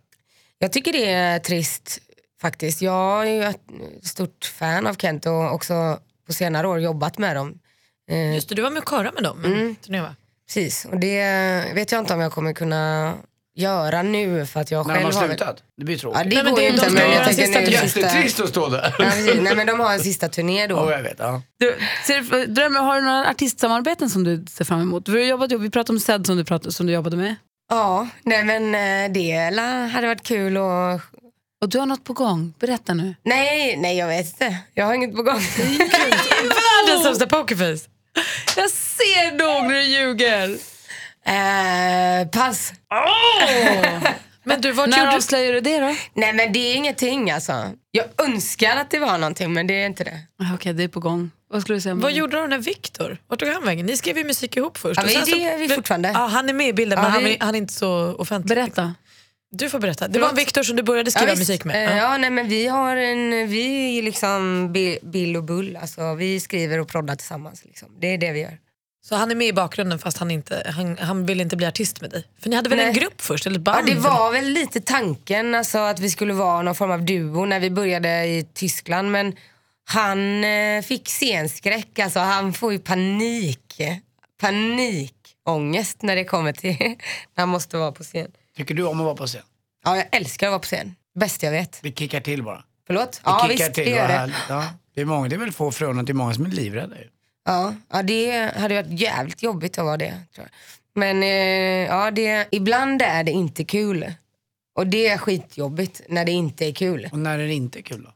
Jag 0.60 0.72
tycker 0.72 0.92
det 0.92 1.10
är 1.10 1.40
trist 1.40 2.00
faktiskt. 2.42 2.82
Jag 2.82 3.28
är 3.28 3.32
ju 3.32 3.44
ett 3.44 3.62
stort 4.04 4.46
fan 4.46 4.88
av 4.88 4.94
Kent 4.94 5.26
och 5.26 5.54
också 5.54 6.00
på 6.28 6.34
senare 6.34 6.68
år 6.68 6.80
jobbat 6.80 7.18
med 7.18 7.36
dem. 7.36 7.60
Eh, 8.10 8.36
Just 8.36 8.50
det, 8.50 8.56
du 8.56 8.62
var 8.62 8.70
med 8.70 8.82
och 8.84 8.90
körade 8.90 9.12
med 9.12 9.24
dem. 9.24 9.46
Mm. 9.46 9.76
Precis, 10.48 10.86
och 10.86 11.00
det 11.00 11.24
vet 11.74 11.92
jag 11.92 12.00
inte 12.00 12.14
om 12.14 12.20
jag 12.20 12.32
kommer 12.32 12.54
kunna 12.54 13.14
göra 13.60 14.02
nu 14.02 14.46
för 14.46 14.60
att 14.60 14.72
jag 14.72 14.88
När 14.88 14.94
de 14.94 15.00
själv 15.02 15.14
har 15.16 15.22
har... 15.22 15.28
väl- 15.28 15.38
slutat? 15.38 15.64
Det 15.78 15.86
blir 15.86 15.96
Ja, 15.96 16.00
tråkigt. 16.02 16.24
det 16.30 16.36
Nej, 16.36 16.44
men 16.44 16.54
går 16.54 16.60
det- 16.60 16.66
ju 16.66 16.72
de 16.72 16.76
inte 16.76 16.90
men 16.90 17.12
jag 17.12 17.26
tänker 17.26 17.44
sista 17.46 17.60
nu. 17.60 17.66
Jättetrist 17.72 18.40
att 18.40 18.50
stå 18.50 18.70
där. 18.70 18.96
Ja, 19.00 19.06
precis. 19.06 19.36
Nej 19.42 19.56
men 19.56 19.68
de 19.68 19.80
har 19.80 19.94
en 19.94 20.00
sista 20.00 20.30
turné 20.30 20.68
då. 20.68 20.76
Oh, 20.76 20.92
jag 20.92 21.02
vet, 21.04 21.16
ja. 21.20 21.42
Du, 21.60 21.78
ser, 22.08 22.48
drömmer, 22.48 22.80
har 22.80 22.96
du 22.96 23.02
några 23.02 23.30
artistsamarbeten 23.30 24.10
som 24.10 24.24
du 24.24 24.46
ser 24.52 24.66
fram 24.66 24.82
emot? 24.82 25.08
Vi, 25.10 25.20
har 25.22 25.28
jobbat, 25.30 25.52
vi 25.52 25.70
pratade 25.70 25.96
om 25.96 26.00
Zed 26.00 26.26
som 26.26 26.38
du, 26.38 26.46
pratade, 26.46 26.72
som 26.74 26.86
du 26.88 26.94
jobbade 26.94 27.18
med. 27.18 27.36
Ja, 27.70 28.08
nej 28.24 28.44
men 28.44 28.76
eh, 28.76 29.12
det 29.14 29.32
hade 29.94 30.08
varit 30.08 30.24
kul 30.24 30.58
och... 30.58 30.94
Och 31.62 31.70
du 31.70 31.80
har 31.80 31.86
något 31.86 32.04
på 32.04 32.14
gång, 32.14 32.54
berätta 32.60 32.94
nu. 32.94 33.16
Nej, 33.24 33.78
nej 33.78 33.98
jag 33.98 34.08
vet 34.08 34.26
inte. 34.28 34.58
Jag 34.74 34.86
har 34.86 34.94
inget 34.94 35.16
på 35.16 35.24
gång. 35.24 35.40
Världens 36.88 37.04
sämsta 37.04 37.28
pokerface. 37.28 37.90
Jag 38.58 38.70
ser 38.70 39.32
nog 39.32 39.68
när 39.72 39.74
du 39.76 39.84
ljuger. 39.84 40.58
Eh, 41.26 42.28
pass. 42.32 42.74
Men 44.44 44.62
du, 44.62 44.72
vart 44.72 44.90
När 44.90 44.98
gjorde 44.98 45.12
du... 45.12 45.16
avslöjar 45.18 45.54
du 45.54 45.60
det 45.62 45.80
då? 45.80 45.96
Nej 46.14 46.34
men 46.34 46.54
det 46.54 46.60
är 46.60 46.76
ingenting 46.76 47.32
alltså. 47.32 47.72
Jag 47.92 48.06
önskar 48.18 48.76
att 48.78 48.92
det 48.92 49.00
var 49.00 49.18
någonting 49.18 49.54
men 49.54 49.68
det 49.68 49.74
är 49.74 49.86
inte 49.86 50.04
det. 50.04 50.20
Okej, 50.56 50.74
det 50.74 50.84
är 50.84 50.88
på 50.88 51.00
gång. 51.00 51.32
Vad 51.52 51.62
skulle 51.62 51.78
du 51.78 51.82
säga? 51.82 51.96
Vad 51.96 52.12
det? 52.12 52.16
gjorde 52.18 52.42
du 52.42 52.48
med 52.48 52.64
Viktor? 52.64 53.18
Vart 53.28 53.40
tog 53.40 53.50
han 53.50 53.66
vägen? 53.66 53.86
Ni 53.86 53.98
skrev 53.98 54.18
ju 54.18 54.24
musik 54.24 54.58
ihop 54.58 54.78
först. 54.78 55.00
Ja, 55.02 55.08
vi- 55.08 55.14
så- 55.14 55.36
det 55.36 55.44
är 55.44 55.58
vi 55.58 55.70
fortfarande. 55.70 56.10
Ja, 56.14 56.20
han 56.28 56.50
är 56.50 56.54
med 56.54 56.68
i 56.68 56.74
bilden 56.74 56.98
Ja, 56.98 57.04
men 57.04 57.12
han, 57.12 57.24
vi- 57.24 57.36
är, 57.36 57.40
han 57.40 57.56
är 57.56 57.60
inte 57.60 57.74
så 57.74 58.16
offentlig. 58.20 58.58
Berätta. 58.58 58.94
Du 59.52 59.70
får 59.70 59.80
berätta. 59.80 60.08
Det 60.08 60.20
var 60.20 60.34
Viktor 60.34 60.64
som 60.64 60.76
du 60.76 60.84
började 60.84 61.12
skriva 61.12 61.32
visst. 61.32 61.40
musik 61.50 61.64
med. 61.66 61.90
Eh, 61.90 61.98
Ja. 61.98 62.04
Ja, 62.12 62.18
nej, 62.18 62.30
men 62.30 62.48
vi 62.48 62.68
har 62.68 62.96
en, 62.98 63.48
vi 63.48 63.98
är 64.00 64.02
liksom 64.04 64.72
Bi- 64.74 65.00
Bill 65.04 65.38
och 65.38 65.44
Bull, 65.44 65.76
alltså, 65.82 66.14
vi 66.14 66.40
skriver 66.40 66.80
och 66.80 66.88
proddar 66.88 67.16
tillsammans. 67.16 67.66
Liksom. 67.66 67.88
Det 68.02 68.08
är 68.14 68.18
det 68.18 68.32
vi 68.32 68.40
gör. 68.40 68.58
Så 69.10 69.16
han 69.16 69.32
är 69.32 69.36
med 69.36 69.48
i 69.48 69.54
bakgrunden 69.54 70.00
fast 70.00 70.18
han, 70.18 70.32
inte, 70.32 70.72
han, 70.76 70.98
han 70.98 71.26
vill 71.26 71.42
inte 71.42 71.56
bli 71.58 71.66
artist 71.66 72.02
med 72.02 72.10
dig? 72.10 72.24
För 72.42 72.50
ni 72.50 72.56
hade 72.56 72.70
väl 72.70 72.78
Nej. 72.78 72.88
en 72.88 72.94
grupp 72.94 73.22
först, 73.22 73.46
eller 73.46 73.60
ett 73.60 73.64
Ja, 73.68 73.74
band? 73.74 73.86
det 73.88 73.96
var 73.96 74.32
väl 74.32 74.46
lite 74.46 74.82
tanken 74.82 75.56
alltså, 75.56 75.78
att 75.78 76.00
vi 76.00 76.10
skulle 76.10 76.34
vara 76.34 76.62
någon 76.62 76.76
form 76.76 76.92
av 76.92 77.04
duo 77.06 77.46
när 77.46 77.60
vi 77.60 77.70
började 77.70 78.26
i 78.26 78.48
Tyskland 78.54 79.12
men 79.12 79.36
han 79.86 80.44
eh, 80.44 80.82
fick 80.82 81.10
scenskräck, 81.10 82.00
alltså, 82.00 82.20
han 82.20 82.54
får 82.54 82.72
ju 82.74 82.80
panik. 82.80 83.82
Panikångest 84.42 86.02
när 86.02 86.16
det 86.16 86.24
kommer 86.24 86.54
till 86.54 86.78
när 87.36 87.42
han 87.42 87.50
måste 87.50 87.78
vara 87.78 87.92
på 87.92 88.04
scen. 88.04 88.32
Tycker 88.58 88.76
du 88.76 88.84
om 88.84 89.00
att 89.00 89.06
vara 89.06 89.16
på 89.16 89.28
scen? 89.28 89.42
Ja, 89.86 89.98
jag 89.98 90.06
älskar 90.12 90.48
att 90.48 90.52
vara 90.52 90.60
på 90.60 90.66
scen. 90.66 90.96
Bäst 91.20 91.44
jag 91.44 91.52
vet. 91.52 91.80
Vi 91.84 91.92
kickar 91.92 92.22
till 92.22 92.44
bara. 92.44 92.64
Förlåt? 92.88 93.16
Vi 93.16 93.22
Ja 93.26 93.40
kickar 93.42 93.66
visst, 93.66 93.74
till, 93.74 93.86
det 93.86 93.92
gör 93.92 94.08
det. 94.08 94.34
Ja, 94.50 94.66
det, 94.96 95.02
är 95.02 95.06
många, 95.06 95.28
det 95.28 95.36
är 95.36 95.40
väl 95.40 95.52
få 95.52 95.72
förunnat, 95.72 96.06
det 96.06 96.12
är 96.12 96.14
många 96.14 96.34
som 96.34 96.46
är 96.46 96.50
livrädda 96.50 96.98
ju. 96.98 97.08
Ja, 97.50 97.74
ja, 97.92 98.04
det 98.04 98.52
hade 98.56 98.76
varit 98.76 99.00
jävligt 99.00 99.44
jobbigt 99.44 99.78
att 99.78 99.86
vara 99.86 99.98
det. 99.98 100.14
Men 100.94 101.24
eh, 101.24 101.88
ja, 101.88 102.12
det, 102.12 102.48
ibland 102.52 103.02
är 103.02 103.24
det 103.24 103.32
inte 103.32 103.64
kul. 103.64 104.14
Och 104.76 104.88
det 104.88 105.08
är 105.08 105.18
skitjobbigt 105.18 106.02
när 106.10 106.26
det 106.26 106.32
inte 106.32 106.66
är 106.66 106.72
kul. 106.74 107.10
Och 107.12 107.20
när 107.20 107.40
är 107.40 107.48
det 107.48 107.54
inte 107.54 107.82
kul 107.82 108.04
då? 108.04 108.12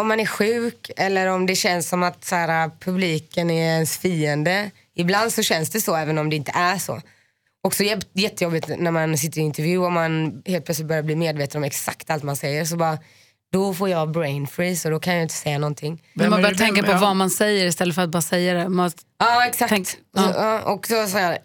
Om 0.00 0.08
man 0.08 0.20
är 0.20 0.26
sjuk 0.26 0.90
eller 0.96 1.26
om 1.26 1.46
det 1.46 1.54
känns 1.54 1.88
som 1.88 2.02
att 2.02 2.24
så 2.24 2.34
här, 2.36 2.70
publiken 2.80 3.50
är 3.50 3.74
ens 3.74 3.98
fiende. 3.98 4.70
Ibland 4.94 5.32
så 5.32 5.42
känns 5.42 5.70
det 5.70 5.80
så 5.80 5.96
även 5.96 6.18
om 6.18 6.30
det 6.30 6.36
inte 6.36 6.52
är 6.54 6.78
så. 6.78 7.00
Också 7.62 7.82
jä- 7.82 8.06
jättejobbigt 8.12 8.68
när 8.78 8.90
man 8.90 9.18
sitter 9.18 9.40
i 9.40 9.44
intervju 9.44 9.78
och 9.78 9.92
man 9.92 10.42
helt 10.46 10.64
plötsligt 10.64 10.88
börjar 10.88 11.02
bli 11.02 11.16
medveten 11.16 11.58
om 11.58 11.64
exakt 11.64 12.10
allt 12.10 12.22
man 12.22 12.36
säger. 12.36 12.64
Så 12.64 12.76
bara, 12.76 12.98
då 13.52 13.74
får 13.74 13.88
jag 13.88 14.10
brain 14.10 14.46
freeze 14.46 14.88
och 14.88 14.92
då 14.92 15.00
kan 15.00 15.14
jag 15.14 15.22
inte 15.22 15.34
säga 15.34 15.58
någonting. 15.58 16.02
Men 16.14 16.30
man 16.30 16.42
börjar 16.42 16.54
tänka 16.54 16.82
på 16.82 16.90
ja. 16.90 16.98
vad 17.00 17.16
man 17.16 17.30
säger 17.30 17.66
istället 17.66 17.94
för 17.94 18.02
att 18.02 18.10
bara 18.10 18.22
säga 18.22 18.54
det. 18.54 18.68
Man, 18.68 18.90
Ja 19.18 19.46
exakt. 19.46 19.68
Tänk- 19.70 19.88
Och 20.14 20.20
så, 20.20 20.30
ja, 20.34 20.62
och 20.62 20.86
så, 20.86 21.06
så 21.06 21.18
här, 21.18 21.38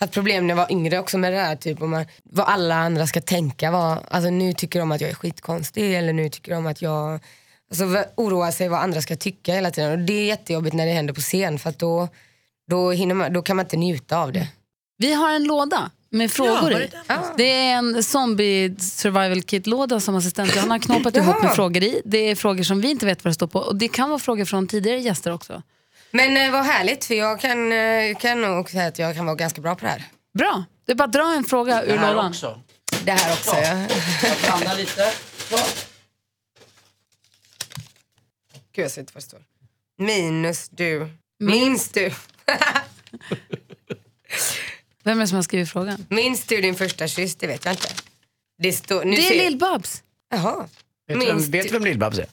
haft 0.00 0.12
problem 0.12 0.46
när 0.46 0.54
jag 0.54 0.56
var 0.56 0.72
yngre 0.72 0.98
också 0.98 1.18
med 1.18 1.32
det 1.32 1.38
här 1.38 1.56
typ 1.56 1.82
om 1.82 1.90
man, 1.90 2.06
vad 2.24 2.46
alla 2.46 2.74
andra 2.74 3.06
ska 3.06 3.20
tänka. 3.20 3.70
Vad, 3.70 3.98
alltså, 4.10 4.30
nu 4.30 4.52
tycker 4.52 4.78
de 4.78 4.92
att 4.92 5.00
jag 5.00 5.10
är 5.10 5.14
skitkonstig 5.14 5.94
eller 5.94 6.12
nu 6.12 6.28
tycker 6.28 6.52
de 6.52 6.66
att 6.66 6.82
jag 6.82 7.20
alltså, 7.70 8.04
oroar 8.16 8.50
sig 8.50 8.68
vad 8.68 8.80
andra 8.80 9.00
ska 9.02 9.16
tycka 9.16 9.54
hela 9.54 9.70
tiden. 9.70 9.92
Och 9.92 9.98
det 9.98 10.12
är 10.12 10.26
jättejobbigt 10.26 10.74
när 10.74 10.86
det 10.86 10.92
händer 10.92 11.14
på 11.14 11.20
scen 11.20 11.58
för 11.58 11.70
att 11.70 11.78
då, 11.78 12.08
då, 12.70 12.90
hinner 12.90 13.14
man, 13.14 13.32
då 13.32 13.42
kan 13.42 13.56
man 13.56 13.64
inte 13.64 13.76
njuta 13.76 14.18
av 14.18 14.32
det. 14.32 14.48
vi 14.98 15.14
har 15.14 15.32
en 15.32 15.44
låda 15.44 15.90
med 16.10 16.30
frågor 16.32 16.62
var 16.70 16.80
i. 16.80 16.86
det 16.86 17.02
den? 17.08 17.22
Det 17.36 17.52
är 17.52 17.74
en 17.76 18.02
zombie 18.02 18.76
survival 18.78 19.42
kit-låda 19.42 20.00
som 20.00 20.14
assistent 20.16 20.54
Johanna 20.56 20.74
har 20.74 20.78
knåpat 20.78 21.16
ihop 21.16 21.42
med 21.42 21.54
frågor 21.54 21.82
i. 21.82 22.02
Det 22.04 22.18
är 22.18 22.34
frågor 22.34 22.62
som 22.62 22.80
vi 22.80 22.90
inte 22.90 23.06
vet 23.06 23.24
vad 23.24 23.30
det 23.30 23.34
står 23.34 23.46
på. 23.46 23.58
Och 23.58 23.76
det 23.76 23.88
kan 23.88 24.08
vara 24.08 24.18
frågor 24.18 24.44
från 24.44 24.68
tidigare 24.68 24.98
gäster 25.00 25.32
också. 25.32 25.62
Men 26.10 26.36
eh, 26.36 26.50
vad 26.52 26.64
härligt 26.64 27.04
för 27.04 27.14
jag 27.14 27.40
kan, 27.40 27.72
eh, 27.72 28.16
kan 28.20 28.40
nog 28.40 28.70
säga 28.70 28.86
att 28.86 28.98
jag 28.98 29.14
kan 29.16 29.26
vara 29.26 29.36
ganska 29.36 29.60
bra 29.60 29.74
på 29.74 29.84
det 29.84 29.90
här. 29.90 30.04
Bra, 30.38 30.64
det 30.86 30.92
är 30.92 30.96
bara 30.96 31.04
att 31.04 31.12
dra 31.12 31.34
en 31.34 31.44
fråga 31.44 31.82
ur 31.84 31.92
Det 31.92 31.98
här 31.98 32.14
lådan. 32.14 32.30
också. 32.30 32.60
Det 33.04 33.12
här 33.12 33.32
också 33.32 33.56
ja. 33.56 33.86
Jag 34.28 34.36
blandar 34.44 34.76
lite. 34.76 35.12
Gud, 38.72 38.84
jag 38.84 38.90
ser 38.90 39.00
inte 39.00 39.12
vad 39.14 39.22
det 39.22 39.26
står. 39.26 39.40
Minus 39.98 40.68
du. 40.68 41.08
Minns 41.40 41.88
du? 41.88 42.10
Vem 45.06 45.18
är 45.18 45.22
det 45.22 45.28
som 45.28 45.36
har 45.36 45.42
skrivit 45.42 45.68
frågan? 45.70 46.06
Minns 46.10 46.44
du 46.44 46.60
din 46.60 46.74
första 46.74 47.08
kyss? 47.08 47.36
Det 47.36 47.46
vet 47.46 47.64
jag 47.64 47.72
inte. 47.72 47.88
Det, 48.62 48.72
står, 48.72 49.04
nu 49.04 49.16
Det 49.16 49.22
ser- 49.22 49.34
är 49.34 49.50
Lill-Babs. 49.50 50.02
Jaha. 50.30 50.56
Vet 51.08 51.20
du 51.20 51.26
vem, 51.26 51.36
Minns 51.36 51.48
vet 51.48 51.68
du 51.68 51.72
vem 51.78 51.84
Lill-Babs 51.84 52.18
är? 52.18 52.26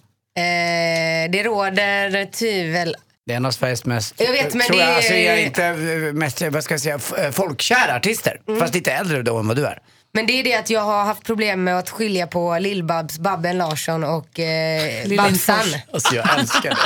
Eh, 1.25 1.31
det 1.31 1.43
råder 1.43 2.25
tvivel. 2.31 2.95
Det 3.25 3.33
är 3.33 3.37
en 3.37 3.45
av 3.45 3.51
Sveriges 3.51 3.85
mest, 3.85 4.13
Jag 4.17 4.31
vet, 4.31 4.53
men 4.53 4.67
tror 4.67 4.77
det 4.77 4.83
jag, 4.83 4.95
alltså, 4.95 5.13
jag 5.13 5.39
är 5.39 5.45
inte 5.45 5.65
eh, 5.65 6.13
mest, 6.13 6.41
vad 6.41 6.63
ska 6.63 6.73
jag 6.73 6.81
säga, 6.81 6.99
eh, 7.25 7.31
folkkära 7.31 7.95
artister. 7.95 8.41
Mm. 8.47 8.59
Fast 8.59 8.73
lite 8.73 8.91
äldre 8.91 9.21
då 9.21 9.37
än 9.37 9.47
vad 9.47 9.57
du 9.57 9.65
är. 9.65 9.79
Men 10.15 10.25
det 10.25 10.33
är 10.39 10.43
det 10.43 10.53
att 10.55 10.69
jag 10.69 10.81
har 10.81 11.03
haft 11.03 11.23
problem 11.23 11.63
med 11.63 11.77
att 11.79 11.89
skilja 11.89 12.27
på 12.27 12.53
Lill-Babs, 12.59 13.19
Babben 13.19 13.57
Larsson 13.57 14.03
och 14.03 14.39
eh, 14.39 15.07
Babsan. 15.17 15.65
Alltså 15.93 16.15
jag 16.15 16.39
älskar 16.39 16.61
det. 16.69 16.77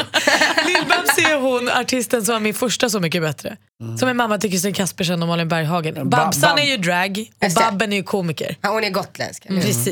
Lill-Babs 0.71 1.17
är 1.31 1.35
hon 1.39 1.69
artisten 1.69 2.25
som 2.25 2.33
var 2.33 2.39
min 2.39 2.53
första 2.53 2.89
Så 2.89 2.99
mycket 2.99 3.21
bättre. 3.21 3.57
Som 3.99 4.09
är 4.09 4.13
mamma 4.13 4.37
till 4.37 4.51
Kristin 4.51 4.73
Kaspersen 4.73 5.21
och 5.21 5.27
Malin 5.27 5.47
Berghagen. 5.47 6.09
Babsan 6.09 6.57
Bab- 6.57 6.59
är 6.61 6.65
ju 6.65 6.77
drag 6.77 7.25
och. 7.45 7.51
Babben 7.55 7.93
är 7.93 7.97
ju 7.97 8.03
komiker. 8.03 8.55
Ja, 8.61 8.69
hon 8.69 8.83
är 8.83 8.89
gotländsk. 8.89 9.43
hur? 9.45 9.61
Precis. 9.61 9.89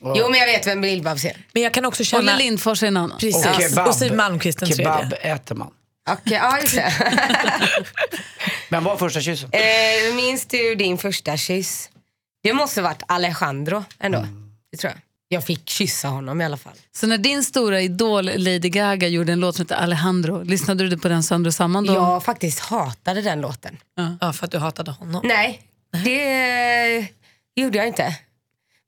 Bab. 0.00 0.16
Jo 0.16 0.28
men 0.30 0.40
jag 0.40 0.46
vet 0.46 0.66
vem 0.66 0.84
Lill-Babs 0.84 1.24
är. 1.26 1.36
Men 1.52 1.62
jag 1.62 1.74
kan 1.74 1.84
också 1.84 2.04
känna... 2.04 2.36
Lill 2.36 2.46
Lindfors 2.46 2.82
är 2.82 2.86
en 2.86 2.96
annan. 2.96 3.18
Precis. 3.18 3.46
Och 3.46 3.54
kebab. 3.62 3.88
Och 3.88 3.94
Siw 3.94 4.16
Malmkvist 4.16 4.58
den 4.58 4.68
Kebab 4.68 5.10
tredje. 5.10 5.34
äter 5.34 5.54
man. 5.54 5.70
Okej, 6.10 6.32
ja 6.42 6.58
just 6.60 6.74
det. 6.74 6.92
Men 8.68 8.84
vad 8.84 8.92
var 8.92 8.98
första 9.08 9.20
kyssen? 9.20 9.50
eh, 9.52 10.14
minns 10.14 10.46
du 10.46 10.74
din 10.74 10.98
första 10.98 11.36
kyss? 11.36 11.90
Det 12.44 12.52
måste 12.52 12.82
varit 12.82 13.02
Alejandro 13.06 13.84
ändå. 13.98 14.18
Mm. 14.18 14.52
Det 14.70 14.76
tror 14.76 14.92
jag. 14.92 15.00
Jag 15.28 15.44
fick 15.44 15.68
kyssa 15.68 16.08
honom 16.08 16.40
i 16.40 16.44
alla 16.44 16.56
fall. 16.56 16.72
Så 16.92 17.06
när 17.06 17.18
din 17.18 17.44
stora 17.44 17.80
idol 17.80 18.24
Lady 18.24 18.68
Gaga 18.68 19.08
gjorde 19.08 19.32
en 19.32 19.40
låt 19.40 19.56
som 19.56 19.62
heter 19.64 19.76
Alejandro, 19.76 20.42
lyssnade 20.42 20.88
du 20.88 20.98
på 20.98 21.08
den 21.08 21.22
sönder 21.22 21.48
och 21.48 21.54
samman 21.54 21.84
då? 21.86 21.94
Jag 21.94 22.24
faktiskt 22.24 22.60
hatade 22.60 23.22
den 23.22 23.40
låten. 23.40 23.78
Ja, 24.20 24.32
för 24.32 24.44
att 24.44 24.50
du 24.50 24.58
hatade 24.58 24.90
honom. 24.90 25.20
Nej, 25.24 25.62
det 26.04 27.08
gjorde 27.54 27.78
jag 27.78 27.86
inte. 27.86 28.16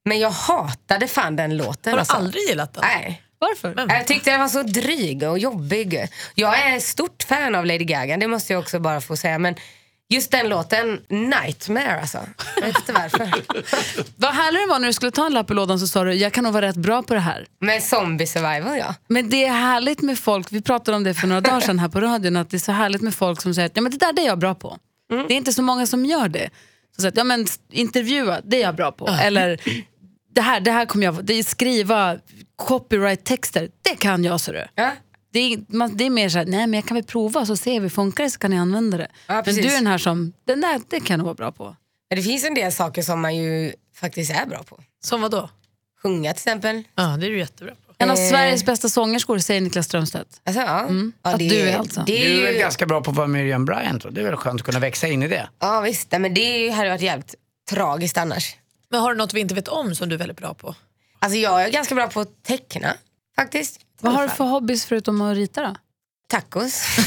Men 0.04 0.18
jag 0.18 0.30
hatade 0.30 1.08
fan 1.08 1.36
den 1.36 1.56
låten. 1.56 1.92
Har 1.92 1.96
du 1.96 2.00
alltså. 2.00 2.16
aldrig 2.16 2.48
gillat 2.48 2.74
den? 2.74 2.84
Nej. 2.86 3.22
Varför? 3.38 3.74
Jag 3.88 4.06
tyckte 4.06 4.30
den 4.30 4.40
var 4.40 4.48
så 4.48 4.62
dryg 4.62 5.22
och 5.22 5.38
jobbig. 5.38 6.08
Jag 6.34 6.58
är 6.58 6.80
stort 6.80 7.22
fan 7.22 7.54
av 7.54 7.66
Lady 7.66 7.84
Gaga, 7.84 8.16
det 8.16 8.26
måste 8.26 8.52
jag 8.52 8.60
också 8.60 8.78
bara 8.80 9.00
få 9.00 9.16
säga. 9.16 9.38
Men 9.38 9.54
just 10.08 10.30
den 10.30 10.48
låten, 10.48 11.00
Nightmare 11.08 12.00
alltså. 12.00 12.18
Jag 12.56 12.66
vet 12.66 12.76
inte 12.78 12.92
varför. 12.92 13.30
Vad 14.16 14.34
härligt 14.34 14.62
det 14.62 14.66
var 14.66 14.78
när 14.78 14.86
du 14.86 14.92
skulle 14.92 15.10
ta 15.10 15.26
en 15.26 15.32
lapp 15.32 15.50
i 15.50 15.54
lådan 15.54 15.78
så 15.78 15.86
sa 15.86 16.04
du 16.04 16.12
jag 16.14 16.32
kan 16.32 16.44
nog 16.44 16.52
vara 16.52 16.66
rätt 16.66 16.76
bra 16.76 17.02
på 17.02 17.14
det 17.14 17.20
här. 17.20 17.46
Men 17.60 17.80
Zombie 17.80 18.26
Survival 18.26 18.78
ja. 18.78 18.94
Men 19.08 19.28
det 19.28 19.44
är 19.44 19.52
härligt 19.52 20.02
med 20.02 20.18
folk, 20.18 20.52
vi 20.52 20.62
pratade 20.62 20.96
om 20.96 21.04
det 21.04 21.14
för 21.14 21.26
några 21.26 21.40
dagar 21.40 21.60
sedan 21.60 21.78
här 21.78 21.88
på 21.88 22.00
radion, 22.00 22.36
att 22.36 22.50
det 22.50 22.56
är 22.56 22.58
så 22.58 22.72
härligt 22.72 23.02
med 23.02 23.14
folk 23.14 23.42
som 23.42 23.54
säger 23.54 23.66
att 23.66 23.76
ja, 23.76 23.82
men 23.82 23.92
det 23.92 23.98
där 23.98 24.12
det 24.12 24.22
är 24.22 24.26
jag 24.26 24.38
bra 24.38 24.54
på. 24.54 24.78
Det 25.08 25.34
är 25.34 25.36
inte 25.36 25.52
så 25.52 25.62
många 25.62 25.86
som 25.86 26.04
gör 26.04 26.28
det. 26.28 26.50
Så 26.98 27.08
att, 27.08 27.16
ja, 27.16 27.24
men 27.24 27.46
intervjua, 27.70 28.40
det 28.44 28.56
är 28.56 28.62
jag 28.62 28.76
bra 28.76 28.92
på. 28.92 29.08
Eller 29.22 29.60
det 30.34 30.40
här, 30.40 30.60
det 30.60 30.70
här 30.70 30.86
kommer 30.86 31.04
jag, 31.04 31.24
det 31.24 31.34
är 31.34 31.42
skriva 31.42 32.16
copyright-texter, 32.56 33.68
det 33.82 33.96
kan 33.96 34.24
jag 34.24 34.40
så 34.40 34.52
du. 34.52 34.66
ja. 34.74 34.92
Det 35.36 35.52
är, 35.52 35.58
man, 35.68 35.96
det 35.96 36.04
är 36.06 36.10
mer 36.10 36.28
så 36.28 36.38
här, 36.38 36.44
nej 36.46 36.66
men 36.66 36.74
jag 36.74 36.84
kan 36.86 36.94
väl 36.94 37.04
prova 37.04 37.46
så 37.46 37.56
ser 37.56 37.80
vi, 37.80 37.90
funkar 37.90 38.24
det 38.24 38.30
så 38.30 38.38
kan 38.38 38.52
jag 38.52 38.60
använda 38.60 38.96
det. 38.98 39.08
Ja, 39.26 39.42
men 39.46 39.54
du 39.54 39.60
är 39.62 39.74
den 39.76 39.86
här 39.86 39.98
som, 39.98 40.32
den 40.44 40.60
där 40.60 40.80
det 40.88 41.00
kan 41.00 41.18
jag 41.18 41.24
vara 41.24 41.34
bra 41.34 41.52
på. 41.52 41.76
Men 42.10 42.16
det 42.16 42.22
finns 42.22 42.44
en 42.44 42.54
del 42.54 42.72
saker 42.72 43.02
som 43.02 43.20
man 43.20 43.36
ju 43.36 43.72
faktiskt 43.96 44.30
är 44.30 44.46
bra 44.46 44.62
på. 44.62 44.80
Som 45.04 45.20
vad 45.20 45.30
då? 45.30 45.50
Sjunga 46.02 46.32
till 46.32 46.38
exempel. 46.38 46.82
Ja, 46.94 47.02
det 47.02 47.26
är 47.26 47.30
du 47.30 47.38
jättebra 47.38 47.74
på. 47.74 47.94
En 47.98 48.10
av 48.10 48.16
Eh. 48.16 48.30
Sveriges 48.30 48.64
bästa 48.64 48.88
sångerskor 48.88 49.38
säger 49.38 49.60
Niklas 49.60 49.86
Strömstedt. 49.86 50.40
Alltså, 50.44 50.62
ja. 50.62 50.66
ja 50.66 50.82
Mm. 50.88 51.12
Att 51.22 51.38
det, 51.38 51.48
du 51.48 51.60
är 51.60 51.78
alltså. 51.78 52.02
Det 52.06 52.24
är 52.24 52.28
Du 52.28 52.40
är 52.40 52.46
väl 52.46 52.54
ju, 52.54 52.60
ganska 52.60 52.86
bra 52.86 53.00
på 53.00 53.10
att 53.10 53.16
vara 53.16 53.26
Miriam 53.26 53.64
Bryant 53.64 54.04
va? 54.04 54.10
Det 54.10 54.20
är 54.20 54.24
väl 54.24 54.36
skönt 54.36 54.60
att 54.60 54.66
kunna 54.66 54.78
växa 54.78 55.08
in 55.08 55.22
i 55.22 55.28
det. 55.28 55.48
ja 55.60 55.80
visst, 55.80 56.12
men 56.12 56.34
det 56.34 56.40
är 56.40 56.58
ju- 56.58 56.70
hade 56.70 56.88
varit 56.90 57.02
jävligt 57.02 57.34
tragiskt 57.70 58.18
annars. 58.18 58.56
Men 58.90 59.00
har 59.00 59.10
du 59.12 59.18
något 59.18 59.34
vi 59.34 59.40
inte 59.40 59.54
vet 59.54 59.68
om 59.68 59.94
som 59.94 60.08
du 60.08 60.14
är 60.14 60.18
väldigt 60.18 60.36
bra 60.38 60.54
på? 60.54 60.74
Alltså 61.18 61.38
jag 61.38 61.62
är 61.64 61.70
ganska 61.70 61.94
bra 61.94 62.06
på 62.08 62.20
att 62.20 62.42
teckna 62.42 62.94
faktiskt. 63.36 63.80
Vad 64.00 64.12
har 64.12 64.22
du 64.22 64.28
för 64.28 64.44
hobbys 64.44 64.84
förutom 64.86 65.20
att 65.20 65.36
rita 65.36 65.62
då? 65.62 65.74
Tacos. 66.28 66.86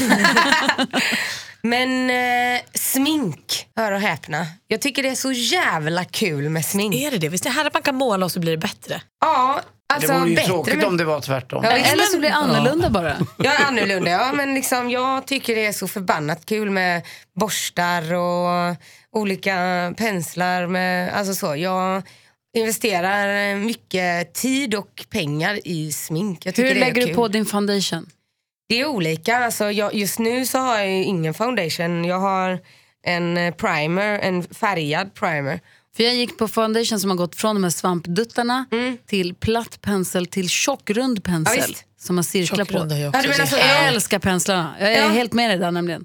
Men 1.62 2.10
eh, 2.10 2.60
smink, 2.74 3.66
hör 3.76 3.92
och 3.92 4.00
häpna. 4.00 4.46
Jag 4.66 4.80
tycker 4.80 5.02
det 5.02 5.08
är 5.08 5.14
så 5.14 5.32
jävla 5.32 6.04
kul 6.04 6.48
med 6.48 6.64
smink. 6.64 6.94
Är 6.94 7.10
det 7.10 7.18
det? 7.18 7.28
Visst 7.28 7.46
är 7.46 7.50
det 7.50 7.54
här 7.56 7.64
att 7.64 7.74
man 7.74 7.82
kan 7.82 7.94
måla 7.94 8.24
och 8.26 8.32
så 8.32 8.40
blir 8.40 8.52
det 8.52 8.58
bättre? 8.58 9.02
Ja, 9.20 9.60
alltså 9.92 10.12
det 10.12 10.18
vore 10.18 10.28
ju 10.28 10.34
bättre 10.36 10.48
tråkigt 10.48 10.76
med- 10.76 10.84
om 10.84 10.96
det 10.96 11.04
var 11.04 11.20
tvärtom. 11.20 11.64
Ja, 11.64 11.70
Eller 11.70 12.04
så 12.04 12.12
men- 12.12 12.20
blir 12.20 12.30
det 12.30 12.36
annorlunda 12.36 12.90
bara. 12.90 13.16
Jag 13.38 13.54
är 13.60 13.64
annorlunda, 13.66 14.10
ja 14.10 14.32
men 14.32 14.54
liksom, 14.54 14.90
jag 14.90 15.26
tycker 15.26 15.54
det 15.56 15.66
är 15.66 15.72
så 15.72 15.88
förbannat 15.88 16.46
kul 16.46 16.70
med 16.70 17.02
borstar 17.40 18.14
och 18.14 18.76
olika 19.12 19.54
penslar. 19.96 20.66
Med, 20.66 21.12
alltså 21.14 21.34
så, 21.34 21.56
jag 21.56 22.02
investerar 22.56 23.56
mycket 23.56 24.34
tid 24.34 24.74
och 24.74 25.04
pengar 25.10 25.58
i 25.68 25.92
smink. 25.92 26.46
Hur 26.58 26.74
lägger 26.74 27.06
du 27.06 27.14
på 27.14 27.28
din 27.28 27.46
foundation? 27.46 28.06
Det 28.68 28.80
är 28.80 28.86
olika. 28.86 29.36
Alltså, 29.38 29.70
jag, 29.70 29.94
just 29.94 30.18
nu 30.18 30.46
så 30.46 30.58
har 30.58 30.78
jag 30.78 30.88
ingen 31.02 31.34
foundation. 31.34 32.04
Jag 32.04 32.18
har 32.20 32.58
en 33.06 33.36
eh, 33.36 33.54
primer, 33.54 34.18
en 34.18 34.42
färgad 34.42 35.14
primer. 35.14 35.60
För 35.96 36.02
jag 36.04 36.14
gick 36.14 36.38
på 36.38 36.48
foundation 36.48 37.00
som 37.00 37.10
har 37.10 37.16
gått 37.16 37.36
från 37.36 37.56
de 37.56 37.62
här 37.64 37.70
svampduttarna 37.70 38.66
till 39.06 39.34
platt 39.34 39.80
pensel 39.80 40.26
till 40.26 40.48
tjock 40.48 40.90
rund 40.90 41.24
pensel. 41.24 41.64
Ja, 41.68 41.74
som 42.00 42.16
har 42.16 42.22
cirklar 42.22 42.64
på. 42.64 42.72
Jag 42.78 42.92
Ja, 43.00 43.08
också. 43.08 43.22
du 43.22 43.28
menar 43.28 43.46
så, 43.46 43.56
Jag 43.56 43.66
ja. 43.66 43.86
älskar 43.88 44.18
penslarna. 44.18 44.74
Jag 44.80 44.92
är 44.92 45.02
Ja. 45.02 45.08
helt 45.08 45.32
med 45.32 45.50
dig 45.50 45.58
där 45.58 45.70
nämligen. 45.70 46.04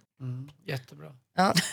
Jättebra. 0.67 1.07
Ja. 1.37 1.53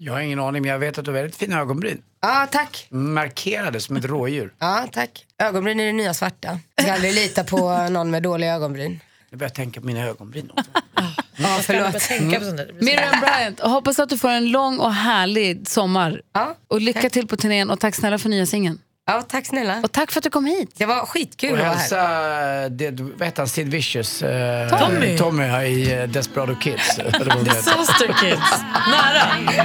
Jag 0.00 0.12
har 0.12 0.20
ingen 0.20 0.40
aning 0.40 0.62
men 0.62 0.70
jag 0.70 0.78
vet 0.78 0.98
att 0.98 1.04
du 1.04 1.10
har 1.10 1.16
väldigt 1.18 1.36
fina 1.36 1.60
ögonbryn. 1.60 2.02
ja, 2.20 2.46
tack. 2.50 2.86
Markerade 2.90 3.80
som 3.80 3.96
ett 3.96 4.04
rådjur. 4.04 4.52
Ja, 4.58 4.88
tack. 4.92 5.26
Ögonbryn 5.38 5.80
är 5.80 5.86
det 5.86 5.92
nya 5.92 6.14
svarta. 6.14 6.58
Jag 6.74 6.84
ska 6.84 6.92
aldrig 6.92 7.14
lita 7.14 7.44
på 7.44 7.88
någon 7.90 8.10
med 8.10 8.22
dåliga 8.22 8.54
ögonbryn. 8.54 9.00
Jag 9.30 9.38
börjar 9.38 9.50
tänka 9.50 9.80
på 9.80 9.86
mina 9.86 10.06
ögonbryn 10.06 10.50
också. 10.50 10.70
Ja, 10.94 11.02
Jag 11.36 11.64
förlåt. 11.64 12.02
så- 12.02 12.84
Miriam 12.84 13.20
Bryant, 13.20 13.60
hoppas 13.60 13.98
att 13.98 14.08
du 14.08 14.18
får 14.18 14.28
en 14.30 14.50
lång 14.50 14.78
och 14.78 14.94
härlig 14.94 15.68
sommar. 15.68 16.22
Och 16.68 16.80
lycka 16.80 17.10
till 17.10 17.26
på 17.28 17.36
turnén 17.36 17.70
och 17.70 17.80
tack 17.80 17.94
snälla 17.94 18.18
för 18.18 18.28
nya 18.28 18.46
singeln. 18.46 18.78
Ja, 19.08 19.22
tack 19.22 19.46
snälla. 19.46 19.80
Och 19.82 19.92
tack 19.92 20.12
för 20.12 20.20
att 20.20 20.24
du 20.24 20.30
kom 20.30 20.46
hit. 20.46 20.70
Det 20.76 20.86
var 20.86 21.06
skitkul 21.06 21.52
Och 21.52 21.58
att 21.58 21.64
vara 21.64 21.76
hälsa, 21.76 21.96
här. 21.96 22.68
det, 22.68 23.00
vad 23.00 23.26
heter 23.28 23.42
han, 23.42 23.48
Sid 23.48 23.68
Vicious? 23.68 24.22
eh, 24.22 24.78
Tommy. 24.78 25.18
Tommy 25.18 25.44
i 25.44 25.92
eh, 25.94 26.02
Desperado 26.08 26.54
Kids. 26.54 26.96
Disaster 27.44 28.14
Kids. 28.20 28.62
Nära. 28.90 29.64